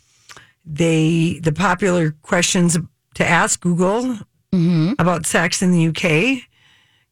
they 0.65 1.39
the 1.43 1.53
popular 1.53 2.13
questions 2.23 2.77
to 3.15 3.27
ask 3.27 3.61
Google 3.61 4.19
Mm-hmm. 4.51 4.95
about 4.99 5.27
sex 5.27 5.61
in 5.61 5.73
the 5.73 5.89
UK. 5.89 6.43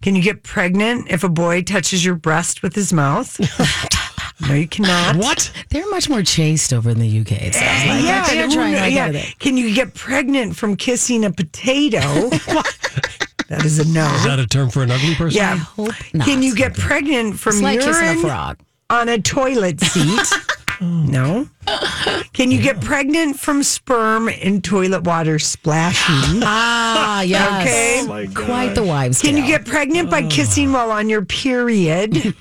Can 0.01 0.17
you 0.17 0.23
get 0.23 0.43
pregnant 0.43 1.09
if 1.11 1.23
a 1.23 1.29
boy 1.29 1.61
touches 1.61 2.03
your 2.03 2.15
breast 2.15 2.63
with 2.63 2.75
his 2.75 2.95
mouth? 2.95 3.39
no, 4.41 4.55
you 4.55 4.69
cannot. 4.69 5.17
What? 5.27 5.51
They're 5.71 5.89
much 5.91 6.09
more 6.09 6.23
chaste 6.23 6.73
over 6.73 6.91
in 6.91 6.99
the 6.99 7.21
UK. 7.21 7.33
It 7.33 7.55
sounds 7.55 7.87
like. 7.87 8.05
yeah, 8.05 8.27
they're 8.27 8.47
who 8.47 8.55
trying 8.55 8.75
like 8.75 8.95
yeah. 8.95 9.11
that. 9.13 9.39
Can 9.39 9.57
you 9.57 9.75
get 9.75 9.95
pregnant 9.95 10.57
from 10.57 10.77
kissing 10.77 11.25
a 11.25 11.31
potato? 11.31 11.99
that 13.49 13.65
is 13.65 13.79
a 13.79 13.93
no. 13.93 14.07
Is 14.15 14.25
that 14.25 14.39
a 14.39 14.47
term 14.47 14.71
for 14.71 14.83
an 14.83 14.91
ugly 14.91 15.15
person? 15.15 15.39
yeah. 15.39 15.57
Hope 15.57 15.93
not. 16.13 16.27
Can 16.27 16.43
you 16.43 16.55
get 16.55 16.75
pregnant 16.75 17.39
from 17.39 17.55
It's 17.55 17.63
like 17.63 17.81
kissing 17.81 18.19
a 18.19 18.21
frog. 18.21 18.59
on 18.91 19.09
a 19.09 19.21
toilet 19.21 19.81
seat? 19.81 20.21
no. 20.81 21.49
Can 22.33 22.51
you 22.51 22.61
get 22.61 22.81
pregnant 22.83 23.41
from 23.41 23.63
sperm 23.63 24.29
in 24.29 24.61
toilet 24.61 25.05
water 25.05 25.39
splashing? 25.39 26.43
Ah, 26.43 27.23
yes. 27.23 27.63
Okay. 27.63 28.01
Oh 28.03 28.07
my 28.07 28.27
Quite 28.27 28.75
the 28.75 28.85
wives' 28.85 29.21
Can 29.21 29.37
you 29.37 29.47
get 29.47 29.65
pregnant 29.65 30.11
by 30.11 30.23
kissing 30.23 30.73
while 30.73 30.91
on 30.91 31.09
your 31.09 31.25
period? 31.25 32.35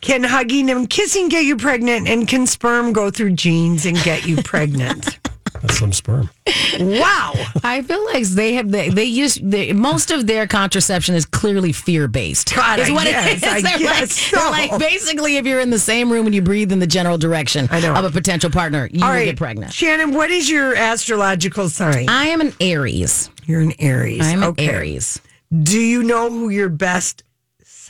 Can 0.00 0.24
hugging 0.24 0.70
and 0.70 0.88
kissing 0.88 1.28
get 1.28 1.44
you 1.44 1.56
pregnant? 1.56 2.08
And 2.08 2.26
can 2.26 2.46
sperm 2.46 2.92
go 2.92 3.10
through 3.10 3.32
genes 3.32 3.86
and 3.86 3.96
get 4.02 4.26
you 4.26 4.42
pregnant? 4.42 5.18
That's 5.60 5.78
some 5.78 5.92
sperm. 5.92 6.30
Wow. 6.78 7.34
I 7.62 7.82
feel 7.82 8.02
like 8.06 8.24
they 8.24 8.54
have 8.54 8.70
they, 8.70 8.88
they 8.88 9.04
use 9.04 9.38
they, 9.42 9.72
most 9.72 10.10
of 10.10 10.26
their 10.26 10.46
contraception 10.46 11.14
is 11.14 11.26
clearly 11.26 11.72
fear 11.72 12.08
based. 12.08 12.54
God, 12.54 12.78
is 12.78 12.88
I 12.88 12.92
what 12.92 13.04
guess, 13.04 13.26
it 13.26 13.36
is. 13.36 13.44
I 13.44 13.60
they're, 13.60 13.78
guess 13.78 14.00
like, 14.00 14.10
so. 14.10 14.36
they're 14.36 14.50
like 14.50 14.78
basically 14.78 15.36
if 15.36 15.44
you're 15.44 15.60
in 15.60 15.70
the 15.70 15.78
same 15.78 16.10
room 16.10 16.24
and 16.26 16.34
you 16.34 16.40
breathe 16.40 16.72
in 16.72 16.78
the 16.78 16.86
general 16.86 17.18
direction 17.18 17.68
know. 17.70 17.94
of 17.94 18.04
a 18.04 18.10
potential 18.10 18.48
partner, 18.48 18.88
you 18.90 19.02
All 19.02 19.10
will 19.10 19.16
right, 19.16 19.24
get 19.26 19.36
pregnant. 19.36 19.72
Shannon, 19.72 20.14
what 20.14 20.30
is 20.30 20.48
your 20.48 20.74
astrological 20.74 21.68
sign? 21.68 22.08
I 22.08 22.26
am 22.26 22.40
an 22.40 22.54
Aries. 22.60 23.28
You're 23.44 23.60
an 23.60 23.74
Aries. 23.78 24.26
I'm 24.26 24.42
an 24.42 24.48
okay. 24.50 24.70
Aries. 24.70 25.20
Do 25.62 25.78
you 25.78 26.02
know 26.02 26.30
who 26.30 26.48
your 26.48 26.68
best 26.68 27.24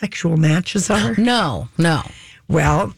sexual 0.00 0.36
matches 0.36 0.90
are? 0.90 1.14
No, 1.16 1.68
no. 1.78 2.02
Well, 2.48 2.94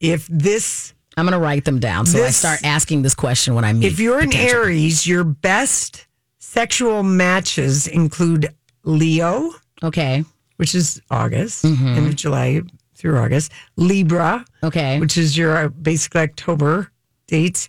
if 0.00 0.26
this 0.28 0.94
I'm 1.16 1.24
going 1.26 1.32
to 1.32 1.38
write 1.44 1.64
them 1.64 1.80
down 1.80 2.04
so 2.06 2.22
I 2.22 2.28
start 2.30 2.60
asking 2.62 3.02
this 3.02 3.14
question 3.14 3.54
when 3.54 3.64
I 3.64 3.72
meet. 3.72 3.86
If 3.90 3.98
you're 3.98 4.18
an 4.20 4.34
Aries, 4.34 5.06
your 5.06 5.24
best 5.24 6.06
sexual 6.38 7.02
matches 7.02 7.86
include 7.86 8.54
Leo, 8.84 9.50
okay, 9.82 10.24
which 10.56 10.74
is 10.74 11.00
August, 11.10 11.64
Mm-hmm. 11.64 11.86
end 11.88 12.06
of 12.06 12.16
July 12.16 12.60
through 12.94 13.18
August, 13.18 13.50
Libra, 13.76 14.44
okay, 14.62 15.00
which 15.00 15.16
is 15.18 15.36
your 15.36 15.56
uh, 15.56 15.68
basically 15.68 16.20
October 16.20 16.90
dates, 17.26 17.68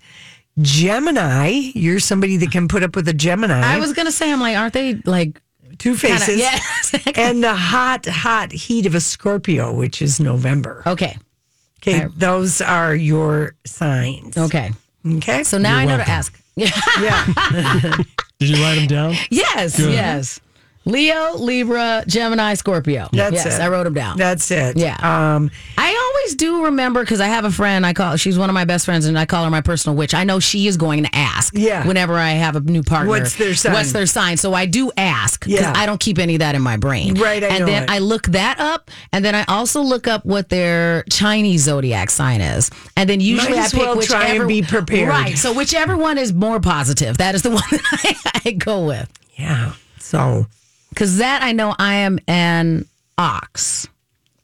Gemini, 0.61 1.49
you're 1.73 1.99
somebody 1.99 2.35
that 2.37 2.51
can 2.51 2.67
put 2.67 2.83
up 2.83 2.95
with 2.95 3.07
a 3.07 3.13
Gemini. 3.13 3.61
I 3.61 3.79
was 3.79 3.93
going 3.93 4.05
to 4.07 4.11
say, 4.11 4.31
I'm 4.31 4.39
like, 4.39 4.57
aren't 4.57 4.73
they 4.73 4.95
like 5.05 5.41
two 5.77 5.95
kinda- 5.95 6.19
faces. 6.19 6.37
yes. 6.37 6.93
and 7.15 7.43
the 7.43 7.53
hot, 7.55 8.05
hot 8.05 8.51
heat 8.51 8.85
of 8.85 8.95
a 8.95 8.99
Scorpio, 9.01 9.73
which 9.73 10.01
is 10.01 10.19
November. 10.19 10.83
Okay. 10.85 11.17
Okay, 11.81 12.07
those 12.17 12.59
are 12.59 12.95
your 12.95 13.55
signs. 13.65 14.35
Okay. 14.37 14.71
Okay. 15.05 15.43
So 15.43 15.57
now 15.57 15.73
You're 15.73 15.79
I 15.79 15.85
know 15.85 15.97
welcome. 15.97 16.05
to 16.05 16.11
ask. 16.11 16.43
Yeah. 16.57 17.95
Did 18.39 18.49
you 18.49 18.63
write 18.63 18.75
them 18.75 18.87
down? 18.87 19.15
Yes, 19.29 19.77
Good. 19.77 19.93
yes. 19.93 20.39
Leo, 20.87 21.33
Libra, 21.37 22.03
Gemini, 22.07 22.53
Scorpio. 22.55 23.09
That's 23.11 23.33
yes, 23.33 23.45
it. 23.59 23.61
I 23.61 23.67
wrote 23.67 23.83
them 23.83 23.93
down. 23.93 24.17
That's 24.17 24.49
it. 24.51 24.77
Yeah. 24.77 24.95
Um, 25.01 25.51
I 25.77 25.95
always 26.13 26.35
do 26.35 26.63
remember 26.65 27.01
because 27.03 27.19
I 27.19 27.27
have 27.27 27.45
a 27.45 27.51
friend. 27.51 27.85
I 27.85 27.93
call 27.93 28.15
she's 28.15 28.37
one 28.39 28.49
of 28.49 28.53
my 28.53 28.65
best 28.65 28.85
friends, 28.85 29.05
and 29.05 29.19
I 29.19 29.25
call 29.25 29.43
her 29.43 29.49
my 29.51 29.61
personal 29.61 29.95
witch. 29.97 30.13
I 30.13 30.23
know 30.23 30.39
she 30.39 30.67
is 30.67 30.77
going 30.77 31.03
to 31.03 31.09
ask. 31.15 31.53
Yeah. 31.55 31.85
Whenever 31.85 32.15
I 32.15 32.31
have 32.31 32.55
a 32.55 32.61
new 32.61 32.83
partner, 32.83 33.09
What's 33.09 33.35
their 33.35 33.53
sign? 33.53 33.73
What's 33.73 33.91
their 33.91 34.05
sign? 34.05 34.37
So 34.37 34.53
I 34.53 34.65
do 34.65 34.91
ask 34.97 35.39
because 35.45 35.61
Yeah. 35.61 35.73
I 35.75 35.85
don't 35.85 35.99
keep 35.99 36.19
any 36.19 36.35
of 36.35 36.39
that 36.39 36.55
in 36.55 36.61
my 36.61 36.77
brain. 36.77 37.15
Right, 37.15 37.43
I 37.43 37.47
and 37.47 37.67
then 37.67 37.83
it. 37.83 37.89
I 37.89 37.99
look 37.99 38.27
that 38.27 38.59
up, 38.59 38.89
and 39.11 39.25
then 39.25 39.35
I 39.35 39.43
also 39.47 39.81
look 39.81 40.07
up 40.07 40.25
what 40.25 40.49
their 40.49 41.03
Chinese 41.11 41.63
zodiac 41.63 42.09
sign 42.09 42.39
is, 42.41 42.71
and 42.95 43.09
then 43.09 43.19
usually 43.19 43.57
I 43.59 43.67
pick 43.67 43.79
well 43.79 43.97
whichever. 43.97 44.23
try 44.23 44.33
and 44.35 44.47
be 44.47 44.61
prepared. 44.61 45.09
Right. 45.09 45.37
So 45.37 45.51
whichever 45.53 45.97
one 45.97 46.17
is 46.17 46.31
more 46.33 46.59
positive, 46.61 47.17
that 47.17 47.35
is 47.35 47.41
the 47.41 47.49
one 47.51 47.63
that 47.71 47.81
I, 48.33 48.41
I 48.45 48.51
go 48.51 48.85
with. 48.85 49.11
yeah. 49.35 49.73
So 49.99 50.47
Because 50.97 51.17
that 51.19 51.43
I 51.43 51.51
know 51.51 51.75
I 51.77 51.93
am 51.95 52.17
an 52.27 52.85
ox. 53.19 53.87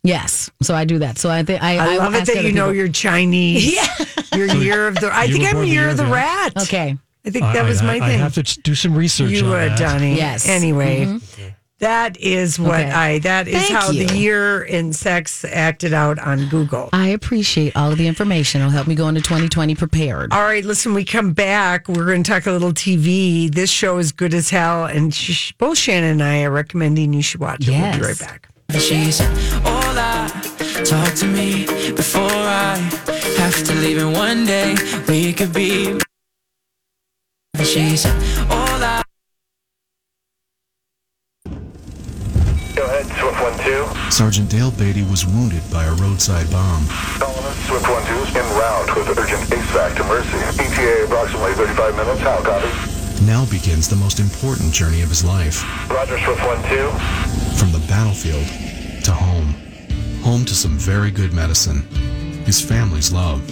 Yes, 0.04 0.51
so 0.62 0.76
I 0.76 0.86
do 0.86 0.99
that. 0.99 1.18
So 1.18 1.30
I 1.32 1.41
think 1.43 1.64
I, 1.64 1.78
I, 1.78 1.97
love 1.97 2.14
it 2.14 2.26
that 2.28 2.38
other 2.38 2.41
you 2.47 2.54
know 2.54 2.66
people. 2.66 2.74
your 2.76 2.89
Chinese. 2.89 3.74
Yeah. 3.76 3.88
Your 4.38 4.47
year 4.56 4.88
of 4.88 4.95
the. 4.95 5.08
I 5.14 5.26
you 5.26 5.34
think 5.36 5.45
I'm 5.47 5.54
born 5.58 5.68
year 5.68 5.89
of 5.89 5.97
the 5.97 6.04
year 6.06 6.14
rat. 6.14 6.54
Okay. 6.64 6.97
I 7.26 7.30
think 7.30 7.43
that 7.43 7.58
I- 7.58 7.70
was 7.70 7.82
I- 7.82 7.86
my 7.86 7.95
I 7.97 7.99
thing. 7.99 8.20
have 8.20 8.34
to 8.34 8.43
do 8.62 8.74
some 8.76 8.95
research 8.95 9.30
You 9.30 9.43
on 9.45 9.49
would, 9.51 9.72
that. 9.72 9.78
Johnny. 9.78 10.16
Yes. 10.16 10.47
Anyway, 10.49 11.06
Mhm. 11.06 11.53
That 11.84 12.17
is 12.19 12.57
what 12.59 12.79
Okay. 12.81 12.89
I. 12.91 13.19
That 13.19 13.47
is 13.47 13.55
Thank 13.67 13.71
how 13.71 13.89
you. 13.91 14.07
the 14.07 14.15
year 14.17 14.61
in 14.63 14.93
sex 14.93 15.45
acted 15.45 15.93
out 15.93 16.17
on 16.19 16.47
Google. 16.49 16.89
I 16.93 17.09
appreciate 17.09 17.75
all 17.75 17.91
of 17.91 17.97
the 17.97 18.07
information. 18.07 18.61
It'll 18.61 18.71
help 18.71 18.88
me 18.88 18.95
go 18.95 19.07
into 19.07 19.21
2020 19.21 19.75
prepared. 19.75 20.34
All 20.34 20.41
right, 20.43 20.63
listen, 20.65 20.93
we 20.93 21.05
come 21.05 21.34
back. 21.34 21.88
We're 21.88 22.05
going 22.05 22.23
to 22.23 22.31
talk 22.31 22.45
a 22.45 22.51
little 22.51 22.71
TV. 22.73 23.53
This 23.53 23.69
show 23.69 23.97
is 23.97 24.11
good 24.11 24.34
as 24.34 24.49
hell. 24.49 24.86
And 24.86 25.13
sh- 25.13 25.51
both 25.57 25.77
Shannon 25.77 26.11
and 26.11 26.23
I 26.23 26.43
are 26.43 26.51
recommending 26.51 27.13
you 27.13 27.21
should 27.21 27.39
watch 27.41 27.67
it. 27.67 27.71
We'll 27.71 27.93
be 27.99 28.05
right 28.07 28.19
back. 28.19 28.49
She 28.79 29.11
said, 29.11 29.29
Hola, 29.63 30.27
talk 30.86 31.13
to 31.15 31.25
me 31.27 31.65
before 31.93 32.21
I 32.23 32.77
have 33.38 33.63
to 33.65 33.73
leave. 33.75 34.01
And 34.01 34.13
one 34.13 34.45
day 34.45 34.75
we 35.07 35.31
could 35.34 35.53
be. 35.53 35.99
She 37.63 37.95
said, 37.97 38.15
Go 42.84 42.89
ahead, 42.89 43.05
Swift 43.15 43.38
1-2. 43.63 44.11
Sergeant 44.11 44.49
Dale 44.49 44.69
Beatty 44.71 45.03
was 45.03 45.25
wounded 45.25 45.63
by 45.71 45.86
a 45.86 45.93
roadside 45.93 46.51
bomb. 46.51 46.84
Solomon, 47.17 47.53
Swift 47.63 47.86
1-2 47.86 48.27
is 48.27 48.36
en 48.36 48.43
route 48.59 48.93
with 48.97 49.17
urgent 49.17 49.41
CASEVAC 49.47 49.95
to 49.95 50.03
Mercy. 50.03 50.38
ETA 50.61 51.05
approximately 51.05 51.53
35 51.53 51.95
minutes. 51.95 52.19
How 52.19 52.43
copy? 52.43 52.67
Now 53.25 53.45
begins 53.45 53.88
the 53.88 53.95
most 53.95 54.19
important 54.19 54.73
journey 54.73 55.01
of 55.01 55.07
his 55.07 55.23
life. 55.23 55.63
Roger, 55.89 56.19
Swift 56.19 56.41
1-2. 56.41 57.57
From 57.57 57.71
the 57.71 57.79
battlefield 57.88 58.45
to 59.05 59.13
home. 59.13 59.55
Home 60.23 60.43
to 60.43 60.53
some 60.53 60.77
very 60.77 61.09
good 61.09 61.31
medicine. 61.31 61.84
His 62.43 62.59
family's 62.59 63.13
love. 63.13 63.49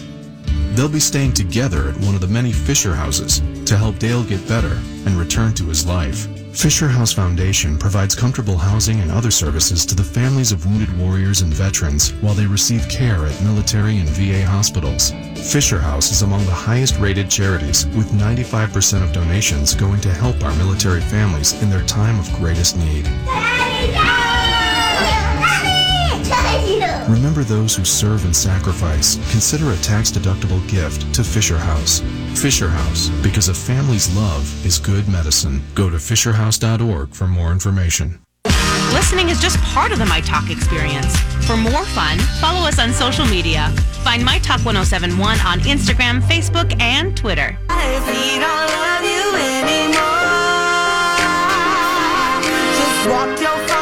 They'll 0.75 0.89
be 0.89 0.99
staying 0.99 1.35
together 1.35 1.87
at 1.87 1.97
one 2.01 2.15
of 2.15 2.21
the 2.21 2.27
many 2.27 2.51
Fisher 2.51 2.93
houses 2.93 3.41
to 3.63 3.77
help 3.77 3.97
Dale 3.97 4.25
get 4.25 4.45
better 4.45 4.77
and 5.05 5.15
return 5.17 5.53
to 5.53 5.63
his 5.67 5.87
life. 5.87 6.27
Fisher 6.53 6.89
House 6.89 7.13
Foundation 7.13 7.77
provides 7.77 8.13
comfortable 8.13 8.57
housing 8.57 8.99
and 8.99 9.09
other 9.09 9.31
services 9.31 9.85
to 9.85 9.95
the 9.95 10.03
families 10.03 10.51
of 10.51 10.65
wounded 10.65 10.95
warriors 10.97 11.41
and 11.41 11.53
veterans 11.53 12.11
while 12.15 12.33
they 12.33 12.45
receive 12.45 12.87
care 12.89 13.25
at 13.25 13.41
military 13.41 13.97
and 13.97 14.09
VA 14.09 14.45
hospitals. 14.45 15.11
Fisher 15.51 15.79
House 15.79 16.11
is 16.11 16.21
among 16.21 16.45
the 16.45 16.51
highest 16.51 16.97
rated 16.99 17.29
charities, 17.29 17.87
with 17.87 18.11
95% 18.11 19.01
of 19.01 19.13
donations 19.13 19.73
going 19.73 20.01
to 20.01 20.13
help 20.13 20.43
our 20.43 20.55
military 20.55 21.01
families 21.01 21.53
in 21.63 21.69
their 21.69 21.85
time 21.85 22.19
of 22.19 22.31
greatest 22.33 22.77
need. 22.77 23.07
Remember 27.11 27.43
those 27.43 27.75
who 27.75 27.83
serve 27.83 28.23
and 28.23 28.33
sacrifice. 28.33 29.15
Consider 29.31 29.71
a 29.71 29.77
tax 29.77 30.09
deductible 30.11 30.65
gift 30.69 31.13
to 31.13 31.25
Fisher 31.25 31.57
House. 31.57 31.99
Fisher 32.41 32.69
House, 32.69 33.09
because 33.21 33.49
a 33.49 33.53
family's 33.53 34.15
love 34.15 34.43
is 34.65 34.79
good 34.79 35.05
medicine. 35.09 35.61
Go 35.75 35.89
to 35.89 35.97
FisherHouse.org 35.97 37.13
for 37.13 37.27
more 37.27 37.51
information. 37.51 38.21
Listening 38.93 39.27
is 39.27 39.41
just 39.41 39.57
part 39.57 39.91
of 39.91 39.99
the 39.99 40.05
My 40.05 40.21
Talk 40.21 40.49
experience. 40.49 41.13
For 41.45 41.57
more 41.57 41.83
fun, 41.83 42.17
follow 42.39 42.65
us 42.65 42.79
on 42.79 42.93
social 42.93 43.25
media. 43.25 43.69
Find 44.05 44.23
My 44.23 44.39
Talk 44.39 44.63
1071 44.63 45.41
on 45.41 45.59
Instagram, 45.61 46.21
Facebook, 46.21 46.79
and 46.79 47.15
Twitter. 47.17 47.57
If 47.69 48.05
he 48.07 48.39
don't 48.39 48.71
love 48.71 49.03
you 49.03 49.35
anymore, 49.59 50.31
just 52.79 53.09
walk 53.09 53.41
your 53.41 53.80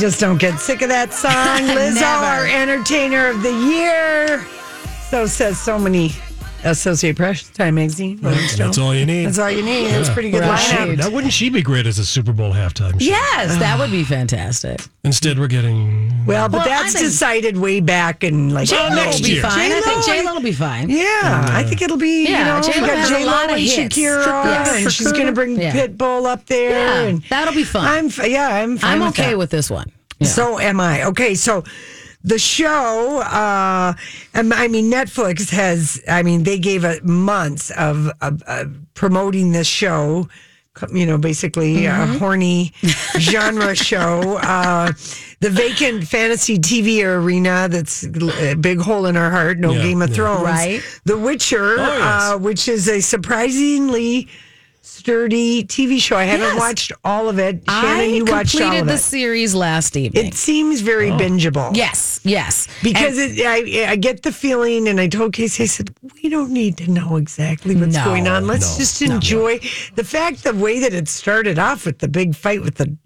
just 0.00 0.18
don't 0.18 0.38
get 0.38 0.58
sick 0.58 0.80
of 0.80 0.88
that 0.88 1.12
song. 1.12 1.32
Lizzo, 1.76 2.02
our 2.02 2.46
entertainer 2.46 3.28
of 3.28 3.42
the 3.42 3.52
year. 3.52 4.42
So 5.10 5.26
says 5.26 5.60
so 5.60 5.78
many 5.78 6.12
Associate 6.64 7.16
Press, 7.16 7.48
Time 7.50 7.76
Magazine, 7.76 8.18
Rolling 8.22 8.38
Stone. 8.40 8.66
That's 8.66 8.78
all 8.78 8.94
you 8.94 9.06
need. 9.06 9.26
That's 9.26 9.38
all 9.38 9.50
you 9.50 9.62
need. 9.62 9.88
That's 9.88 10.10
pretty 10.10 10.30
good 10.30 10.40
Now, 10.42 10.56
lineup. 10.56 10.98
Now, 10.98 11.10
wouldn't 11.10 11.32
she 11.32 11.48
be 11.48 11.62
great 11.62 11.86
as 11.86 11.98
a 11.98 12.04
Super 12.04 12.32
Bowl 12.32 12.52
halftime 12.52 12.92
show? 12.92 12.98
Yes, 13.06 13.56
that 13.58 13.78
would 13.78 13.90
be 13.90 14.04
fantastic. 14.16 14.80
Instead, 15.04 15.38
we're 15.38 15.46
getting. 15.48 16.12
Well, 16.26 16.48
but 16.48 16.58
Well, 16.58 16.66
I 16.66 16.82
that's 16.82 16.92
think- 16.92 17.06
decided 17.06 17.56
way 17.56 17.80
back 17.80 18.22
in 18.24 18.50
like 18.50 18.68
J 18.68 18.76
Lo 18.76 18.94
next 18.94 19.20
will 19.20 19.26
be 19.26 19.32
year. 19.32 19.42
fine. 19.42 19.72
I 19.72 19.80
think 19.80 20.04
J-Lo, 20.04 20.34
will 20.34 20.42
be 20.42 20.52
fine. 20.52 20.90
Yeah, 20.90 21.46
I 21.52 21.62
think 21.64 21.80
it'll 21.82 21.96
be. 21.96 22.24
Yeah, 22.28 22.38
you 22.38 22.44
know, 22.44 22.60
J-Lo 22.72 22.80
we 22.82 22.86
got 22.88 22.98
has 22.98 23.10
a 23.10 23.14
J 23.14 23.24
Lo 23.24 23.30
lot 23.32 23.44
of 23.46 23.50
and 23.56 23.60
hits. 23.60 23.96
Shakira, 23.96 24.26
Yes. 24.44 24.72
and 24.82 24.92
she's 24.92 25.12
going 25.12 25.26
to 25.26 25.32
bring 25.32 25.58
Yeah. 25.60 25.72
Pitbull 25.72 26.26
up 26.26 26.44
there, 26.46 26.70
Yeah, 26.70 27.08
and 27.08 27.22
that'll 27.30 27.54
be 27.54 27.64
fun. 27.64 27.86
I'm 27.86 28.06
f- 28.06 28.28
yeah, 28.28 28.48
I'm 28.48 28.76
fine 28.76 28.92
I'm 28.92 29.00
with 29.00 29.18
okay 29.18 29.30
that. 29.30 29.38
with 29.38 29.50
this 29.50 29.70
one. 29.70 29.90
Yeah. 30.18 30.28
So 30.28 30.58
am 30.60 30.78
I. 30.80 31.04
Okay, 31.04 31.34
so 31.34 31.64
the 32.22 32.38
show, 32.38 33.20
uh, 33.22 33.94
um, 34.34 34.52
I 34.52 34.68
mean, 34.68 34.90
Netflix 34.90 35.50
has, 35.50 36.02
I 36.08 36.22
mean, 36.22 36.42
they 36.42 36.58
gave 36.58 36.84
it 36.84 37.04
months 37.04 37.70
of, 37.70 38.10
of, 38.20 38.42
of 38.42 38.76
promoting 38.94 39.52
this 39.52 39.66
show. 39.66 40.28
You 40.94 41.04
know, 41.04 41.18
basically 41.18 41.84
a 41.84 41.90
Mm-hmm. 41.90 42.18
horny 42.18 42.72
genre 43.18 43.74
show. 43.90 44.38
Uh, 44.38 44.92
the 45.40 45.50
vacant 45.50 46.06
fantasy 46.06 46.58
TV 46.58 47.04
arena 47.04 47.68
that's 47.68 48.04
a 48.04 48.54
big 48.54 48.80
hole 48.80 49.04
in 49.06 49.16
our 49.16 49.30
heart. 49.30 49.58
No 49.58 49.72
Yeah, 49.72 49.82
Game 49.82 50.00
of 50.00 50.10
yeah. 50.10 50.14
Thrones. 50.14 50.42
Right. 50.44 51.00
The 51.04 51.18
Witcher, 51.18 51.72
Oh, 51.78 51.96
yes. 51.98 52.32
uh, 52.32 52.38
which 52.38 52.68
is 52.68 52.88
a 52.88 53.00
surprisingly 53.00 54.28
sturdy 54.82 55.64
TV 55.64 56.00
show. 56.00 56.16
I 56.16 56.24
haven't 56.24 56.46
Yes. 56.54 56.58
watched 56.58 56.92
all 57.04 57.28
of 57.28 57.38
it. 57.38 57.62
I 57.68 57.82
Shannon, 57.82 58.14
you 58.14 58.24
watched 58.24 58.54
all 58.56 58.60
completed 58.62 58.88
the 58.88 58.98
series 58.98 59.54
last 59.54 59.96
evening. 59.96 60.26
It 60.26 60.34
seems 60.34 60.80
very 60.80 61.10
oh. 61.10 61.16
bingeable. 61.18 61.76
yes, 61.76 62.20
yes. 62.24 62.66
Because 62.82 63.18
And- 63.18 63.38
it, 63.38 63.46
I, 63.46 63.92
I 63.92 63.96
get 63.96 64.22
the 64.22 64.32
feeling, 64.32 64.88
and 64.88 65.00
I 65.00 65.06
told 65.08 65.32
Casey, 65.32 65.64
I 65.64 65.66
said, 65.66 65.94
we 66.22 66.28
don't 66.28 66.50
need 66.50 66.76
to 66.78 66.90
know 66.90 67.16
exactly 67.16 67.76
what's 67.76 67.94
No, 67.94 68.04
going 68.04 68.26
on. 68.28 68.46
Let's 68.46 68.72
no, 68.72 68.78
just 68.78 69.02
enjoy 69.02 69.58
the 69.94 70.04
fact, 70.04 70.44
the 70.44 70.54
way 70.54 70.80
that 70.80 70.94
it 70.94 71.08
started 71.08 71.58
off 71.58 71.84
with 71.86 71.98
the 71.98 72.08
big 72.08 72.34
fight 72.34 72.62
with 72.62 72.76
the 72.76 72.96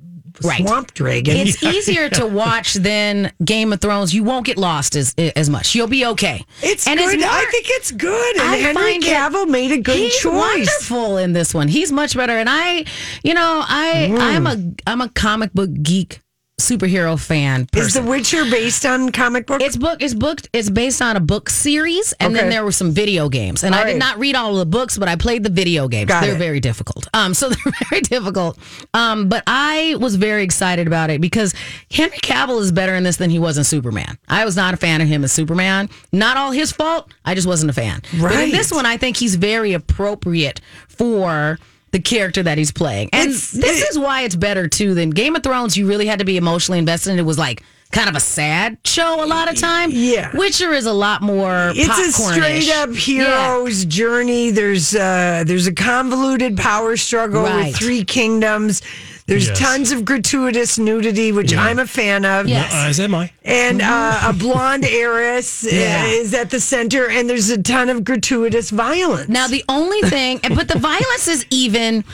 Right. 0.42 0.66
swamp 0.66 0.94
dragon. 0.94 1.36
It's 1.36 1.62
easier 1.62 2.08
to 2.10 2.26
watch 2.26 2.74
than 2.74 3.30
Game 3.44 3.72
of 3.72 3.80
Thrones. 3.80 4.12
You 4.14 4.24
won't 4.24 4.46
get 4.46 4.56
lost 4.58 4.96
as 4.96 5.14
as 5.36 5.48
much. 5.48 5.74
You'll 5.74 5.86
be 5.86 6.04
okay. 6.06 6.44
It's 6.62 6.86
and 6.86 6.98
good. 6.98 7.20
more- 7.20 7.28
I 7.28 7.44
think 7.50 7.66
it's 7.68 7.90
good. 7.92 8.36
And 8.36 8.48
I 8.48 8.56
Henry 8.56 8.74
find 8.74 9.04
it- 9.04 9.08
made 9.46 9.70
a 9.72 9.78
good 9.78 9.96
he's 9.96 10.16
choice. 10.18 10.32
Wonderful 10.34 11.18
in 11.18 11.32
this 11.34 11.54
one. 11.54 11.68
He's 11.68 11.92
much 11.92 12.16
better. 12.16 12.38
And 12.38 12.48
I, 12.48 12.84
you 13.22 13.34
know, 13.34 13.62
I 13.66 14.08
Mm. 14.10 14.18
I'm 14.20 14.46
a 14.46 14.90
I'm 14.90 15.00
a 15.00 15.08
comic 15.10 15.52
book 15.52 15.70
geek 15.82 16.20
superhero 16.60 17.18
fan. 17.20 17.66
Person. 17.66 17.86
Is 17.86 17.94
The 17.94 18.02
Witcher 18.02 18.44
based 18.50 18.86
on 18.86 19.10
comic 19.10 19.46
book? 19.46 19.60
It's 19.60 19.76
book. 19.76 20.00
It's 20.00 20.14
booked. 20.14 20.48
It's 20.52 20.70
based 20.70 21.02
on 21.02 21.16
a 21.16 21.20
book 21.20 21.50
series, 21.50 22.12
and 22.20 22.34
then 22.34 22.48
there 22.48 22.64
were 22.64 22.72
some 22.72 22.92
video 22.92 23.28
games. 23.28 23.64
And 23.64 23.74
All 23.74 23.80
I 23.80 23.84
right. 23.84 23.92
did 23.94 23.98
not 23.98 24.18
read 24.18 24.34
all 24.36 24.52
of 24.52 24.58
the 24.58 24.66
books, 24.66 24.96
but 24.96 25.08
I 25.08 25.16
played 25.16 25.42
the 25.42 25.50
video 25.50 25.88
games. 25.88 26.08
Got 26.08 26.22
they're 26.22 26.34
it. 26.34 26.38
very 26.38 26.60
difficult. 26.60 27.08
Um, 27.12 27.34
so 27.34 27.48
they're 27.50 27.72
very 27.90 28.00
difficult. 28.02 28.58
Um, 28.94 29.28
but 29.28 29.42
I 29.46 29.96
was 29.98 30.14
very 30.16 30.44
excited 30.44 30.86
about 30.86 31.10
it 31.10 31.20
because 31.20 31.54
Henry 31.90 32.18
Cavill 32.18 32.60
is 32.60 32.70
better 32.72 32.94
in 32.94 33.02
this 33.02 33.16
than 33.16 33.30
he 33.30 33.38
was 33.38 33.58
in 33.58 33.64
Superman. 33.64 34.16
I 34.28 34.44
was 34.44 34.56
not 34.56 34.74
a 34.74 34.76
fan 34.76 35.00
of 35.00 35.08
him 35.08 35.24
as 35.24 35.32
Superman. 35.32 35.88
Not 36.12 36.36
all 36.36 36.52
his 36.52 36.70
fault. 36.72 37.12
I 37.24 37.34
just 37.34 37.46
wasn't 37.48 37.70
a 37.70 37.74
fan. 37.74 38.00
But 38.12 38.12
in 38.12 38.22
Right. 38.22 38.52
this 38.52 38.70
one, 38.70 38.86
I 38.86 38.96
think 38.96 39.16
he's 39.16 39.34
very 39.34 39.72
appropriate 39.72 40.60
for. 40.88 41.58
The 41.94 42.00
character 42.00 42.42
that 42.42 42.58
he's 42.58 42.72
playing, 42.72 43.10
and 43.12 43.28
It's- 43.30 43.52
this 43.52 43.80
it- 43.82 43.90
is 43.90 43.96
why 44.00 44.22
it's 44.22 44.34
better 44.34 44.66
too 44.66 44.94
than 44.94 45.10
Game 45.10 45.36
of 45.36 45.44
Thrones. 45.44 45.76
You 45.76 45.86
really 45.86 46.06
had 46.06 46.18
to 46.18 46.24
be 46.24 46.36
emotionally 46.36 46.80
invested, 46.80 47.10
and 47.10 47.20
it 47.20 47.22
was 47.22 47.38
like 47.38 47.62
kind 47.92 48.08
of 48.08 48.16
a 48.16 48.20
sad 48.20 48.78
show 48.84 49.22
a 49.24 49.26
lot 49.26 49.48
of 49.48 49.56
time. 49.56 49.90
Yeah. 49.92 50.30
Witcher 50.36 50.72
is 50.72 50.86
a 50.86 50.92
lot 50.92 51.22
more. 51.22 51.70
It's 51.76 51.96
a 51.96 52.10
straight 52.20 52.68
up 52.72 52.92
hero's 52.96 53.84
journey. 53.84 54.50
There's 54.50 54.96
uh 54.96 55.44
there's 55.46 55.68
a 55.68 55.72
convoluted 55.72 56.56
power 56.56 56.96
struggle 56.96 57.44
Right. 57.44 57.66
with 57.66 57.76
three 57.76 58.02
kingdoms. 58.02 58.82
There's 59.26 59.48
Yes. 59.48 59.58
tons 59.58 59.90
of 59.92 60.04
gratuitous 60.04 60.78
nudity, 60.78 61.32
which 61.32 61.54
I'm 61.54 61.78
a 61.78 61.86
fan 61.86 62.26
of. 62.26 62.46
Yes. 62.46 62.72
Uh, 62.72 62.88
as 62.88 63.00
am 63.00 63.14
I. 63.14 63.30
And 63.42 63.80
uh, 63.80 64.20
a 64.24 64.32
blonde 64.38 64.84
heiress 64.84 65.64
uh, 65.64 65.70
Yeah. 65.72 66.04
is 66.06 66.34
at 66.34 66.50
the 66.50 66.60
center, 66.60 67.08
and 67.08 67.28
there's 67.28 67.48
a 67.48 67.60
ton 67.62 67.88
of 67.88 68.04
gratuitous 68.04 68.68
violence. 68.70 69.28
Now 69.30 69.46
the 69.46 69.64
only 69.68 70.02
thing, 70.02 70.40
and- 70.44 70.54
but 70.54 70.68
the 70.68 70.78
violence 70.78 71.26
is 71.28 71.46
even. 71.50 72.04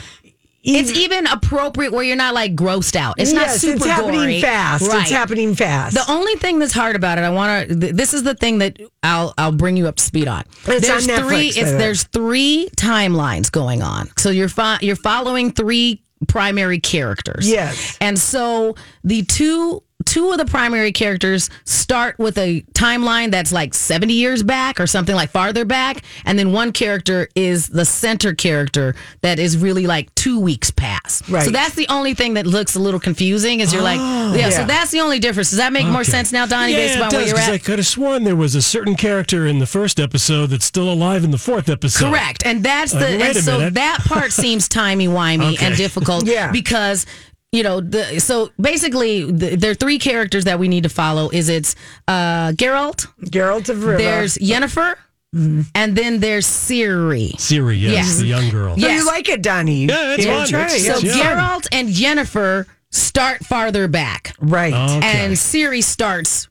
It's 0.63 0.91
even 0.91 1.25
appropriate 1.25 1.91
where 1.91 2.03
you're 2.03 2.15
not 2.15 2.35
like 2.35 2.55
grossed 2.55 2.95
out. 2.95 3.15
It's 3.17 3.31
not 3.33 3.49
super 3.49 3.77
it's 3.77 3.85
happening 3.87 4.19
gory. 4.19 4.41
fast. 4.41 4.87
Right. 4.87 5.01
It's 5.01 5.09
happening 5.09 5.55
fast. 5.55 5.95
The 5.95 6.05
only 6.07 6.35
thing 6.35 6.59
that's 6.59 6.71
hard 6.71 6.95
about 6.95 7.17
it, 7.17 7.23
I 7.23 7.31
want 7.31 7.67
to. 7.69 7.75
Th- 7.79 7.93
this 7.95 8.13
is 8.13 8.21
the 8.21 8.35
thing 8.35 8.59
that 8.59 8.77
I'll 9.01 9.33
I'll 9.39 9.51
bring 9.53 9.75
you 9.75 9.87
up 9.87 9.95
to 9.95 10.03
speed 10.03 10.27
on. 10.27 10.43
It's 10.67 10.85
there's 10.87 11.09
on 11.09 11.15
Netflix, 11.15 11.27
three. 11.27 11.51
by 11.53 11.59
It's 11.61 11.71
there's 11.71 12.03
three 12.03 12.69
timelines 12.77 13.51
going 13.51 13.81
on. 13.81 14.11
So 14.17 14.29
you're 14.29 14.49
fo- 14.49 14.77
you're 14.81 14.95
following 14.95 15.51
three 15.51 16.03
primary 16.27 16.79
characters. 16.79 17.49
Yes. 17.49 17.97
and 18.01 18.17
so 18.17 18.75
the 19.03 19.23
two 19.23 19.83
two 20.05 20.31
of 20.31 20.37
the 20.37 20.45
primary 20.45 20.91
characters 20.91 21.49
start 21.65 22.17
with 22.19 22.37
a 22.37 22.61
timeline 22.73 23.31
that's 23.31 23.51
like 23.51 23.73
70 23.73 24.13
years 24.13 24.43
back 24.43 24.79
or 24.79 24.87
something 24.87 25.15
like 25.15 25.29
farther 25.29 25.65
back 25.65 26.03
and 26.25 26.37
then 26.39 26.51
one 26.51 26.71
character 26.71 27.27
is 27.35 27.67
the 27.67 27.85
center 27.85 28.33
character 28.33 28.95
that 29.21 29.39
is 29.39 29.57
really 29.57 29.85
like 29.87 30.13
two 30.15 30.39
weeks 30.39 30.71
past 30.71 31.27
Right. 31.29 31.43
so 31.43 31.51
that's 31.51 31.75
the 31.75 31.87
only 31.89 32.13
thing 32.13 32.33
that 32.35 32.45
looks 32.47 32.75
a 32.75 32.79
little 32.79 32.99
confusing 32.99 33.59
is 33.59 33.73
you're 33.73 33.81
like 33.83 33.97
yeah, 33.99 34.35
yeah. 34.35 34.49
so 34.49 34.65
that's 34.65 34.91
the 34.91 34.99
only 35.01 35.19
difference 35.19 35.49
does 35.49 35.57
that 35.59 35.73
make 35.73 35.85
more 35.87 36.03
sense 36.03 36.31
now 36.31 36.45
donnie 36.45 36.73
based 36.73 36.97
yeah, 36.97 37.03
on 37.05 37.13
it 37.13 37.17
where 37.17 37.27
you're 37.27 37.35
'cause 37.35 37.49
I 37.49 37.57
could 37.57 37.79
have 37.79 37.87
sworn 37.87 38.23
there 38.23 38.35
was 38.35 38.55
a 38.55 38.61
certain 38.61 38.95
character 38.95 39.45
in 39.47 39.59
the 39.59 39.65
first 39.65 39.99
episode 39.99 40.47
that's 40.47 40.65
still 40.65 40.91
alive 40.91 41.23
in 41.23 41.31
the 41.31 41.37
fourth 41.37 41.69
episode. 41.69 42.09
Correct. 42.09 42.43
And 42.45 42.63
that's 42.63 42.93
Like, 42.93 43.01
the 43.19 43.23
and 43.25 43.37
so 43.37 43.57
minute. 43.57 43.73
that 43.75 43.99
part 44.05 44.31
seems 44.31 44.67
timey 44.67 45.07
wimey 45.07 45.53
Okay. 45.53 45.65
and 45.65 45.75
difficult 45.75 46.25
Yeah. 46.27 46.51
because 46.51 47.05
you 47.51 47.63
know 47.63 47.81
the 47.81 48.19
so 48.19 48.49
basically 48.59 49.29
the, 49.29 49.55
there 49.55 49.71
are 49.71 49.75
three 49.75 49.99
characters 49.99 50.45
that 50.45 50.57
we 50.59 50.67
need 50.67 50.83
to 50.83 50.89
follow 50.89 51.29
is 51.29 51.49
it's 51.49 51.75
uh 52.07 52.51
Geralt, 52.53 53.07
Geralt 53.25 53.69
of 53.69 53.77
Rivia. 53.77 53.97
there's 53.97 54.37
Yennefer, 54.37 54.95
and 55.33 55.95
then 55.95 56.19
there's 56.19 56.45
Ciri. 56.45 57.31
Ciri, 57.35 57.79
yes, 57.79 57.93
Yes. 57.93 58.17
the 58.19 58.25
young 58.27 58.49
girl. 58.49 58.75
So 58.75 58.81
Yes. 58.81 58.99
you 59.01 59.05
like 59.07 59.29
it, 59.29 59.41
Donnie? 59.41 59.85
Yeah, 59.85 60.15
it's 60.17 60.25
fun. 60.25 60.47
try 60.47 60.65
it. 60.67 60.79
So 60.81 60.97
Yeah. 60.99 61.13
Geralt 61.35 61.67
and 61.71 61.89
Yennefer 61.89 62.65
start 62.91 63.45
farther 63.45 63.87
back. 63.87 64.33
Right. 64.39 64.73
Okay. 64.73 65.07
And 65.07 65.33
Ciri 65.33 65.83
starts 65.83 66.47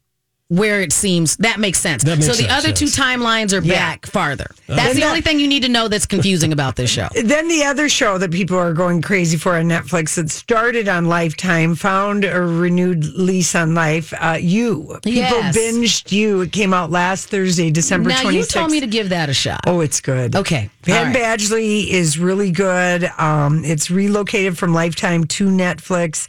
where 0.50 0.80
it 0.80 0.92
seems 0.92 1.36
that 1.36 1.60
makes 1.60 1.78
sense. 1.78 2.02
That 2.02 2.18
makes 2.18 2.26
so 2.26 2.32
the 2.32 2.48
sense, 2.48 2.52
other 2.64 2.72
two 2.72 2.86
timelines 2.86 3.52
are 3.56 3.62
Yeah. 3.64 3.74
back 3.74 4.06
farther. 4.06 4.50
That's 4.66 4.80
And 4.88 4.96
the 4.96 5.02
that- 5.02 5.06
only 5.08 5.20
thing 5.20 5.38
you 5.38 5.46
need 5.46 5.62
to 5.62 5.68
know 5.68 5.86
that's 5.86 6.06
confusing 6.06 6.52
about 6.52 6.74
this 6.74 6.90
show. 6.90 7.08
Then 7.24 7.46
the 7.46 7.62
other 7.64 7.88
show 7.88 8.18
that 8.18 8.32
people 8.32 8.58
are 8.58 8.72
going 8.72 9.00
crazy 9.00 9.36
for 9.36 9.54
on 9.56 9.66
Netflix 9.66 10.14
that 10.16 10.28
started 10.28 10.88
on 10.88 11.04
Lifetime 11.06 11.76
found 11.76 12.24
a 12.24 12.40
renewed 12.40 13.04
lease 13.14 13.54
on 13.54 13.76
life. 13.76 14.12
Uh, 14.18 14.38
you 14.40 14.98
people 15.04 15.22
Yes. 15.22 15.56
binged 15.56 16.10
you. 16.10 16.40
It 16.40 16.50
came 16.50 16.74
out 16.74 16.90
last 16.90 17.28
Thursday, 17.28 17.70
December 17.70 18.10
Now 18.10 18.22
twenty 18.22 18.38
you 18.38 18.44
told 18.44 18.72
me 18.72 18.80
to 18.80 18.88
give 18.88 19.10
that 19.10 19.28
a 19.28 19.34
shot. 19.34 19.60
Oh, 19.68 19.80
it's 19.80 20.00
good. 20.00 20.34
Okay. 20.34 20.68
Penn 20.82 20.96
All 20.96 21.04
right. 21.04 21.14
Badgley 21.38 21.86
is 21.88 22.18
really 22.18 22.50
good. 22.50 23.08
Um, 23.18 23.64
it's 23.64 23.88
relocated 23.88 24.58
from 24.58 24.74
Lifetime 24.74 25.24
to 25.24 25.46
Netflix. 25.46 26.26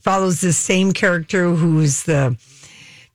Follows 0.00 0.40
the 0.40 0.52
same 0.52 0.92
character 0.92 1.50
who's 1.54 2.02
the 2.02 2.36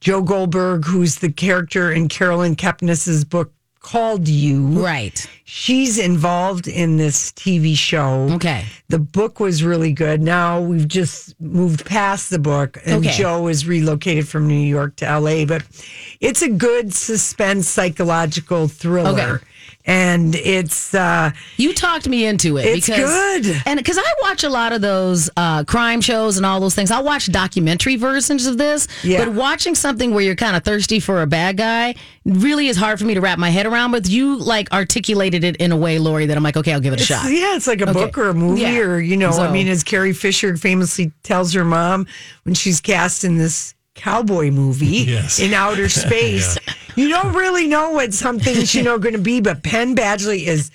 Joe 0.05 0.21
Goldberg, 0.21 0.85
who's 0.85 1.15
the 1.15 1.31
character 1.31 1.91
in 1.91 2.09
Caroline 2.09 2.55
Kepnes's 2.55 3.25
book 3.25 3.51
called 3.79 4.27
You. 4.27 4.67
Right. 4.67 5.27
She's 5.45 5.97
involved 5.97 6.67
in 6.67 6.97
this 6.97 7.31
TV 7.31 7.75
show. 7.75 8.29
Okay. 8.33 8.65
The 8.89 8.99
book 8.99 9.39
was 9.39 9.63
really 9.63 9.93
good. 9.93 10.21
Now 10.21 10.61
we've 10.61 10.87
just 10.87 11.33
moved 11.41 11.87
past 11.87 12.29
the 12.29 12.37
book, 12.37 12.77
and 12.85 13.03
Okay. 13.03 13.17
Joe 13.17 13.47
is 13.47 13.65
relocated 13.65 14.27
from 14.27 14.47
New 14.47 14.53
York 14.53 14.95
to 14.97 15.19
LA. 15.19 15.43
But 15.43 15.63
it's 16.21 16.43
a 16.43 16.49
good 16.49 16.93
suspense 16.93 17.67
psychological 17.67 18.67
thriller. 18.67 19.37
Okay. 19.37 19.45
And 19.87 20.33
it's 20.35 20.95
uh 20.95 21.29
You 21.57 21.71
talked 21.73 22.07
me 22.09 22.25
into 22.25 22.57
it. 22.57 22.65
It's 22.65 22.87
because, 22.87 23.09
good. 23.43 23.61
And 23.67 23.77
because 23.77 23.99
I 23.99 24.13
watch 24.23 24.43
a 24.43 24.49
lot 24.49 24.73
of 24.73 24.81
those 24.81 25.29
uh, 25.37 25.63
crime 25.63 26.01
shows 26.01 26.37
and 26.37 26.45
all 26.45 26.59
those 26.59 26.73
things, 26.73 26.89
I'll 26.89 27.03
watch 27.03 27.31
documentary 27.31 27.95
versions 27.95 28.47
of 28.47 28.57
this. 28.57 28.87
Yeah. 29.03 29.23
But 29.25 29.35
watching 29.35 29.75
something 29.75 30.11
where 30.13 30.23
you're 30.23 30.35
kind 30.35 30.55
of 30.55 30.63
thirsty 30.63 30.99
for 30.99 31.21
a 31.21 31.27
bad 31.27 31.57
guy 31.57 31.93
really 32.25 32.67
is 32.67 32.77
hard 32.77 32.97
for 32.97 33.05
me 33.05 33.13
to 33.13 33.21
wrap 33.21 33.37
my 33.37 33.51
head 33.51 33.67
around. 33.67 33.91
But 33.91 34.09
you 34.09 34.37
like 34.37 34.71
articulated 34.73 35.43
it 35.43 35.55
in 35.57 35.71
a 35.71 35.77
way, 35.77 35.99
Lori, 35.99 36.25
that 36.25 36.35
I'm 36.35 36.41
like, 36.43 36.57
okay, 36.57 36.73
I'll 36.73 36.79
give 36.79 36.93
it 36.93 36.99
a 36.99 37.03
It's, 37.03 37.05
shot. 37.05 37.25
yeah, 37.31 37.55
it's 37.55 37.67
like 37.67 37.81
a 37.81 37.89
Okay. 37.89 37.93
book 37.93 38.17
or 38.17 38.29
a 38.29 38.33
movie, 38.33 38.61
Yeah. 38.61 38.79
or 38.79 38.99
you 38.99 39.15
know, 39.17 39.29
I 39.29 39.51
mean, 39.51 39.67
as 39.67 39.83
Carrie 39.83 40.13
Fisher 40.13 40.57
famously 40.57 41.11
tells 41.21 41.53
her 41.53 41.63
mom 41.63 42.07
when 42.43 42.55
she's 42.55 42.81
cast 42.81 43.23
in 43.23 43.37
this 43.37 43.75
cowboy 43.93 44.49
movie 44.49 45.05
Yes. 45.07 45.37
in 45.39 45.53
outer 45.53 45.89
space, 46.03 46.57
you 46.95 47.09
don't 47.09 47.33
really 47.33 47.67
know 47.67 47.91
what 47.91 48.13
something's 48.13 48.73
you 48.73 48.83
know 48.83 48.97
going 48.97 49.15
to 49.15 49.21
be. 49.21 49.41
But 49.41 49.63
Penn 49.63 49.95
Badgley 49.95 50.45
is 50.45 50.71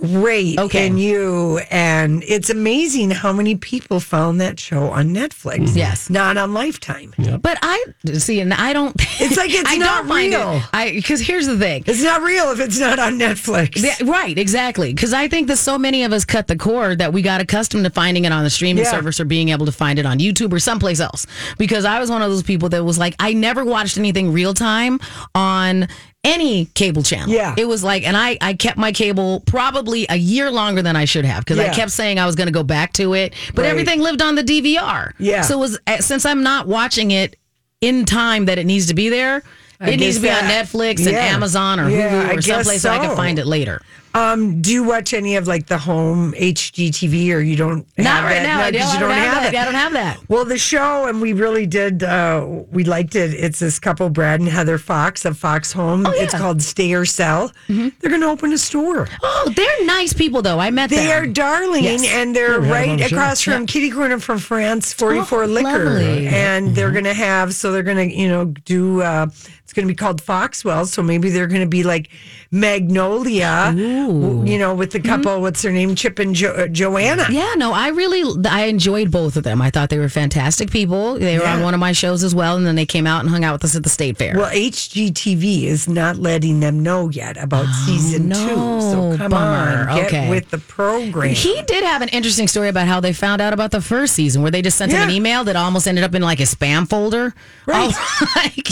great 0.00 0.58
Okay. 0.58 0.86
in 0.86 0.98
you, 0.98 1.58
and 1.70 2.22
it's 2.26 2.50
amazing 2.50 3.10
how 3.10 3.32
many 3.32 3.54
people 3.54 4.00
found 4.00 4.40
that 4.40 4.58
show 4.58 4.84
on 4.90 5.10
Netflix. 5.14 5.60
Mm-hmm. 5.68 5.78
Yes. 5.78 6.10
not 6.10 6.36
on 6.36 6.52
Lifetime. 6.54 7.12
But 7.40 7.58
I 7.62 7.84
see, 8.14 8.40
and 8.40 8.52
I 8.54 8.72
don't. 8.72 8.94
It's 9.22 9.36
like 9.36 9.50
it's 9.52 9.68
I 9.70 9.76
not 9.76 9.98
don't 9.98 10.08
find 10.08 10.32
real. 10.32 10.52
It, 10.52 10.62
I 10.72 10.92
because 10.92 11.20
here's 11.20 11.46
the 11.46 11.58
thing. 11.58 11.84
It's 11.86 12.02
not 12.02 12.22
real 12.22 12.50
if 12.52 12.58
it's 12.60 12.78
not 12.80 12.98
on 12.98 13.18
Netflix. 13.18 13.72
Yeah, 13.76 14.10
right, 14.10 14.36
exactly. 14.38 14.94
Because 14.94 15.12
I 15.12 15.28
think 15.28 15.46
that 15.48 15.58
so 15.58 15.76
many 15.76 16.04
of 16.04 16.12
us 16.14 16.24
cut 16.24 16.46
the 16.48 16.56
cord 16.56 17.00
that 17.00 17.12
we 17.12 17.20
got 17.20 17.42
accustomed 17.42 17.84
to 17.84 17.90
finding 17.90 18.24
it 18.24 18.32
on 18.32 18.44
the 18.44 18.50
streaming 18.50 18.84
Yeah. 18.84 18.90
service 18.92 19.20
or 19.20 19.26
being 19.26 19.50
able 19.50 19.66
to 19.66 19.72
find 19.72 19.98
it 19.98 20.06
on 20.06 20.20
YouTube 20.20 20.54
or 20.54 20.58
someplace 20.58 21.00
else. 21.00 21.26
Because 21.58 21.84
I 21.84 22.00
was 22.00 22.08
one 22.10 22.22
of 22.22 22.30
those 22.30 22.42
people 22.42 22.70
that 22.70 22.82
was 22.82 22.98
like, 22.98 23.14
I 23.20 23.34
never 23.34 23.62
watched 23.62 23.98
anything 23.98 24.32
real 24.32 24.54
time 24.54 24.98
on 25.34 25.86
any 26.22 26.66
cable 26.66 27.02
channel. 27.02 27.28
Yeah. 27.34 27.54
It 27.56 27.66
was 27.66 27.82
like, 27.82 28.06
and 28.06 28.16
I, 28.16 28.36
I 28.40 28.54
kept 28.54 28.76
my 28.76 28.92
cable 28.92 29.40
probably 29.46 30.06
a 30.08 30.16
year 30.16 30.50
longer 30.50 30.82
than 30.82 30.94
I 30.96 31.04
should 31.06 31.24
have 31.24 31.44
because 31.44 31.58
I 31.58 31.68
kept 31.72 31.90
saying 31.90 32.18
I 32.18 32.26
was 32.26 32.34
going 32.36 32.46
to 32.48 32.52
go 32.52 32.62
back 32.62 32.92
to 32.94 33.14
it, 33.14 33.34
but 33.54 33.62
Right. 33.62 33.68
everything 33.70 34.00
lived 34.00 34.20
on 34.20 34.34
the 34.34 34.42
DVR. 34.42 35.12
Yeah. 35.18 35.42
So 35.42 35.56
it 35.56 35.60
was, 35.60 35.78
uh, 35.86 35.98
since 35.98 36.26
I'm 36.26 36.42
not 36.42 36.66
watching 36.66 37.10
it 37.10 37.36
in 37.80 38.04
time 38.04 38.44
that 38.46 38.58
it 38.58 38.66
needs 38.66 38.86
to 38.88 38.94
be 38.94 39.08
there. 39.08 39.42
I 39.82 39.92
it 39.92 40.00
needs 40.00 40.16
to 40.16 40.22
be 40.22 40.28
on 40.28 40.44
that- 40.44 40.66
Netflix 40.66 40.98
and 40.98 41.12
yeah. 41.12 41.24
Amazon 41.24 41.80
or 41.80 41.88
Yeah, 41.88 42.10
Hulu 42.10 42.28
I 42.28 42.34
or 42.34 42.42
someplace 42.42 42.82
so 42.82 42.90
I 42.92 42.96
so. 42.98 43.02
can 43.06 43.16
find 43.16 43.38
it 43.38 43.46
later. 43.46 43.80
Um, 44.12 44.60
do 44.60 44.72
you 44.72 44.82
watch 44.82 45.14
any 45.14 45.36
of 45.36 45.46
like 45.46 45.66
the 45.66 45.78
home 45.78 46.32
HGTV 46.32 47.32
or 47.32 47.40
you 47.40 47.54
don't? 47.56 47.86
Not 47.96 48.06
have 48.06 48.24
right 48.24 48.34
that? 48.34 48.42
now. 48.42 48.56
No, 48.58 48.64
I 48.64 48.72
'cause 48.72 48.98
don't, 48.98 49.08
you 49.10 49.14
have, 49.14 49.42
that. 49.42 49.54
it. 49.54 49.58
I 49.60 49.64
don't 49.64 49.74
have 49.74 49.92
that. 49.92 50.18
Well, 50.28 50.44
the 50.44 50.58
show, 50.58 51.06
and 51.06 51.20
we 51.20 51.32
really 51.32 51.64
did. 51.66 52.02
Uh, 52.02 52.44
we 52.72 52.82
liked 52.84 53.14
it. 53.14 53.32
It's 53.34 53.60
this 53.60 53.78
couple, 53.78 54.10
Brad 54.10 54.40
and 54.40 54.48
Heather 54.48 54.78
Fox 54.78 55.24
of 55.24 55.38
Fox 55.38 55.72
Home. 55.72 56.06
Oh, 56.06 56.12
yeah. 56.14 56.22
It's 56.24 56.34
called 56.34 56.60
Stay 56.60 56.92
or 56.92 57.04
Sell. 57.04 57.52
They're 57.68 57.90
going 58.10 58.20
to 58.20 58.26
open 58.28 58.52
a 58.52 58.58
store. 58.58 59.08
Oh, 59.22 59.52
they're 59.54 59.84
nice 59.86 60.12
people, 60.12 60.42
though. 60.42 60.58
I 60.58 60.70
met 60.70 60.90
They 60.90 60.96
them. 60.96 61.04
They 61.06 61.12
are 61.12 61.26
darling, 61.26 61.84
Yes. 61.84 62.04
and 62.04 62.34
they're 62.34 62.54
Yeah, 62.54 62.58
we 62.58 62.66
had 62.66 62.74
them 62.74 62.82
on 62.82 62.88
right 62.90 62.98
the 62.98 63.08
show. 63.08 63.16
across 63.16 63.40
from 63.42 63.52
Yeah. 63.60 63.66
Kitty 63.66 63.90
Corner 63.90 64.18
from 64.18 64.38
France, 64.38 64.92
Forty 64.92 65.20
Four 65.22 65.44
Oh, 65.44 65.46
Liquor, 65.46 65.84
lovely. 65.84 66.26
and 66.26 66.74
they're 66.74 66.90
going 66.90 67.04
to 67.04 67.14
have. 67.14 67.54
So 67.54 67.70
they're 67.70 67.82
going 67.84 68.08
to, 68.10 68.14
you 68.14 68.28
know, 68.28 68.46
do. 68.46 69.02
Uh, 69.02 69.26
it's 69.62 69.72
going 69.72 69.86
to 69.86 69.92
be 69.92 69.96
called 69.96 70.20
Foxwell. 70.20 70.84
So 70.84 71.00
maybe 71.00 71.30
they're 71.30 71.46
going 71.46 71.60
to 71.60 71.68
be 71.68 71.84
like 71.84 72.08
Magnolia, 72.52 73.72
you 73.76 74.58
know, 74.58 74.74
with 74.74 74.90
the 74.90 75.00
couple. 75.00 75.40
What's 75.40 75.62
their 75.62 75.70
name? 75.70 75.94
Chip 75.94 76.18
and 76.18 76.34
jo- 76.34 76.52
uh, 76.52 76.66
Joanna. 76.66 77.26
Yeah, 77.30 77.54
no, 77.56 77.72
I 77.72 77.88
really 77.88 78.24
I 78.48 78.64
enjoyed 78.64 79.10
both 79.12 79.36
of 79.36 79.44
them. 79.44 79.62
I 79.62 79.70
thought 79.70 79.88
they 79.88 79.98
were 79.98 80.08
fantastic 80.08 80.70
people. 80.70 81.18
They 81.18 81.38
were 81.38 81.46
on 81.46 81.62
one 81.62 81.74
of 81.74 81.80
my 81.80 81.92
shows 81.92 82.24
as 82.24 82.34
well, 82.34 82.56
and 82.56 82.66
then 82.66 82.74
they 82.74 82.86
came 82.86 83.06
out 83.06 83.20
and 83.20 83.30
hung 83.30 83.44
out 83.44 83.52
with 83.52 83.64
us 83.64 83.76
at 83.76 83.84
the 83.84 83.88
state 83.88 84.16
fair. 84.18 84.34
Well, 84.36 84.50
HGTV 84.50 85.64
is 85.64 85.88
not 85.88 86.16
letting 86.16 86.58
them 86.60 86.82
know 86.82 87.08
yet 87.08 87.36
about 87.36 87.66
season 87.86 88.30
two. 88.30 88.34
So 88.34 89.14
come 89.16 89.26
Oh, 89.32 89.36
bummer. 89.36 89.88
on, 89.90 89.96
get 89.96 90.06
Okay. 90.06 90.28
with 90.30 90.50
the 90.50 90.58
program. 90.58 91.34
He 91.34 91.62
did 91.62 91.84
have 91.84 92.02
an 92.02 92.08
interesting 92.08 92.48
story 92.48 92.68
about 92.68 92.88
how 92.88 92.98
they 93.00 93.12
found 93.12 93.40
out 93.40 93.52
about 93.52 93.70
the 93.70 93.80
first 93.80 94.14
season, 94.14 94.42
where 94.42 94.50
they 94.50 94.62
just 94.62 94.76
sent 94.76 94.90
him 94.90 95.02
an 95.02 95.10
email 95.10 95.44
that 95.44 95.54
almost 95.54 95.86
ended 95.86 96.02
up 96.02 96.14
in 96.16 96.22
like 96.22 96.40
a 96.40 96.44
spam 96.44 96.88
folder. 96.88 97.32
Right. 97.66 97.92
Oh, 97.94 98.26
like, 98.36 98.68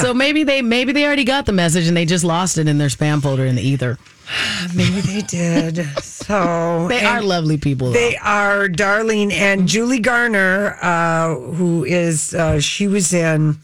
So 0.00 0.14
maybe 0.14 0.44
they 0.44 0.62
maybe 0.62 0.92
they 0.92 1.04
already 1.04 1.24
got 1.24 1.46
the 1.46 1.52
message 1.52 1.88
and 1.88 1.96
they 1.96 2.04
just 2.04 2.22
lost 2.24 2.58
it 2.58 2.68
in 2.68 2.78
their 2.78 2.88
spam 2.88 3.07
folder 3.20 3.46
in 3.46 3.56
the 3.56 3.62
ether. 3.62 3.98
Maybe 4.74 5.00
they 5.00 5.22
did. 5.22 5.86
So 6.02 6.86
They 6.88 7.04
are 7.04 7.22
lovely 7.22 7.56
people. 7.56 7.90
They 7.92 8.16
are 8.16 8.68
darling. 8.68 9.32
And 9.32 9.66
Julie 9.66 10.00
Garner, 10.00 10.76
uh, 10.82 11.34
who 11.34 11.84
is 11.84 12.34
uh, 12.34 12.60
she 12.60 12.86
was 12.86 13.12
in. 13.12 13.56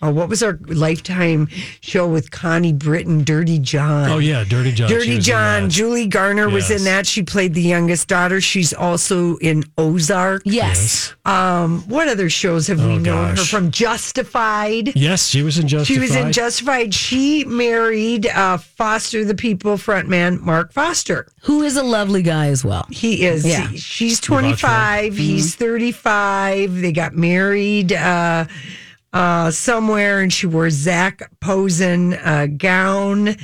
Oh, 0.00 0.10
what 0.12 0.28
was 0.28 0.44
our 0.44 0.58
lifetime 0.66 1.48
show 1.80 2.06
with 2.06 2.30
Connie 2.30 2.72
Britton, 2.72 3.24
Dirty 3.24 3.58
John? 3.58 4.08
Oh, 4.08 4.18
yeah, 4.18 4.44
Dirty 4.44 4.70
John. 4.70 4.88
Dirty 4.88 5.18
John. 5.18 5.68
Julie 5.70 6.06
Garner 6.06 6.48
was 6.48 6.70
in 6.70 6.84
that. 6.84 7.04
She 7.04 7.24
played 7.24 7.52
the 7.54 7.62
youngest 7.62 8.06
daughter. 8.06 8.40
She's 8.40 8.72
also 8.72 9.36
in 9.38 9.64
Ozark. 9.76 10.42
Yes. 10.44 11.14
Um, 11.24 11.80
what 11.88 12.06
other 12.06 12.30
shows 12.30 12.68
have 12.68 12.78
we 12.78 12.92
Oh, 12.92 12.98
known 12.98 13.36
her 13.36 13.44
from? 13.44 13.72
Justified. 13.72 14.94
Yes, 14.96 15.26
she 15.26 15.42
was 15.42 15.58
in 15.58 15.66
Justified. 15.66 15.94
She 15.94 15.98
was 16.00 16.14
in 16.14 16.30
Justified. 16.32 16.94
She 16.94 17.44
married 17.44 18.28
uh, 18.28 18.58
Foster 18.58 19.24
the 19.24 19.34
People 19.34 19.74
frontman 19.78 20.40
Mark 20.40 20.72
Foster. 20.72 21.26
Who 21.42 21.62
is 21.62 21.76
a 21.76 21.82
lovely 21.82 22.22
guy 22.22 22.46
as 22.48 22.64
well. 22.64 22.86
He 22.90 23.26
is. 23.26 23.44
Yeah. 23.44 23.66
He- 23.66 23.78
she's 23.78 24.12
You 24.28 24.34
vouch 24.36 24.60
for 24.60 24.68
him? 24.68 24.80
25. 25.10 25.16
He's 25.16 25.54
35. 25.56 26.74
They 26.76 26.92
got 26.92 27.14
married 27.14 27.92
uh, 27.92 28.44
uh, 29.12 29.50
somewhere, 29.50 30.20
and 30.20 30.32
she 30.32 30.46
wore 30.46 30.70
Zac 30.70 31.30
Posen 31.40 32.14
uh, 32.14 32.46
gown. 32.56 33.36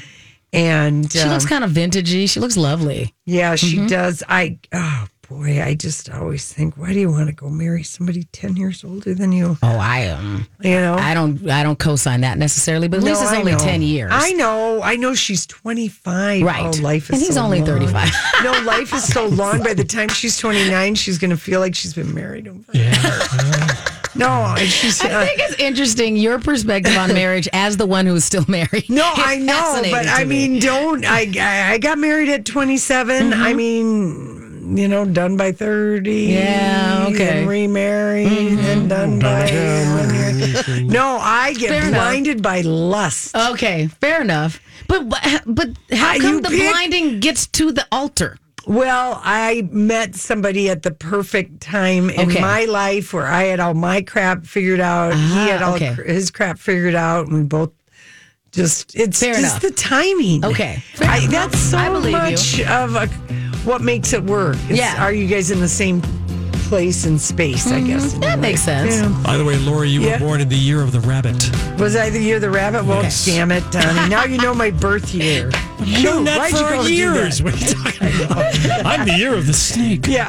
And 0.52 1.10
She 1.10 1.24
looks 1.24 1.44
um, 1.44 1.48
kind 1.48 1.64
of 1.64 1.70
vintagey. 1.72 2.28
She 2.30 2.38
looks 2.38 2.56
lovely. 2.56 3.12
yeah, 3.26 3.56
she 3.56 3.76
Mhm. 3.78 3.88
does. 3.88 4.22
I 4.28 4.58
oh 4.72 5.06
boy, 5.28 5.60
I 5.60 5.74
just 5.74 6.08
always 6.10 6.52
think, 6.52 6.76
why 6.76 6.92
do 6.92 7.00
you 7.00 7.10
want 7.10 7.26
to 7.26 7.32
go 7.34 7.48
marry 7.50 7.82
somebody 7.82 8.22
ten 8.30 8.54
years 8.56 8.84
older 8.84 9.14
than 9.16 9.32
you? 9.32 9.58
Oh, 9.64 9.68
I 9.78 10.00
am. 10.02 10.46
You 10.60 10.76
know, 10.76 10.94
I 10.94 11.12
don't. 11.12 11.50
I 11.50 11.64
don't 11.64 11.78
co-sign 11.78 12.20
that 12.20 12.38
necessarily, 12.38 12.86
but 12.86 12.98
at 12.98 13.02
least 13.02 13.20
No, 13.20 13.26
it's 13.26 13.34
I 13.36 13.40
only 13.40 13.52
know. 13.52 13.58
ten 13.58 13.82
years. 13.82 14.12
I 14.14 14.30
know. 14.34 14.80
I 14.80 14.94
know 14.94 15.12
she's 15.14 15.44
25. 15.46 16.42
Right. 16.42 16.62
Oh, 16.66 16.82
life 16.82 17.04
is 17.10 17.16
And 17.16 17.18
he's 17.20 17.34
so 17.34 17.42
only 17.42 17.60
35. 17.62 18.12
no, 18.44 18.52
life 18.60 18.94
is 18.94 19.02
so 19.12 19.26
long. 19.42 19.60
By 19.60 19.74
the 19.74 19.82
time 19.84 20.08
she's 20.08 20.36
29, 20.38 20.94
she's 20.94 21.18
going 21.18 21.30
to 21.32 21.36
feel 21.36 21.58
like 21.58 21.74
she's 21.74 21.94
been 21.94 22.14
married 22.14 22.46
over. 22.46 22.62
No, 24.16 24.54
and 24.58 24.68
she's. 24.68 25.02
uh, 25.04 25.08
I 25.08 25.26
think 25.26 25.40
it's 25.40 25.58
interesting 25.60 26.16
your 26.16 26.38
perspective 26.38 26.96
on 26.96 27.12
marriage 27.12 27.48
as 27.52 27.76
the 27.76 27.86
one 27.86 28.06
who 28.06 28.14
is 28.14 28.24
still 28.24 28.44
married. 28.48 28.88
No, 28.88 29.10
It's 29.16 29.26
I 29.26 29.36
know, 29.38 29.82
but 29.90 30.02
to 30.04 30.08
I 30.10 30.24
me. 30.24 30.48
mean, 30.48 30.60
don't. 30.60 31.04
I 31.04 31.30
I 31.38 31.72
I 31.74 31.78
got 31.78 31.98
married 31.98 32.28
at 32.28 32.44
27. 32.44 33.32
I 33.32 33.52
mean, 33.54 34.76
you 34.76 34.88
know, 34.88 35.04
done 35.04 35.36
by 35.36 35.52
30. 35.52 36.10
Yeah, 36.12 37.06
okay. 37.08 37.16
Then 37.16 37.46
remarried 37.48 38.26
and 38.60 38.88
done 38.88 39.18
by. 39.18 39.50
no, 40.84 41.18
I 41.20 41.54
get 41.58 41.70
Fair 41.70 41.88
enough. 41.88 42.00
blinded 42.00 42.42
by 42.42 42.60
lust. 42.62 43.34
Okay, 43.36 43.88
fair 44.00 44.22
enough. 44.22 44.60
But 44.86 45.08
but 45.46 45.68
how 45.92 46.18
come 46.18 46.34
you 46.36 46.40
the 46.40 46.48
pick- 46.50 46.70
blinding 46.70 47.20
gets 47.20 47.46
to 47.48 47.72
the 47.72 47.86
altar? 47.90 48.38
Well, 48.66 49.20
I 49.22 49.68
met 49.70 50.14
somebody 50.14 50.70
at 50.70 50.82
the 50.82 50.90
perfect 50.90 51.60
time 51.60 52.08
in 52.10 52.30
Okay. 52.30 52.40
my 52.40 52.64
life 52.64 53.12
where 53.12 53.26
I 53.26 53.44
had 53.44 53.60
all 53.60 53.74
my 53.74 54.00
crap 54.02 54.46
figured 54.46 54.80
out. 54.80 55.12
Ah, 55.12 55.16
he 55.16 55.50
had 55.50 55.62
all 55.62 55.74
okay. 55.74 55.94
his 56.06 56.30
crap 56.30 56.58
figured 56.58 56.94
out, 56.94 57.26
and 57.26 57.36
we 57.36 57.42
both 57.42 57.70
just 58.52 58.94
it's 58.96 59.20
Fair 59.20 59.34
just 59.34 59.62
enough. 59.62 59.62
the 59.62 59.70
timing. 59.72 60.44
Okay, 60.44 60.82
I, 61.00 61.26
that's 61.26 61.58
so 61.58 62.00
much 62.10 62.58
you. 62.58 62.66
of 62.66 62.94
a, 62.94 63.06
what 63.64 63.82
makes 63.82 64.12
it 64.12 64.22
work. 64.24 64.56
It's, 64.68 64.78
Yeah. 64.78 65.02
are 65.04 65.12
you 65.12 65.26
guys 65.26 65.50
in 65.50 65.60
the 65.60 65.68
same 65.68 66.00
place 66.64 67.04
and 67.06 67.20
space? 67.20 67.66
I 67.70 67.80
guess 67.80 68.06
mm-hmm. 68.06 68.14
in 68.16 68.20
That 68.20 68.28
your 68.32 68.36
makes 68.38 68.60
sense. 68.62 68.94
Yeah. 68.96 69.22
By 69.24 69.36
the 69.36 69.44
way, 69.44 69.56
Lori, 69.58 69.88
you 69.90 70.02
Yeah. 70.02 70.14
were 70.14 70.26
born 70.26 70.40
in 70.40 70.48
the 70.48 70.56
year 70.56 70.82
of 70.82 70.92
the 70.92 71.00
rabbit. 71.00 71.34
Was 71.78 71.96
I 71.96 72.10
the 72.10 72.20
year 72.20 72.36
of 72.36 72.42
the 72.42 72.50
rabbit? 72.50 72.84
Well, 72.84 73.02
damn 73.24 73.50
it, 73.52 73.64
Donnie. 73.70 74.08
now 74.16 74.24
you 74.24 74.38
know 74.38 74.54
my 74.54 74.70
birth 74.70 75.12
year. 75.14 75.50
Known 75.80 75.86
Shoot, 75.86 76.24
that 76.24 76.38
why'd 76.38 76.52
you 76.52 76.58
for 76.66 76.74
go 76.76 76.82
do 76.86 76.94
years. 76.94 77.38
that? 77.38 77.44
What 77.44 77.54
are 77.54 77.58
you 77.58 77.74
talking 77.74 78.24
about? 78.26 78.86
I'm 78.86 79.06
the 79.06 79.14
year 79.14 79.34
of 79.34 79.46
the 79.46 79.52
snake. 79.52 80.06
Yeah, 80.06 80.22